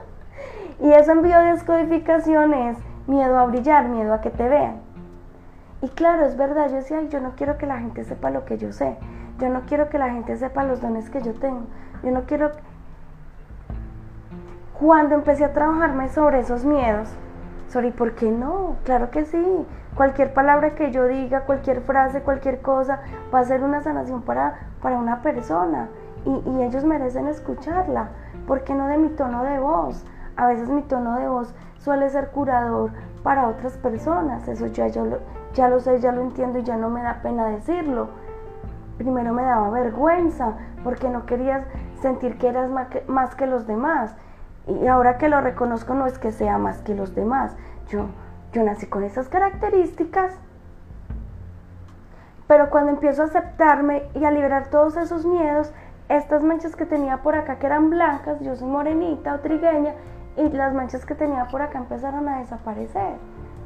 y 0.80 0.92
eso 0.92 1.12
en 1.12 1.22
biodescodificación 1.22 2.54
es 2.54 2.78
miedo 3.06 3.38
a 3.38 3.46
brillar, 3.46 3.88
miedo 3.88 4.14
a 4.14 4.20
que 4.20 4.30
te 4.30 4.48
vean. 4.48 4.80
Y 5.82 5.88
claro, 5.90 6.24
es 6.24 6.36
verdad, 6.36 6.68
yo 6.70 6.76
decía, 6.76 7.02
yo 7.02 7.20
no 7.20 7.32
quiero 7.36 7.58
que 7.58 7.66
la 7.66 7.78
gente 7.78 8.04
sepa 8.04 8.30
lo 8.30 8.44
que 8.44 8.58
yo 8.58 8.72
sé. 8.72 8.96
Yo 9.38 9.48
no 9.48 9.62
quiero 9.62 9.88
que 9.88 9.98
la 9.98 10.10
gente 10.10 10.36
sepa 10.36 10.64
los 10.64 10.80
dones 10.80 11.10
que 11.10 11.22
yo 11.22 11.34
tengo. 11.34 11.66
Yo 12.02 12.10
no 12.10 12.22
quiero... 12.22 12.52
Cuando 14.78 15.14
empecé 15.14 15.44
a 15.44 15.52
trabajarme 15.52 16.08
sobre 16.08 16.40
esos 16.40 16.64
miedos, 16.64 17.10
Sorry, 17.68 17.90
¿por 17.90 18.14
qué 18.14 18.30
no? 18.30 18.76
Claro 18.84 19.10
que 19.10 19.24
sí. 19.24 19.66
Cualquier 19.96 20.32
palabra 20.32 20.74
que 20.74 20.92
yo 20.92 21.06
diga, 21.06 21.42
cualquier 21.42 21.80
frase, 21.80 22.22
cualquier 22.22 22.60
cosa, 22.60 23.00
va 23.34 23.40
a 23.40 23.44
ser 23.44 23.62
una 23.62 23.82
sanación 23.82 24.22
para, 24.22 24.68
para 24.80 24.98
una 24.98 25.20
persona. 25.22 25.88
Y, 26.24 26.62
ellos 26.62 26.84
merecen 26.84 27.28
escucharla. 27.28 28.10
¿Por 28.46 28.62
qué 28.62 28.74
no 28.74 28.86
de 28.86 28.98
mi 28.98 29.08
tono 29.10 29.42
de 29.44 29.58
voz? 29.58 30.04
A 30.36 30.46
veces 30.46 30.68
mi 30.68 30.82
tono 30.82 31.16
de 31.16 31.28
voz 31.28 31.54
suele 31.78 32.08
ser 32.10 32.28
curador 32.30 32.92
para 33.22 33.48
otras 33.48 33.76
personas. 33.78 34.46
Eso 34.46 34.66
ya, 34.66 34.88
yo 34.88 35.04
lo, 35.04 35.18
ya 35.56 35.68
lo 35.68 35.80
sé, 35.80 35.98
ya 36.00 36.12
lo 36.12 36.20
entiendo 36.20 36.58
y 36.58 36.62
ya 36.62 36.76
no 36.76 36.90
me 36.90 37.02
da 37.02 37.22
pena 37.22 37.46
decirlo. 37.46 38.10
Primero 38.98 39.32
me 39.32 39.42
daba 39.42 39.70
vergüenza 39.70 40.52
porque 40.84 41.08
no 41.08 41.26
querías 41.26 41.66
sentir 42.00 42.38
que 42.38 42.48
eras 42.48 42.70
más 43.08 43.34
que 43.34 43.46
los 43.46 43.66
demás. 43.66 44.14
Y 44.66 44.86
ahora 44.86 45.16
que 45.16 45.28
lo 45.28 45.40
reconozco 45.40 45.94
no 45.94 46.06
es 46.06 46.18
que 46.18 46.30
sea 46.30 46.58
más 46.58 46.82
que 46.82 46.94
los 46.94 47.14
demás. 47.14 47.56
Yo, 47.88 48.06
yo 48.52 48.62
nací 48.62 48.86
con 48.86 49.02
esas 49.02 49.28
características. 49.28 50.34
Pero 52.46 52.70
cuando 52.70 52.92
empiezo 52.92 53.22
a 53.22 53.26
aceptarme 53.26 54.04
y 54.14 54.24
a 54.24 54.30
liberar 54.30 54.68
todos 54.68 54.96
esos 54.96 55.24
miedos, 55.24 55.72
estas 56.08 56.44
manchas 56.44 56.76
que 56.76 56.84
tenía 56.84 57.22
por 57.22 57.34
acá 57.34 57.58
que 57.58 57.66
eran 57.66 57.90
blancas, 57.90 58.40
yo 58.40 58.54
soy 58.54 58.68
morenita 58.68 59.34
o 59.34 59.40
trigueña, 59.40 59.94
y 60.36 60.50
las 60.50 60.74
manchas 60.74 61.06
que 61.06 61.14
tenía 61.14 61.46
por 61.46 61.62
acá 61.62 61.78
empezaron 61.78 62.28
a 62.28 62.40
desaparecer. 62.40 63.14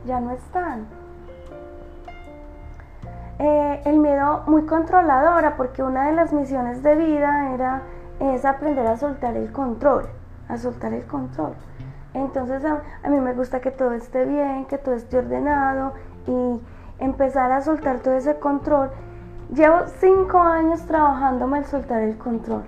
Ya 0.07 0.21
no 0.21 0.31
están. 0.31 1.00
Eh, 3.41 3.83
el 3.87 3.99
miedo 3.99 4.45
muy 4.47 4.67
controladora, 4.67 5.57
porque 5.57 5.83
una 5.83 6.07
de 6.07 6.13
las 6.13 6.33
misiones 6.33 6.83
de 6.83 6.95
vida 6.95 7.53
era 7.55 7.83
es 8.21 8.45
aprender 8.45 8.87
a 8.87 8.97
soltar 8.97 9.37
el 9.37 9.51
control 9.51 10.07
a 10.51 10.59
soltar 10.59 10.93
el 10.93 11.05
control. 11.05 11.55
Entonces 12.13 12.65
a, 12.65 13.09
mí 13.09 13.21
me 13.21 13.33
gusta 13.35 13.61
que 13.61 13.71
todo 13.71 13.93
esté 13.93 14.25
bien, 14.25 14.67
que 14.67 14.79
todo 14.79 14.95
esté 14.95 15.19
ordenado 15.19 15.95
y 16.27 16.61
empezar 16.99 17.53
a 17.53 17.63
soltar 17.63 18.01
todo 18.01 18.15
ese 18.15 18.39
control. 18.39 18.91
Llevo 19.55 19.87
cinco 20.01 20.39
años 20.39 20.83
trabajándome 20.87 21.59
el 21.59 21.65
soltar 21.67 22.03
el 22.03 22.19
control. 22.19 22.65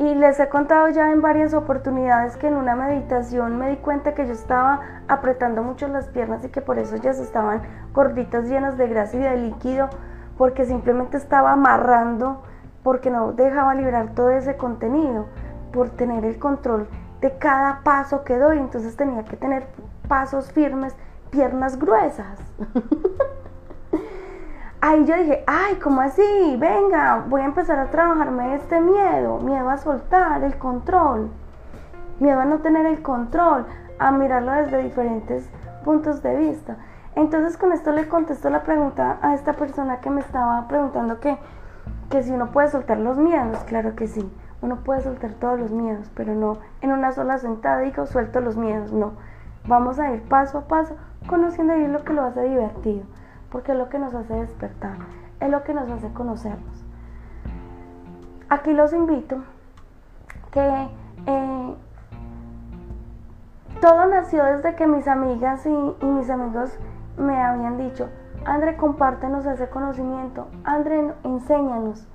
Y 0.00 0.14
les 0.14 0.40
he 0.40 0.48
contado 0.48 0.88
ya 0.88 1.12
en 1.12 1.20
varias 1.20 1.52
oportunidades 1.52 2.38
que 2.38 2.48
en 2.48 2.54
una 2.54 2.74
meditación 2.74 3.58
me 3.58 3.68
di 3.68 3.76
cuenta 3.76 4.14
que 4.14 4.26
yo 4.26 4.32
estaba 4.32 4.80
apretando 5.08 5.62
mucho 5.62 5.88
las 5.88 6.08
piernas 6.08 6.42
y 6.42 6.48
que 6.48 6.62
por 6.62 6.78
eso 6.78 6.96
ellas 6.96 7.18
estaban 7.18 7.60
gorditas, 7.92 8.48
llenas 8.48 8.78
de 8.78 8.88
grasa 8.88 9.18
y 9.18 9.20
de 9.20 9.36
líquido, 9.36 9.90
porque 10.38 10.64
simplemente 10.64 11.18
estaba 11.18 11.52
amarrando, 11.52 12.42
porque 12.82 13.10
no 13.10 13.32
dejaba 13.32 13.74
liberar 13.74 14.14
todo 14.14 14.30
ese 14.30 14.56
contenido, 14.56 15.26
por 15.70 15.90
tener 15.90 16.24
el 16.24 16.38
control 16.38 16.88
de 17.20 17.36
cada 17.36 17.80
paso 17.84 18.24
que 18.24 18.38
doy. 18.38 18.56
Entonces 18.56 18.96
tenía 18.96 19.26
que 19.26 19.36
tener 19.36 19.66
pasos 20.08 20.50
firmes, 20.50 20.96
piernas 21.30 21.78
gruesas. 21.78 22.38
ahí 24.80 25.04
yo 25.04 25.16
dije, 25.16 25.44
ay, 25.46 25.76
¿cómo 25.76 26.00
así? 26.00 26.56
Venga, 26.58 27.24
voy 27.28 27.42
a 27.42 27.46
empezar 27.46 27.78
a 27.78 27.90
trabajarme 27.90 28.54
este 28.54 28.80
miedo, 28.80 29.38
miedo 29.38 29.68
a 29.68 29.76
soltar 29.76 30.42
el 30.42 30.56
control, 30.56 31.30
miedo 32.18 32.40
a 32.40 32.44
no 32.44 32.58
tener 32.58 32.86
el 32.86 33.02
control, 33.02 33.66
a 33.98 34.10
mirarlo 34.10 34.52
desde 34.52 34.82
diferentes 34.82 35.48
puntos 35.84 36.22
de 36.22 36.36
vista. 36.36 36.76
Entonces 37.14 37.56
con 37.56 37.72
esto 37.72 37.92
le 37.92 38.08
contesto 38.08 38.48
la 38.48 38.62
pregunta 38.62 39.18
a 39.20 39.34
esta 39.34 39.52
persona 39.52 40.00
que 40.00 40.10
me 40.10 40.20
estaba 40.20 40.66
preguntando 40.68 41.20
que, 41.20 41.36
que 42.08 42.22
si 42.22 42.30
uno 42.30 42.50
puede 42.50 42.68
soltar 42.68 42.98
los 42.98 43.18
miedos, 43.18 43.58
claro 43.64 43.94
que 43.94 44.06
sí, 44.06 44.32
uno 44.62 44.76
puede 44.76 45.02
soltar 45.02 45.32
todos 45.34 45.58
los 45.58 45.70
miedos, 45.70 46.10
pero 46.14 46.34
no 46.34 46.58
en 46.80 46.92
una 46.92 47.12
sola 47.12 47.38
sentada 47.38 47.80
digo 47.80 48.06
suelto 48.06 48.40
los 48.40 48.56
miedos, 48.56 48.92
no. 48.92 49.12
Vamos 49.66 49.98
a 49.98 50.10
ir 50.12 50.22
paso 50.22 50.58
a 50.58 50.68
paso 50.68 50.96
conociendo 51.26 51.76
y 51.76 51.86
lo 51.86 52.02
que 52.02 52.14
lo 52.14 52.22
hace 52.22 52.42
divertido 52.42 53.04
porque 53.50 53.72
es 53.72 53.78
lo 53.78 53.88
que 53.88 53.98
nos 53.98 54.14
hace 54.14 54.34
despertar, 54.34 54.96
es 55.40 55.50
lo 55.50 55.62
que 55.64 55.74
nos 55.74 55.90
hace 55.90 56.12
conocernos. 56.12 56.84
Aquí 58.48 58.72
los 58.72 58.92
invito 58.92 59.42
que 60.50 60.88
eh, 61.26 61.74
todo 63.80 64.06
nació 64.06 64.44
desde 64.44 64.74
que 64.74 64.86
mis 64.86 65.06
amigas 65.08 65.64
y, 65.66 66.04
mis 66.04 66.28
amigos 66.30 66.76
me 67.16 67.40
habían 67.40 67.78
dicho, 67.78 68.08
André, 68.44 68.76
compártenos 68.76 69.46
ese 69.46 69.68
conocimiento, 69.68 70.48
André, 70.64 71.12
enséñanos, 71.24 72.06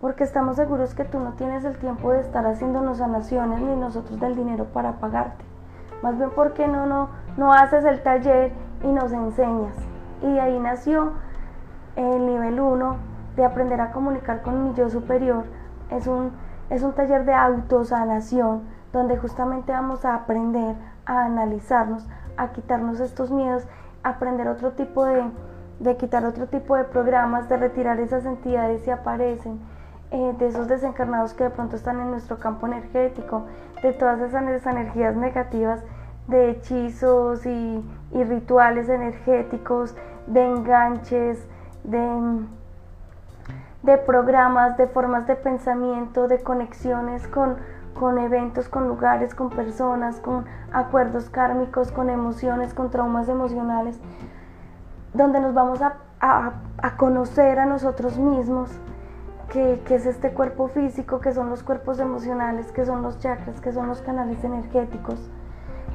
porque 0.00 0.24
estamos 0.24 0.56
seguros 0.56 0.94
que 0.94 1.04
tú 1.04 1.18
no 1.18 1.32
tienes 1.32 1.64
el 1.64 1.76
tiempo 1.78 2.12
de 2.12 2.20
estar 2.20 2.46
haciéndonos 2.46 2.98
sanaciones 2.98 3.60
ni 3.60 3.76
nosotros 3.76 4.18
del 4.20 4.36
dinero 4.36 4.66
para 4.66 4.92
pagarte. 4.92 5.44
Más 6.02 6.16
bien, 6.16 6.30
porque 6.34 6.66
no, 6.66 6.86
no, 6.86 7.10
no 7.36 7.52
haces 7.52 7.84
el 7.84 8.02
taller 8.02 8.52
y 8.82 8.88
nos 8.88 9.12
enseñas? 9.12 9.89
Y 10.22 10.32
de 10.32 10.40
ahí 10.40 10.58
nació 10.58 11.12
el 11.96 12.26
nivel 12.26 12.60
1 12.60 12.96
de 13.36 13.44
aprender 13.44 13.80
a 13.80 13.92
comunicar 13.92 14.42
con 14.42 14.64
mi 14.64 14.74
yo 14.74 14.88
superior. 14.88 15.44
Es 15.90 16.06
un, 16.06 16.32
es 16.68 16.82
un 16.82 16.92
taller 16.92 17.24
de 17.24 17.34
autosanación 17.34 18.62
donde 18.92 19.16
justamente 19.16 19.72
vamos 19.72 20.04
a 20.04 20.14
aprender 20.14 20.74
a 21.06 21.24
analizarnos, 21.24 22.06
a 22.36 22.48
quitarnos 22.48 23.00
estos 23.00 23.30
miedos, 23.30 23.66
aprender 24.02 24.48
otro 24.48 24.72
tipo 24.72 25.04
de, 25.04 25.22
de 25.78 25.96
quitar 25.96 26.24
otro 26.24 26.46
tipo 26.46 26.76
de 26.76 26.84
programas, 26.84 27.48
de 27.48 27.56
retirar 27.56 28.00
esas 28.00 28.24
entidades 28.26 28.82
si 28.82 28.90
aparecen, 28.90 29.60
eh, 30.10 30.34
de 30.38 30.48
esos 30.48 30.66
desencarnados 30.66 31.34
que 31.34 31.44
de 31.44 31.50
pronto 31.50 31.76
están 31.76 32.00
en 32.00 32.10
nuestro 32.10 32.38
campo 32.38 32.66
energético, 32.66 33.46
de 33.82 33.92
todas 33.92 34.20
esas 34.20 34.66
energías 34.66 35.14
negativas, 35.16 35.82
de 36.26 36.50
hechizos 36.50 37.46
y, 37.46 37.84
y 38.12 38.24
rituales 38.24 38.88
energéticos, 38.88 39.96
de 40.26 40.46
enganches, 40.46 41.46
de, 41.84 42.40
de 43.82 43.98
programas, 43.98 44.76
de 44.76 44.86
formas 44.86 45.26
de 45.26 45.36
pensamiento, 45.36 46.28
de 46.28 46.42
conexiones 46.42 47.26
con, 47.28 47.56
con 47.94 48.18
eventos, 48.18 48.68
con 48.68 48.88
lugares, 48.88 49.34
con 49.34 49.50
personas, 49.50 50.20
con 50.20 50.44
acuerdos 50.72 51.28
kármicos, 51.30 51.92
con 51.92 52.10
emociones, 52.10 52.74
con 52.74 52.90
traumas 52.90 53.28
emocionales, 53.28 53.98
donde 55.12 55.40
nos 55.40 55.54
vamos 55.54 55.82
a, 55.82 55.96
a, 56.20 56.96
conocer 56.96 57.58
a 57.58 57.66
nosotros 57.66 58.18
mismos, 58.18 58.70
que, 59.50 59.82
que, 59.84 59.96
es 59.96 60.06
este 60.06 60.30
cuerpo 60.30 60.68
físico, 60.68 61.20
que 61.20 61.32
son 61.32 61.50
los 61.50 61.64
cuerpos 61.64 61.98
emocionales, 61.98 62.70
que 62.70 62.86
son 62.86 63.02
los 63.02 63.18
chakras, 63.18 63.60
que 63.60 63.72
son 63.72 63.88
los 63.88 64.00
canales 64.00 64.44
energéticos, 64.44 65.28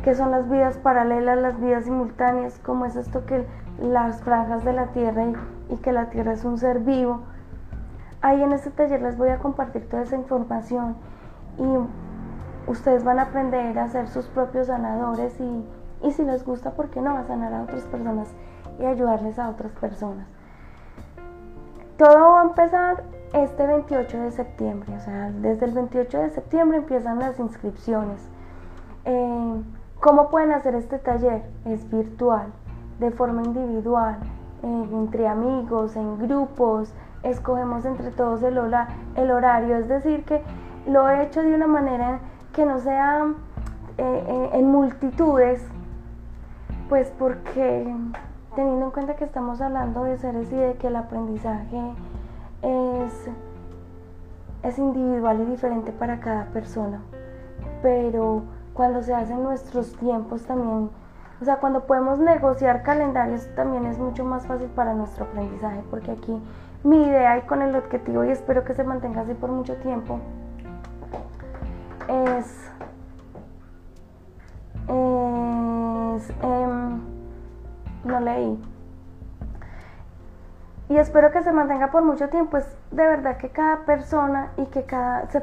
que 0.04 0.14
son 0.14 0.32
las 0.32 0.50
vidas 0.50 0.78
paralelas, 0.78 1.38
las 1.38 1.60
vidas 1.60 1.86
simultáneas, 1.86 2.60
como 2.60 2.86
es 2.86 2.98
esto 2.98 3.26
que 3.26 3.46
las 3.82 4.22
franjas 4.22 4.64
de 4.64 4.74
la 4.74 4.88
Tierra 4.88 5.26
y, 5.70 5.76
que 5.78 5.92
la 5.92 6.10
Tierra 6.10 6.34
es 6.34 6.46
un 6.46 6.58
ser 6.58 6.80
vivo. 6.80 7.22
Ahí 8.22 8.42
en 8.42 8.54
este 8.54 8.72
taller 8.72 9.02
les 9.02 9.18
voy 9.18 9.30
a 9.30 9.40
compartir 9.40 9.88
toda 9.90 10.04
esa 10.04 10.16
información 10.16 10.96
y 11.58 12.70
ustedes 12.70 13.04
van 13.04 13.20
a 13.20 13.24
aprender 13.24 13.78
a 13.78 13.88
ser 13.88 14.08
sus 14.08 14.26
propios 14.28 14.68
sanadores 14.68 15.40
y, 15.40 15.66
y 16.04 16.12
si 16.12 16.24
les 16.24 16.46
gusta, 16.46 16.72
¿por 16.72 16.90
qué 16.90 17.02
no? 17.02 17.18
A 17.18 17.24
sanar 17.26 17.54
a 17.54 17.64
otras 17.64 17.84
personas 17.84 18.30
y 18.80 18.86
ayudarles 18.86 19.38
a 19.38 19.50
otras 19.50 19.72
personas. 19.74 20.28
Todo 21.98 22.32
va 22.32 22.42
a 22.42 22.44
empezar 22.44 23.04
este 23.34 23.68
28 23.68 24.18
de 24.18 24.32
septiembre, 24.32 24.96
o 24.96 25.00
sea, 25.00 25.32
desde 25.32 25.66
el 25.66 25.74
28 25.74 26.18
de 26.20 26.30
septiembre 26.32 26.78
empiezan 26.78 27.20
las 27.20 27.40
inscripciones. 27.40 28.22
Eh, 29.06 29.62
¿Cómo 30.00 30.30
pueden 30.30 30.52
hacer 30.52 30.76
este 30.76 31.00
taller? 31.00 31.44
Es 31.66 31.90
virtual 31.90 32.52
de 33.00 33.12
forma 33.12 33.44
individual, 33.44 34.18
entre 34.64 35.28
amigos, 35.28 35.96
en 35.96 36.18
grupos, 36.18 36.94
escogemos 37.24 37.86
entre 37.86 38.12
todos 38.12 38.42
el, 38.44 38.60
el 39.16 39.32
horario, 39.32 39.78
es 39.78 39.88
decir, 39.88 40.24
que 40.26 40.42
lo 40.88 41.10
he 41.10 41.24
hecho 41.24 41.42
de 41.42 41.54
una 41.54 41.68
manera 41.68 42.20
que 42.54 42.66
no 42.66 42.80
sea 42.80 43.26
eh, 43.98 44.24
eh, 44.28 44.50
en 44.54 44.68
multitudes, 44.68 45.64
pues 46.90 47.12
porque 47.18 47.94
teniendo 48.56 48.86
en 48.86 48.92
cuenta 48.92 49.16
que 49.16 49.26
estamos 49.26 49.60
hablando 49.62 50.04
de 50.04 50.18
seres 50.18 50.52
y 50.52 50.56
de 50.56 50.76
que 50.76 50.88
el 50.88 50.96
aprendizaje 50.96 51.82
es, 52.62 53.30
es 54.64 54.78
individual 54.78 55.42
y 55.42 55.46
diferente 55.46 55.92
para 55.92 56.20
cada 56.20 56.46
persona, 56.46 57.02
pero 57.82 58.44
cuando 58.74 59.02
se 59.02 59.14
hacen 59.14 59.44
nuestros 59.44 59.94
tiempos 59.98 60.44
también 60.44 60.90
o 61.42 61.46
sea, 61.46 61.58
cuando 61.58 61.86
podemos 61.86 62.20
negociar 62.20 62.84
calendarios 62.84 63.48
también 63.56 63.86
es 63.86 64.00
mucho 64.00 64.24
más 64.24 64.48
fácil 64.48 64.68
para 64.70 64.94
nuestro 64.94 65.26
aprendizaje, 65.26 65.84
porque 65.90 66.12
aquí 66.12 66.42
mi 66.84 67.04
idea 67.04 67.38
y 67.38 67.42
con 67.42 67.62
el 67.62 67.76
objetivo, 67.76 68.24
y 68.24 68.30
espero 68.30 68.64
que 68.64 68.74
se 68.74 68.84
mantenga 68.84 69.22
así 69.22 69.34
por 69.34 69.52
mucho 69.52 69.76
tiempo, 69.78 70.20
es, 72.08 72.72
es 74.88 76.30
em, 76.42 77.02
no 78.06 78.20
leí. 78.22 78.62
Y 80.88 80.98
espero 80.98 81.32
que 81.32 81.42
se 81.42 81.52
mantenga 81.52 81.90
por 81.90 82.04
mucho 82.04 82.30
tiempo. 82.30 82.58
Es 82.58 82.78
de 82.92 83.04
verdad 83.04 83.38
que 83.38 83.50
cada 83.50 83.86
persona 83.86 84.52
y 84.56 84.68
que 84.68 84.84
cada 84.84 85.28
se 85.32 85.42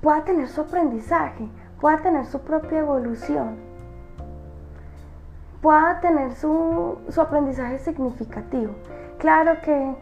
pueda 0.00 0.22
tener 0.22 0.46
su 0.46 0.60
aprendizaje, 0.60 1.48
pueda 1.80 1.98
tener 1.98 2.24
su 2.26 2.40
propia 2.40 2.78
evolución 2.78 3.69
pueda 5.60 6.00
tener 6.00 6.34
su, 6.34 6.98
aprendizaje 7.20 7.78
significativo. 7.78 8.72
Claro 9.18 9.60
que, 9.62 9.94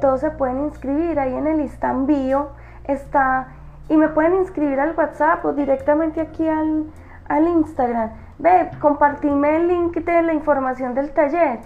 todos 0.00 0.20
se 0.20 0.30
pueden 0.30 0.64
inscribir, 0.64 1.18
ahí 1.20 1.34
en 1.34 1.46
el 1.46 1.60
Instant 1.60 2.06
Bio 2.06 2.50
está, 2.84 3.48
y 3.88 3.96
me 3.96 4.08
pueden 4.08 4.34
inscribir 4.36 4.80
al 4.80 4.96
WhatsApp 4.96 5.44
o 5.44 5.52
directamente 5.52 6.20
aquí 6.20 6.48
al, 6.48 6.86
al 7.28 7.48
Instagram. 7.48 8.10
Ve, 8.38 8.70
compartime 8.80 9.56
el 9.56 9.68
link 9.68 9.96
de 9.96 10.22
la 10.22 10.32
información 10.32 10.94
del 10.94 11.12
taller. 11.12 11.60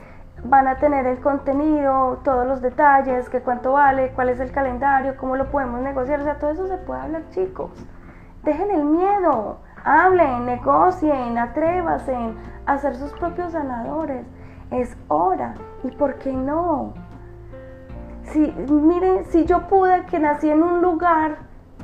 Van 0.45 0.69
a 0.69 0.77
tener 0.77 1.07
el 1.07 1.19
contenido, 1.21 2.21
todos 2.25 2.47
los 2.47 2.61
detalles, 2.61 3.29
qué 3.29 3.41
cuánto 3.41 3.73
vale, 3.73 4.13
cuál 4.15 4.29
es 4.29 4.41
el 4.41 4.53
calendario, 4.53 5.17
cómo 5.17 5.37
lo 5.37 5.51
podemos 5.51 5.81
negociar. 5.81 6.21
O 6.21 6.25
sea, 6.25 6.39
todo 6.39 6.51
eso 6.51 6.67
se 6.67 6.77
puede 6.77 7.01
hablar, 7.01 7.23
chicos. 7.31 7.71
Dejen 8.43 8.71
el 8.71 8.85
miedo 8.85 9.59
hablen, 9.89 10.45
negocien, 10.45 11.39
atrévanse 11.39 12.15
a 12.67 12.79
ser 12.79 12.95
sus 12.95 13.11
propios 13.13 13.53
sanadores. 13.53 14.27
Es 14.71 14.97
hora. 15.09 15.55
¿Y 15.83 15.91
por 15.93 16.17
qué 16.17 16.33
no? 16.33 16.93
Si, 18.25 18.53
miren, 18.71 19.25
si 19.25 19.47
yo 19.47 19.67
pude 19.69 20.05
que 20.05 20.19
nací 20.19 20.51
en 20.51 20.63
un 20.63 20.83
lugar 20.83 21.37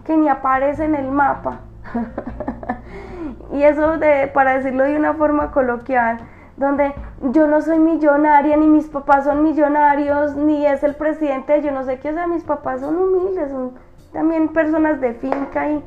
que 0.05 0.17
ni 0.17 0.29
aparece 0.29 0.85
en 0.85 0.95
el 0.95 1.11
mapa, 1.11 1.61
y 3.53 3.63
eso 3.63 3.97
de, 3.97 4.31
para 4.35 4.55
decirlo 4.55 4.85
de 4.85 4.97
una 4.97 5.15
forma 5.15 5.51
coloquial, 5.51 6.19
donde 6.59 6.95
yo 7.33 7.47
no 7.47 7.63
soy 7.63 7.79
millonaria, 7.79 8.59
ni 8.59 8.67
mis 8.67 8.89
papás 8.89 9.25
son 9.25 9.43
millonarios, 9.43 10.37
ni 10.37 10.67
es 10.67 10.85
el 10.85 10.95
presidente, 10.95 11.63
yo 11.63 11.73
no 11.73 11.85
sé 11.85 11.99
qué, 11.99 12.13
sea, 12.13 12.27
mis 12.27 12.45
papás 12.45 12.81
son 12.81 12.99
humildes, 12.99 13.51
son 13.51 13.73
también 14.13 14.49
personas 14.49 15.01
de 15.01 15.15
finca 15.15 15.71
y 15.71 15.83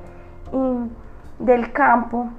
del 1.39 1.71
campo. 1.71 2.29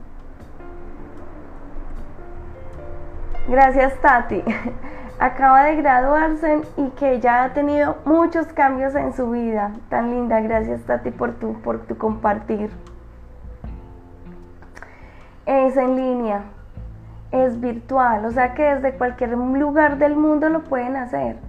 Gracias 3.49 3.99
Tati. 4.01 4.43
Acaba 5.19 5.65
de 5.65 5.77
graduarse 5.77 6.61
y 6.77 6.91
que 6.91 7.19
ya 7.19 7.43
ha 7.43 7.53
tenido 7.53 7.97
muchos 8.05 8.47
cambios 8.49 8.95
en 8.95 9.13
su 9.13 9.31
vida. 9.31 9.73
Tan 9.89 10.11
linda, 10.11 10.41
gracias 10.41 10.83
Tati 10.83 11.11
por 11.11 11.33
tu, 11.33 11.55
por 11.63 11.81
tu 11.87 11.97
compartir. 11.97 12.71
Es 15.47 15.77
en 15.77 15.97
línea, 15.97 16.43
es 17.33 17.59
virtual, 17.59 18.27
o 18.27 18.31
sea 18.31 18.53
que 18.53 18.63
desde 18.63 18.99
cualquier 18.99 19.31
lugar 19.31 19.97
del 19.97 20.15
mundo 20.15 20.51
lo 20.51 20.65
pueden 20.65 20.95
hacer 20.97 21.48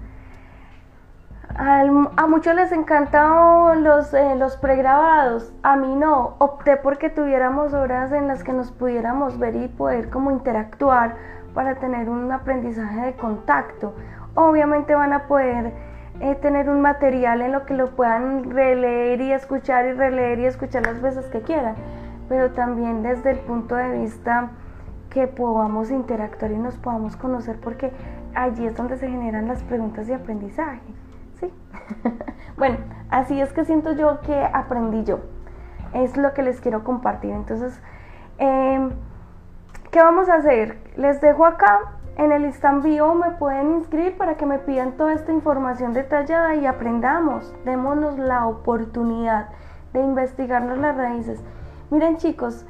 a 1.62 2.28
muchos 2.28 2.56
les 2.56 2.72
encantan 2.72 3.84
los, 3.84 4.14
eh, 4.14 4.36
los 4.38 4.56
pregrabados, 4.56 5.52
a 5.62 5.76
mí 5.76 5.94
no, 5.94 6.36
opté 6.38 6.78
porque 6.78 7.10
tuviéramos 7.10 7.74
horas 7.74 8.14
en 8.14 8.30
las 8.30 8.46
que 8.46 8.54
nos 8.54 8.72
pudiéramos 8.72 9.38
ver 9.38 9.58
y 9.58 9.68
poder 9.68 10.10
como 10.10 10.32
interactuar 10.32 11.18
para 11.54 11.76
tener 11.76 12.08
un 12.08 12.32
aprendizaje 12.32 13.02
de 13.02 13.14
contacto. 13.14 13.94
Obviamente 14.36 14.96
van 14.96 15.12
a 15.12 15.28
poder 15.28 15.74
eh, 16.22 16.36
tener 16.36 16.70
un 16.70 16.80
material 16.80 17.42
en 17.42 17.52
lo 17.52 17.66
que 17.66 17.74
lo 17.74 17.94
puedan 17.94 18.50
releer 18.52 19.20
y 19.20 19.34
escuchar 19.34 19.86
y 19.86 19.92
releer 19.92 20.40
y 20.40 20.46
escuchar 20.46 20.86
las 20.86 21.02
veces 21.02 21.26
que 21.26 21.42
quieran, 21.42 21.76
pero 22.30 22.52
también 22.52 23.04
desde 23.04 23.32
el 23.32 23.40
punto 23.40 23.76
de 23.76 24.00
vista 24.00 24.52
que 25.10 25.28
podamos 25.28 25.92
interactuar 25.92 26.52
y 26.52 26.58
nos 26.58 26.78
podamos 26.78 27.18
conocer 27.18 27.60
porque 27.60 27.92
allí 28.34 28.66
es 28.66 28.78
donde 28.78 28.96
se 28.96 29.10
generan 29.10 29.50
las 29.50 29.62
preguntas 29.64 30.08
de 30.08 30.16
aprendizaje. 30.16 30.80
bueno, 32.58 32.78
así 33.10 33.40
es 33.40 33.54
que 33.54 33.66
siento 33.66 33.94
yo 33.94 34.22
que 34.22 34.44
aprendí 34.54 35.04
yo. 35.04 35.20
Es 35.94 36.18
lo 36.18 36.34
que 36.34 36.44
les 36.44 36.62
quiero 36.62 36.84
compartir. 36.84 37.32
Entonces, 37.32 37.80
em, 38.38 38.92
¿qué 39.92 40.02
vamos 40.02 40.30
a 40.30 40.36
hacer? 40.36 40.78
Les 40.96 41.20
dejo 41.22 41.46
acá 41.46 42.00
en 42.20 42.34
el 42.34 42.52
bio 42.84 43.16
me 43.16 43.32
pueden 43.32 43.76
inscribir 43.76 44.18
para 44.18 44.36
que 44.36 44.46
me 44.46 44.60
pidan 44.60 44.98
toda 44.98 45.14
esta 45.14 45.32
información 45.32 45.94
detallada 45.94 46.54
y 46.56 46.66
aprendamos. 46.66 47.56
Démonos 47.64 48.20
la 48.20 48.46
oportunidad 48.46 49.48
de 49.94 50.02
investigarnos 50.02 50.78
las 50.80 50.98
raíces. 50.98 51.42
Miren 51.92 52.18
chicos, 52.18 52.66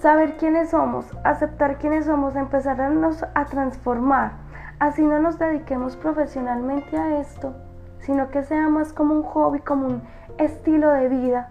saber 0.00 0.36
quiénes 0.36 0.70
somos, 0.70 1.06
aceptar 1.22 1.78
quiénes 1.78 2.06
somos, 2.06 2.34
empezar 2.34 2.80
a, 2.80 2.90
a 3.34 3.44
transformar. 3.44 4.32
Así 4.80 5.06
no 5.06 5.20
nos 5.20 5.38
dediquemos 5.38 5.96
profesionalmente 5.96 6.98
a 6.98 7.20
esto, 7.20 7.54
sino 8.02 8.28
que 8.30 8.44
sea 8.44 8.68
más 8.68 8.92
como 8.92 9.14
un 9.14 9.22
hobby, 9.22 9.60
como 9.60 9.86
un 9.86 10.02
estilo 10.38 10.90
de 10.90 11.08
vida. 11.08 11.50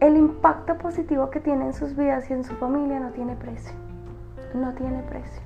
El 0.00 0.16
impacto 0.16 0.78
positivo 0.78 1.30
que 1.30 1.40
tiene 1.40 1.66
en 1.66 1.74
sus 1.74 1.96
vidas 1.96 2.30
y 2.30 2.32
en 2.32 2.44
su 2.44 2.54
familia 2.56 3.00
no 3.00 3.10
tiene 3.10 3.36
precio. 3.36 3.74
No 4.54 4.72
tiene 4.72 5.02
precio. 5.02 5.42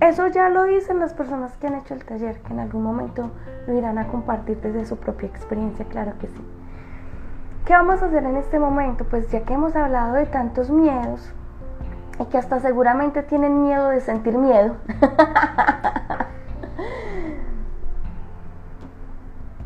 Eso 0.00 0.26
ya 0.28 0.48
lo 0.48 0.64
dicen 0.64 0.98
las 0.98 1.14
personas 1.14 1.56
que 1.56 1.66
han 1.66 1.74
hecho 1.76 1.94
el 1.94 2.04
taller, 2.04 2.40
que 2.40 2.52
en 2.52 2.60
algún 2.60 2.82
momento 2.82 3.30
lo 3.66 3.74
irán 3.74 3.98
a 3.98 4.08
compartir 4.08 4.60
desde 4.60 4.84
su 4.84 4.96
propia 4.96 5.28
experiencia, 5.28 5.84
claro 5.86 6.12
que 6.18 6.26
sí. 6.26 6.44
¿Qué 7.64 7.72
vamos 7.72 8.02
a 8.02 8.06
hacer 8.06 8.24
en 8.24 8.36
este 8.36 8.58
momento? 8.58 9.04
Pues 9.04 9.30
ya 9.30 9.44
que 9.44 9.54
hemos 9.54 9.74
hablado 9.74 10.14
de 10.14 10.26
tantos 10.26 10.70
miedos 10.70 11.32
y 12.18 12.24
que 12.26 12.38
hasta 12.38 12.60
seguramente 12.60 13.22
tienen 13.22 13.62
miedo 13.62 13.88
de 13.88 14.00
sentir 14.00 14.36
miedo. 14.36 14.76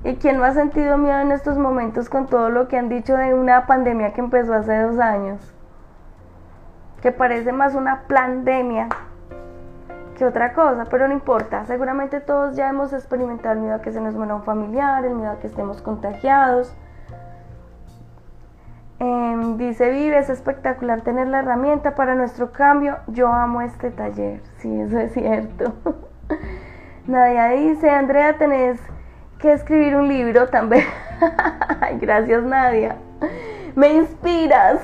¿Y 0.05 0.17
quién 0.17 0.39
no 0.39 0.45
ha 0.45 0.53
sentido 0.53 0.97
miedo 0.97 1.19
en 1.21 1.33
estos 1.33 1.59
momentos 1.59 2.09
con 2.09 2.27
todo 2.27 2.51
lo 2.51 2.69
que 2.69 2.79
han 2.79 2.89
dicho 2.89 3.17
de 3.17 3.35
una 3.35 3.67
pandemia 3.67 4.13
que 4.13 4.21
empezó 4.21 4.55
hace 4.55 4.81
dos 4.81 4.99
años? 4.99 5.55
Que 7.03 7.13
parece 7.13 7.53
más 7.53 7.75
una 7.75 8.03
pandemia 8.09 8.89
que 10.17 10.25
otra 10.25 10.53
cosa, 10.53 10.85
pero 10.91 11.09
no 11.09 11.15
importa. 11.15 11.65
Seguramente 11.67 12.21
todos 12.21 12.57
ya 12.57 12.69
hemos 12.69 12.93
experimentado 12.93 13.55
el 13.55 13.61
miedo 13.61 13.75
a 13.77 13.83
que 13.83 13.93
se 13.93 14.01
nos 14.01 14.15
muera 14.15 14.35
un 14.35 14.43
familiar, 14.43 15.05
el 15.05 15.15
miedo 15.15 15.33
a 15.33 15.39
que 15.39 15.47
estemos 15.47 15.83
contagiados, 15.83 16.77
Em, 19.01 19.57
dice 19.59 19.91
Vive, 19.91 20.19
es 20.19 20.29
espectacular 20.29 21.03
tener 21.03 21.29
la 21.29 21.39
herramienta 21.39 21.95
para 21.95 22.17
nuestro 22.17 22.51
cambio. 22.51 22.99
Yo 23.07 23.29
amo 23.29 23.61
este 23.63 23.91
taller. 23.91 24.41
Sí, 24.59 24.81
eso 24.81 24.99
es 24.99 25.13
cierto. 25.13 25.73
Nadia 27.07 27.49
dice, 27.51 27.91
Andrea, 27.91 28.37
tenés 28.39 28.81
que 29.39 29.53
escribir 29.53 29.95
un 29.97 30.09
libro 30.09 30.49
también. 30.49 30.85
Gracias, 32.01 32.43
Nadia. 32.43 32.97
Me 33.75 33.95
inspiras. 33.95 34.81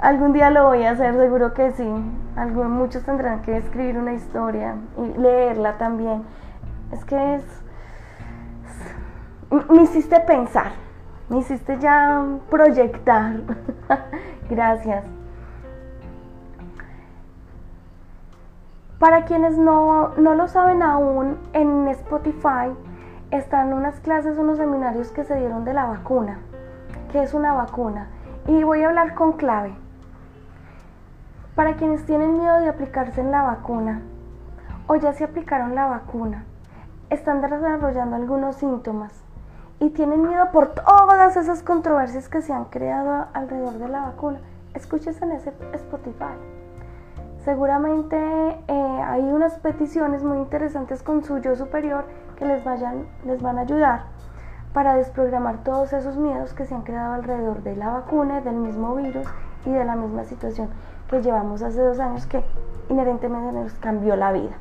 Algún 0.00 0.32
día 0.32 0.50
lo 0.50 0.64
voy 0.64 0.84
a 0.84 0.92
hacer, 0.92 1.14
seguro 1.14 1.52
que 1.52 1.72
sí. 1.72 1.86
Algunos, 2.34 2.70
muchos 2.70 3.02
tendrán 3.04 3.42
que 3.42 3.56
escribir 3.58 3.98
una 3.98 4.14
historia 4.14 4.76
y 4.96 5.18
leerla 5.18 5.76
también. 5.76 6.22
Es 6.90 7.04
que 7.04 7.34
es... 7.34 7.44
Me 9.68 9.82
hiciste 9.82 10.20
pensar. 10.20 10.72
Me 11.28 11.38
hiciste 11.38 11.78
ya 11.78 12.24
proyectar. 12.48 13.40
Gracias. 14.50 15.04
Para 18.98 19.24
quienes 19.24 19.56
no, 19.56 20.14
no, 20.16 20.34
lo 20.34 20.48
saben 20.48 20.82
aún, 20.82 21.38
en 21.52 21.88
Spotify 21.88 22.70
están 23.30 23.72
unas 23.72 24.00
clases, 24.00 24.38
unos 24.38 24.58
seminarios 24.58 25.12
que 25.12 25.24
se 25.24 25.36
dieron 25.36 25.64
de 25.64 25.74
la 25.74 25.86
vacuna. 25.86 26.38
¿Qué 27.12 27.22
es 27.22 27.34
una 27.34 27.52
vacuna? 27.52 28.08
Y 28.46 28.64
voy 28.64 28.82
a 28.82 28.88
hablar 28.88 29.14
con 29.14 29.34
clave. 29.34 29.74
Para 31.54 31.74
quienes 31.74 32.04
tienen 32.06 32.38
miedo 32.38 32.58
de 32.60 32.68
aplicarse 32.68 33.20
en 33.20 33.30
la 33.30 33.42
vacuna 33.42 34.02
o 34.86 34.96
ya 34.96 35.12
se 35.12 35.24
aplicaron 35.24 35.74
la 35.74 35.86
vacuna, 35.86 36.44
están 37.10 37.40
desarrollando 37.40 38.16
algunos 38.16 38.56
síntomas 38.56 39.12
y 39.78 39.90
tienen 39.90 40.26
miedo 40.26 40.50
por 40.52 40.74
todas 40.74 41.36
esas 41.36 41.62
controversias 41.62 42.28
que 42.28 42.42
se 42.42 42.52
han 42.52 42.66
creado 42.66 43.26
alrededor 43.32 43.74
de 43.74 43.88
la 43.88 44.00
vacuna, 44.02 44.40
escuches 44.74 45.20
en 45.22 45.32
ese 45.32 45.52
Spotify. 45.72 46.34
Seguramente 47.44 48.16
eh, 48.68 49.02
hay 49.06 49.22
unas 49.22 49.58
peticiones 49.58 50.22
muy 50.22 50.38
interesantes 50.38 51.02
con 51.02 51.24
su 51.24 51.38
yo 51.38 51.56
superior 51.56 52.04
que 52.40 52.46
les, 52.46 52.64
vayan, 52.64 53.04
les 53.26 53.40
van 53.40 53.58
a 53.58 53.60
ayudar 53.60 54.04
para 54.72 54.94
desprogramar 54.94 55.58
todos 55.58 55.92
esos 55.92 56.16
miedos 56.16 56.54
que 56.54 56.64
se 56.64 56.74
han 56.74 56.82
creado 56.82 57.12
alrededor 57.12 57.62
de 57.62 57.76
la 57.76 57.90
vacuna, 57.90 58.40
del 58.40 58.54
mismo 58.54 58.94
virus 58.94 59.26
y 59.66 59.70
de 59.70 59.84
la 59.84 59.94
misma 59.94 60.24
situación 60.24 60.70
que 61.10 61.20
llevamos 61.20 61.62
hace 61.62 61.82
dos 61.82 62.00
años 62.00 62.26
que 62.26 62.42
inherentemente 62.88 63.52
nos 63.52 63.74
cambió 63.74 64.16
la 64.16 64.32
vida. 64.32 64.56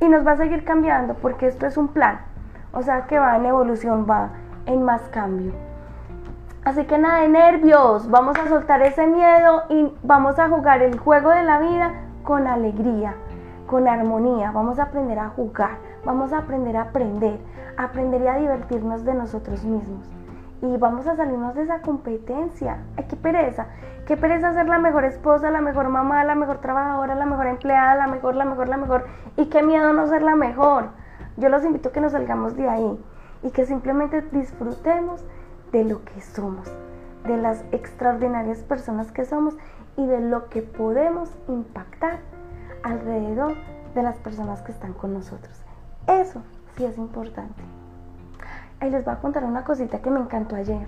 Y 0.00 0.08
nos 0.08 0.24
va 0.24 0.32
a 0.32 0.36
seguir 0.36 0.64
cambiando 0.64 1.14
porque 1.14 1.48
esto 1.48 1.66
es 1.66 1.76
un 1.76 1.88
plan, 1.88 2.20
o 2.72 2.82
sea 2.82 3.06
que 3.06 3.18
va 3.18 3.36
en 3.36 3.46
evolución, 3.46 4.06
va 4.08 4.30
en 4.66 4.84
más 4.84 5.02
cambio. 5.08 5.52
Así 6.64 6.84
que 6.84 6.98
nada 6.98 7.22
de 7.22 7.28
nervios, 7.28 8.08
vamos 8.08 8.38
a 8.38 8.48
soltar 8.48 8.80
ese 8.82 9.06
miedo 9.06 9.64
y 9.70 9.92
vamos 10.02 10.38
a 10.38 10.48
jugar 10.48 10.82
el 10.82 10.98
juego 10.98 11.30
de 11.30 11.42
la 11.42 11.58
vida 11.58 11.92
con 12.22 12.46
alegría, 12.46 13.14
con 13.66 13.88
armonía. 13.88 14.50
Vamos 14.50 14.78
a 14.78 14.84
aprender 14.84 15.18
a 15.18 15.30
jugar, 15.30 15.76
vamos 16.04 16.32
a 16.32 16.38
aprender 16.38 16.76
a 16.76 16.82
aprender, 16.82 17.38
a 17.76 17.84
aprender 17.84 18.22
y 18.22 18.26
a 18.26 18.36
divertirnos 18.36 19.04
de 19.04 19.14
nosotros 19.14 19.64
mismos. 19.64 20.08
Y 20.62 20.76
vamos 20.76 21.06
a 21.06 21.16
salirnos 21.16 21.54
de 21.54 21.62
esa 21.62 21.80
competencia. 21.82 22.78
Ay, 22.96 23.04
qué 23.08 23.16
pereza, 23.16 23.66
qué 24.06 24.16
pereza 24.16 24.54
ser 24.54 24.66
la 24.66 24.78
mejor 24.78 25.04
esposa, 25.04 25.50
la 25.50 25.60
mejor 25.60 25.88
mamá, 25.88 26.24
la 26.24 26.34
mejor 26.34 26.58
trabajadora, 26.58 27.14
la 27.14 27.26
mejor 27.26 27.46
empleada, 27.46 27.94
la 27.94 28.06
mejor, 28.06 28.34
la 28.34 28.44
mejor, 28.44 28.68
la 28.68 28.76
mejor. 28.76 29.04
Y 29.36 29.46
qué 29.46 29.62
miedo 29.62 29.92
no 29.92 30.06
ser 30.06 30.22
la 30.22 30.36
mejor. 30.36 30.88
Yo 31.36 31.48
los 31.48 31.64
invito 31.64 31.88
a 31.88 31.92
que 31.92 32.00
nos 32.00 32.12
salgamos 32.12 32.56
de 32.56 32.68
ahí 32.68 33.04
y 33.42 33.50
que 33.50 33.66
simplemente 33.66 34.22
disfrutemos 34.32 35.24
de 35.72 35.84
lo 35.84 36.04
que 36.04 36.20
somos, 36.20 36.72
de 37.24 37.36
las 37.36 37.64
extraordinarias 37.72 38.62
personas 38.62 39.10
que 39.10 39.24
somos 39.24 39.56
y 39.96 40.06
de 40.06 40.20
lo 40.20 40.48
que 40.48 40.62
podemos 40.62 41.30
impactar 41.48 42.20
alrededor 42.82 43.54
de 43.94 44.02
las 44.02 44.16
personas 44.18 44.62
que 44.62 44.72
están 44.72 44.92
con 44.92 45.12
nosotros. 45.12 45.64
Eso 46.06 46.42
sí 46.76 46.84
es 46.84 46.98
importante. 46.98 47.62
Ahí 48.80 48.90
les 48.90 49.04
voy 49.04 49.14
a 49.14 49.18
contar 49.18 49.44
una 49.44 49.64
cosita 49.64 50.00
que 50.00 50.10
me 50.10 50.20
encantó 50.20 50.56
ayer. 50.56 50.86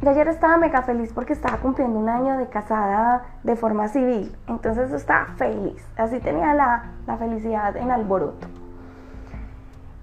De 0.00 0.08
ayer 0.08 0.28
estaba 0.28 0.56
mega 0.56 0.82
feliz 0.82 1.12
porque 1.12 1.34
estaba 1.34 1.58
cumpliendo 1.58 1.98
un 1.98 2.08
año 2.08 2.38
de 2.38 2.48
casada 2.48 3.24
de 3.42 3.54
forma 3.56 3.88
civil. 3.88 4.34
Entonces 4.46 4.92
estaba 4.92 5.26
feliz. 5.36 5.86
Así 5.96 6.20
tenía 6.20 6.54
la, 6.54 6.92
la 7.06 7.16
felicidad 7.18 7.76
en 7.76 7.90
alboroto. 7.90 8.46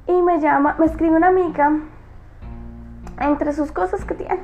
Y 0.07 0.21
me 0.21 0.39
llama, 0.39 0.75
me 0.78 0.86
escribe 0.86 1.15
una 1.15 1.28
amiga 1.28 1.71
entre 3.19 3.53
sus 3.53 3.71
cosas 3.71 4.05
que 4.05 4.13
tiene. 4.13 4.39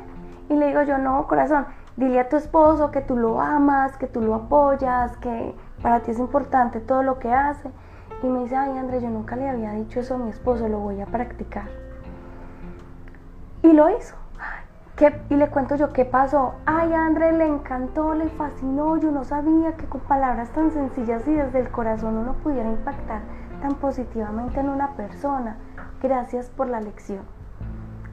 Y 0.50 0.56
le 0.56 0.68
digo 0.68 0.82
yo, 0.84 0.98
no, 0.98 1.28
corazón, 1.28 1.66
dile 1.96 2.20
a 2.20 2.30
tu 2.30 2.36
esposo 2.36 2.92
que 2.92 3.02
tú 3.02 3.16
lo 3.16 3.40
amas, 3.40 3.96
que 3.98 4.08
tú 4.08 4.22
lo 4.22 4.36
apoyas, 4.36 5.16
que 5.18 5.56
para 5.82 6.02
ti 6.02 6.12
es 6.12 6.20
importante 6.20 6.80
todo 6.80 7.04
lo 7.04 7.20
que 7.20 7.32
hace. 7.32 7.70
Y 8.24 8.28
me 8.28 8.40
dice, 8.40 8.56
ay 8.56 8.78
André, 8.78 9.02
yo 9.02 9.10
nunca 9.10 9.36
le 9.36 9.48
había 9.48 9.74
dicho 9.74 10.00
eso 10.00 10.16
a 10.16 10.18
mi 10.18 10.32
esposo, 10.32 10.68
lo 10.68 10.80
voy 10.80 11.00
a 11.02 11.06
practicar. 11.06 11.68
Y 13.62 13.74
lo 13.74 13.96
hizo. 13.96 14.16
Y 15.30 15.36
le 15.36 15.50
cuento 15.50 15.76
yo 15.76 15.92
qué 15.92 16.06
pasó. 16.06 16.54
Ay, 16.66 16.94
André, 16.94 17.34
le 17.34 17.46
encantó, 17.46 18.14
le 18.14 18.30
fascinó. 18.30 18.98
Yo 18.98 19.12
no 19.12 19.24
sabía 19.24 19.74
que 19.76 19.86
con 19.86 20.02
palabras 20.02 20.50
tan 20.52 20.72
sencillas 20.72 21.28
y 21.28 21.34
desde 21.34 21.60
el 21.60 21.70
corazón 21.70 22.18
uno 22.18 22.34
pudiera 22.36 22.70
impactar 22.70 23.22
tan 23.62 23.76
positivamente 23.76 24.60
en 24.60 24.70
una 24.70 24.96
persona. 24.96 25.58
Gracias 26.02 26.50
por 26.50 26.70
la 26.70 26.80
lección. 26.80 27.24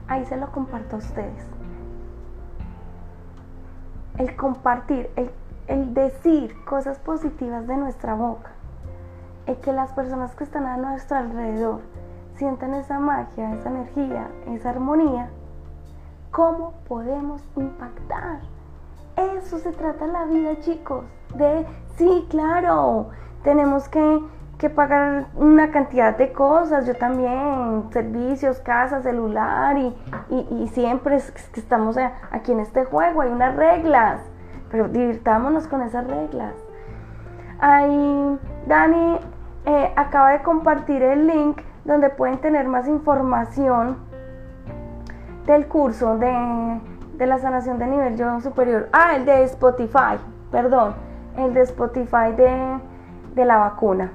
Ahí 0.07 0.25
se 0.25 0.37
lo 0.37 0.51
comparto 0.51 0.97
a 0.97 0.99
ustedes. 0.99 1.47
el 4.17 4.35
compartir, 4.35 5.09
el, 5.15 5.31
el 5.67 5.93
decir 5.93 6.55
cosas 6.65 6.99
positivas 6.99 7.67
de 7.67 7.77
nuestra 7.77 8.13
boca, 8.13 8.51
el 9.45 9.57
que 9.57 9.73
las 9.73 9.91
personas 9.93 10.35
que 10.35 10.43
están 10.43 10.65
a 10.65 10.77
nuestro 10.77 11.17
alrededor 11.17 11.81
sientan 12.35 12.73
esa 12.73 12.99
magia, 12.99 13.53
esa 13.53 13.69
energía, 13.69 14.27
esa 14.47 14.71
armonía, 14.71 15.29
¿cómo 16.31 16.73
podemos 16.87 17.43
impactar? 17.55 18.39
Eso 19.15 19.59
se 19.59 19.71
trata 19.71 20.07
la 20.07 20.25
vida, 20.25 20.59
chicos. 20.61 21.05
De, 21.35 21.65
sí, 21.97 22.25
claro, 22.29 23.09
tenemos 23.43 23.87
que, 23.89 24.23
pagar 24.75 25.25
una 25.35 25.71
cantidad 25.71 26.15
de 26.15 26.33
cosas, 26.33 26.85
yo 26.85 26.95
también, 26.95 27.85
servicios, 27.91 28.59
casa, 28.59 29.01
celular, 29.01 29.75
y, 29.77 30.67
siempre 30.73 31.15
estamos 31.15 31.97
aquí 32.31 32.51
en 32.51 32.59
este 32.59 32.85
juego, 32.85 33.21
hay 33.21 33.31
unas 33.31 33.55
reglas, 33.55 34.21
pero 34.69 34.87
divirtámonos 34.87 35.67
con 35.67 35.81
esas 35.81 36.05
reglas. 36.05 36.53
Ahí 37.61 38.39
Dani 38.65 39.19
eh, 39.65 39.93
acaba 39.95 40.31
de 40.31 40.41
compartir 40.41 41.01
el 41.01 41.27
link 41.27 41.61
donde 41.85 42.09
pueden 42.09 42.39
tener 42.39 42.67
más 42.67 42.87
información 42.87 43.97
del 45.45 45.67
curso 45.67 46.17
de 46.17 46.81
de 47.21 47.27
la 47.27 47.37
sanación 47.37 47.77
de 47.77 47.85
nivel 47.85 48.17
yo 48.17 48.41
superior. 48.41 48.89
Ah, 48.91 49.15
el 49.15 49.25
de 49.25 49.43
Spotify, 49.43 50.17
perdón, 50.51 50.95
el 51.37 51.53
de 51.53 51.61
Spotify 51.61 52.33
de, 52.35 52.79
de 53.35 53.45
la 53.45 53.57
vacuna. 53.57 54.11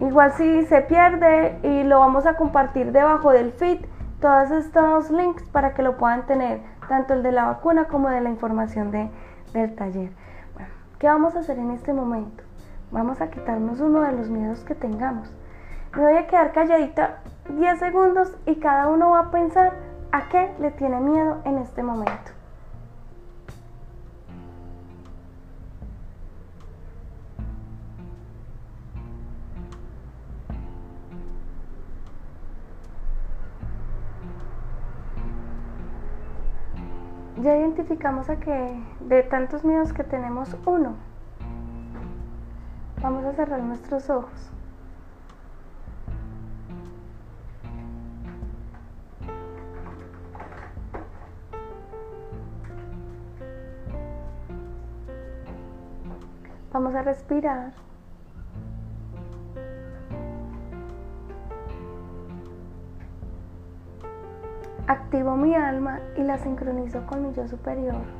Igual 0.00 0.32
si 0.32 0.64
se 0.64 0.80
pierde 0.80 1.58
y 1.62 1.82
lo 1.84 2.00
vamos 2.00 2.24
a 2.24 2.38
compartir 2.38 2.92
debajo 2.92 3.30
del 3.30 3.52
feed, 3.52 3.84
todos 4.22 4.50
estos 4.50 5.10
links 5.10 5.42
para 5.50 5.74
que 5.74 5.82
lo 5.82 5.98
puedan 5.98 6.24
tener, 6.24 6.62
tanto 6.88 7.12
el 7.12 7.22
de 7.22 7.32
la 7.32 7.44
vacuna 7.44 7.84
como 7.84 8.08
de 8.08 8.22
la 8.22 8.30
información 8.30 8.90
de, 8.90 9.10
del 9.52 9.74
taller. 9.74 10.12
¿Qué 10.98 11.06
vamos 11.06 11.36
a 11.36 11.40
hacer 11.40 11.58
en 11.58 11.70
este 11.70 11.92
momento? 11.92 12.42
Vamos 12.90 13.20
a 13.20 13.30
quitarnos 13.30 13.80
uno 13.80 14.00
de 14.02 14.12
los 14.12 14.28
miedos 14.28 14.64
que 14.64 14.74
tengamos. 14.74 15.30
Me 15.94 16.02
voy 16.02 16.16
a 16.16 16.26
quedar 16.26 16.52
calladita 16.52 17.20
10 17.48 17.78
segundos 17.78 18.36
y 18.46 18.56
cada 18.56 18.88
uno 18.88 19.10
va 19.10 19.20
a 19.20 19.30
pensar 19.30 19.72
¿A 20.16 20.28
qué 20.28 20.50
le 20.60 20.70
tiene 20.70 20.98
miedo 20.98 21.42
en 21.44 21.58
este 21.58 21.82
momento? 21.82 22.32
Ya 37.42 37.58
identificamos 37.58 38.30
a 38.30 38.40
que 38.40 38.82
de 39.08 39.22
tantos 39.22 39.64
miedos 39.64 39.92
que 39.92 40.02
tenemos 40.02 40.56
uno. 40.66 40.94
Vamos 43.00 43.24
a 43.24 43.32
cerrar 43.34 43.62
nuestros 43.62 44.10
ojos. 44.10 44.50
Vamos 56.72 56.94
a 56.94 57.02
respirar. 57.02 57.72
Activo 64.88 65.36
mi 65.36 65.54
alma 65.54 66.00
y 66.16 66.22
la 66.22 66.38
sincronizo 66.38 67.06
con 67.06 67.22
mi 67.22 67.32
yo 67.34 67.46
superior. 67.46 68.15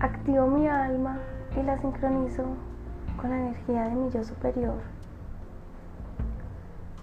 Activo 0.00 0.46
mi 0.46 0.66
alma 0.66 1.18
y 1.54 1.62
la 1.62 1.76
sincronizo 1.76 2.44
con 3.20 3.28
la 3.28 3.36
energía 3.36 3.82
de 3.82 3.94
mi 3.96 4.10
yo 4.10 4.24
superior. 4.24 4.80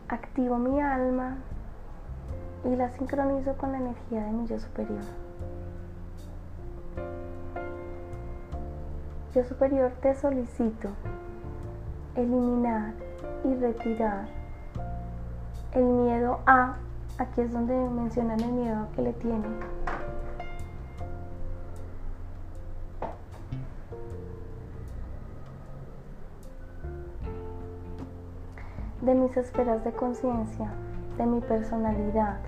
Activo 0.10 0.58
mi 0.58 0.82
alma 0.82 1.38
y 2.66 2.76
la 2.76 2.89
sincronizo 2.89 3.54
con 3.58 3.72
la 3.72 3.78
energía 3.78 4.24
de 4.24 4.32
mi 4.32 4.48
yo 4.48 4.60
superior. 4.60 5.04
Yo 9.36 9.43
superior 9.43 9.91
te 10.02 10.16
solicito 10.16 10.89
eliminar 12.16 12.93
y 13.43 13.54
retirar 13.54 14.26
el 15.74 15.84
miedo 15.84 16.39
a, 16.48 16.78
aquí 17.20 17.41
es 17.41 17.54
donde 17.54 17.76
mencionan 17.76 18.39
el 18.39 18.54
miedo 18.54 18.88
que 18.95 19.04
le 19.04 19.14
tienen. 19.14 19.60
De 29.08 29.16
mis 29.16 29.38
esferas 29.38 29.86
de 29.86 29.93
conciencia, 29.93 30.70
de 31.18 31.26
mi 31.26 31.39
personalidad 31.39 32.39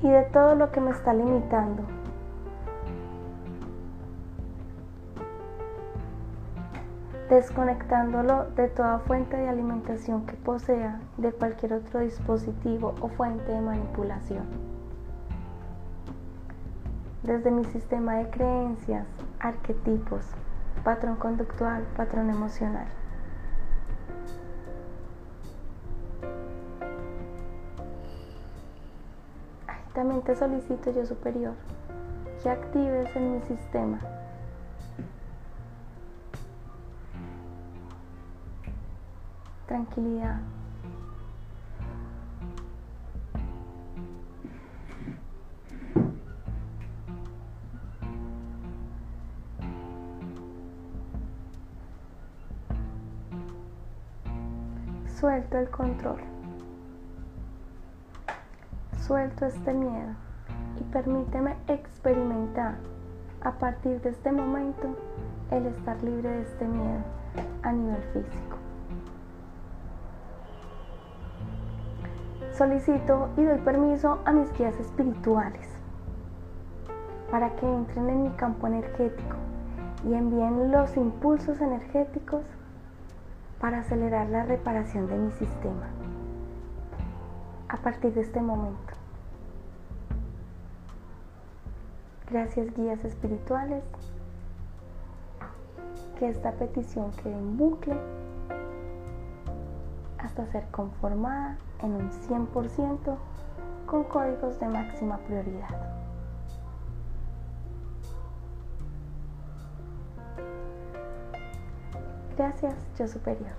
y 0.00 0.08
de 0.08 0.22
todo 0.32 0.54
lo 0.54 0.70
que 0.70 0.80
me 0.80 0.92
está 0.92 1.12
limitando. 1.12 1.82
desconectándolo 7.28 8.44
de 8.56 8.68
toda 8.68 8.98
fuente 8.98 9.38
de 9.38 9.48
alimentación 9.48 10.26
que 10.26 10.34
posea 10.34 11.00
de 11.16 11.32
cualquier 11.32 11.72
otro 11.72 12.00
dispositivo 12.00 12.94
o 13.00 13.08
fuente 13.08 13.50
de 13.50 13.60
manipulación. 13.62 14.44
Desde 17.22 17.50
mi 17.50 17.64
sistema 17.64 18.16
de 18.16 18.28
creencias, 18.28 19.06
arquetipos, 19.40 20.26
patrón 20.84 21.16
conductual, 21.16 21.84
patrón 21.96 22.30
emocional. 22.30 22.86
también 29.94 30.22
te 30.22 30.34
solicito 30.34 30.90
yo 30.90 31.04
superior 31.04 31.52
que 32.42 32.50
actives 32.50 33.14
en 33.14 33.34
mi 33.34 33.40
sistema 33.42 33.98
tranquilidad. 39.66 40.40
Suelto 55.52 55.58
el 55.58 55.76
control. 55.76 56.20
Suelto 59.06 59.44
este 59.44 59.74
miedo 59.74 60.14
y 60.80 60.84
permíteme 60.84 61.56
experimentar 61.68 62.76
a 63.42 63.52
partir 63.52 64.00
de 64.00 64.10
este 64.10 64.32
momento 64.32 64.96
el 65.50 65.66
estar 65.66 66.02
libre 66.02 66.30
de 66.30 66.42
este 66.42 66.66
miedo 66.66 67.02
a 67.64 67.72
nivel 67.72 68.02
físico. 68.14 68.56
solicito 72.52 73.28
y 73.36 73.44
doy 73.44 73.58
permiso 73.58 74.20
a 74.24 74.32
mis 74.32 74.50
guías 74.54 74.78
espirituales 74.78 75.68
para 77.30 77.54
que 77.56 77.66
entren 77.66 78.08
en 78.08 78.22
mi 78.22 78.30
campo 78.30 78.68
energético 78.68 79.36
y 80.08 80.14
envíen 80.14 80.70
los 80.70 80.96
impulsos 80.96 81.60
energéticos 81.60 82.42
para 83.62 83.78
acelerar 83.78 84.28
la 84.28 84.42
reparación 84.42 85.06
de 85.06 85.16
mi 85.16 85.30
sistema 85.30 85.86
a 87.68 87.76
partir 87.76 88.12
de 88.12 88.22
este 88.22 88.40
momento. 88.40 88.92
Gracias 92.28 92.74
guías 92.74 93.04
espirituales. 93.04 93.84
Que 96.18 96.28
esta 96.28 96.50
petición 96.52 97.12
quede 97.12 97.34
en 97.34 97.56
bucle 97.56 97.94
hasta 100.18 100.44
ser 100.46 100.66
conformada 100.72 101.56
en 101.82 101.92
un 101.92 102.10
100% 102.10 103.16
con 103.86 104.04
códigos 104.04 104.58
de 104.58 104.66
máxima 104.66 105.18
prioridad. 105.18 105.91
Gracias, 112.42 112.74
yo 112.98 113.06
superior. 113.06 113.52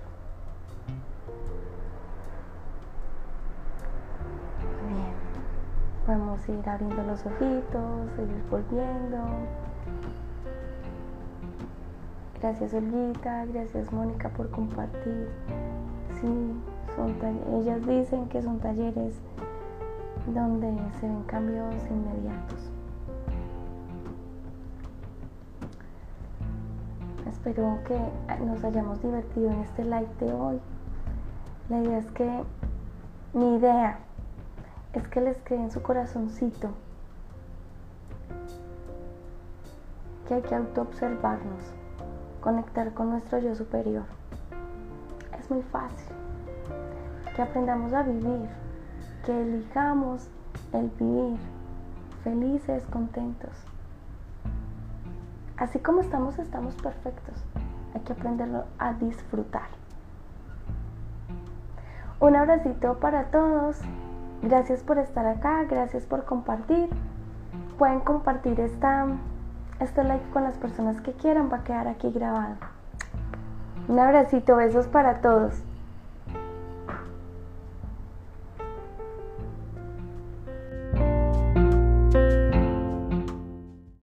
Bien, 4.86 5.14
podemos 6.04 6.46
ir 6.50 6.68
abriendo 6.68 7.02
los 7.04 7.24
ojitos, 7.24 8.12
seguir 8.14 8.44
volviendo. 8.50 9.24
Gracias 12.42 12.74
Olguita, 12.74 13.46
gracias 13.46 13.90
Mónica 13.90 14.28
por 14.28 14.50
compartir. 14.50 15.30
Sí, 16.20 16.52
Son 16.94 17.16
ellas 17.58 17.86
dicen 17.86 18.28
que 18.28 18.42
son 18.42 18.60
talleres 18.60 19.14
donde 20.26 20.76
se 21.00 21.08
ven 21.08 21.22
cambios 21.22 21.74
inmediatos. 21.88 22.73
Espero 27.46 27.78
que 27.86 27.94
nos 28.42 28.64
hayamos 28.64 29.02
divertido 29.02 29.50
en 29.50 29.60
este 29.60 29.84
live 29.84 30.08
de 30.18 30.32
hoy. 30.32 30.58
La 31.68 31.78
idea 31.78 31.98
es 31.98 32.10
que, 32.12 32.42
mi 33.34 33.56
idea 33.56 33.98
es 34.94 35.06
que 35.08 35.20
les 35.20 35.36
quede 35.42 35.64
en 35.64 35.70
su 35.70 35.82
corazoncito 35.82 36.70
que 40.26 40.32
hay 40.32 40.40
que 40.40 40.54
autoobservarnos, 40.54 41.64
conectar 42.40 42.94
con 42.94 43.10
nuestro 43.10 43.38
yo 43.40 43.54
superior. 43.54 44.04
Es 45.38 45.50
muy 45.50 45.60
fácil. 45.64 46.16
Que 47.36 47.42
aprendamos 47.42 47.92
a 47.92 48.04
vivir, 48.04 48.48
que 49.26 49.38
elijamos 49.38 50.30
el 50.72 50.88
vivir 50.98 51.38
felices, 52.22 52.86
contentos. 52.86 53.52
Así 55.56 55.78
como 55.78 56.00
estamos, 56.00 56.38
estamos 56.38 56.74
perfectos. 56.74 57.44
Hay 57.94 58.00
que 58.00 58.12
aprenderlo 58.12 58.64
a 58.78 58.92
disfrutar. 58.94 59.68
Un 62.20 62.36
abracito 62.36 62.98
para 62.98 63.24
todos. 63.24 63.80
Gracias 64.42 64.82
por 64.82 64.98
estar 64.98 65.26
acá, 65.26 65.64
gracias 65.64 66.04
por 66.06 66.24
compartir. 66.24 66.88
Pueden 67.78 68.00
compartir 68.00 68.58
esta, 68.60 69.06
este 69.80 70.04
like 70.04 70.28
con 70.30 70.44
las 70.44 70.56
personas 70.58 71.00
que 71.00 71.12
quieran, 71.12 71.50
va 71.52 71.58
a 71.58 71.64
quedar 71.64 71.88
aquí 71.88 72.10
grabado. 72.10 72.56
Un 73.88 73.98
abracito, 73.98 74.56
besos 74.56 74.86
para 74.88 75.20
todos. 75.20 75.62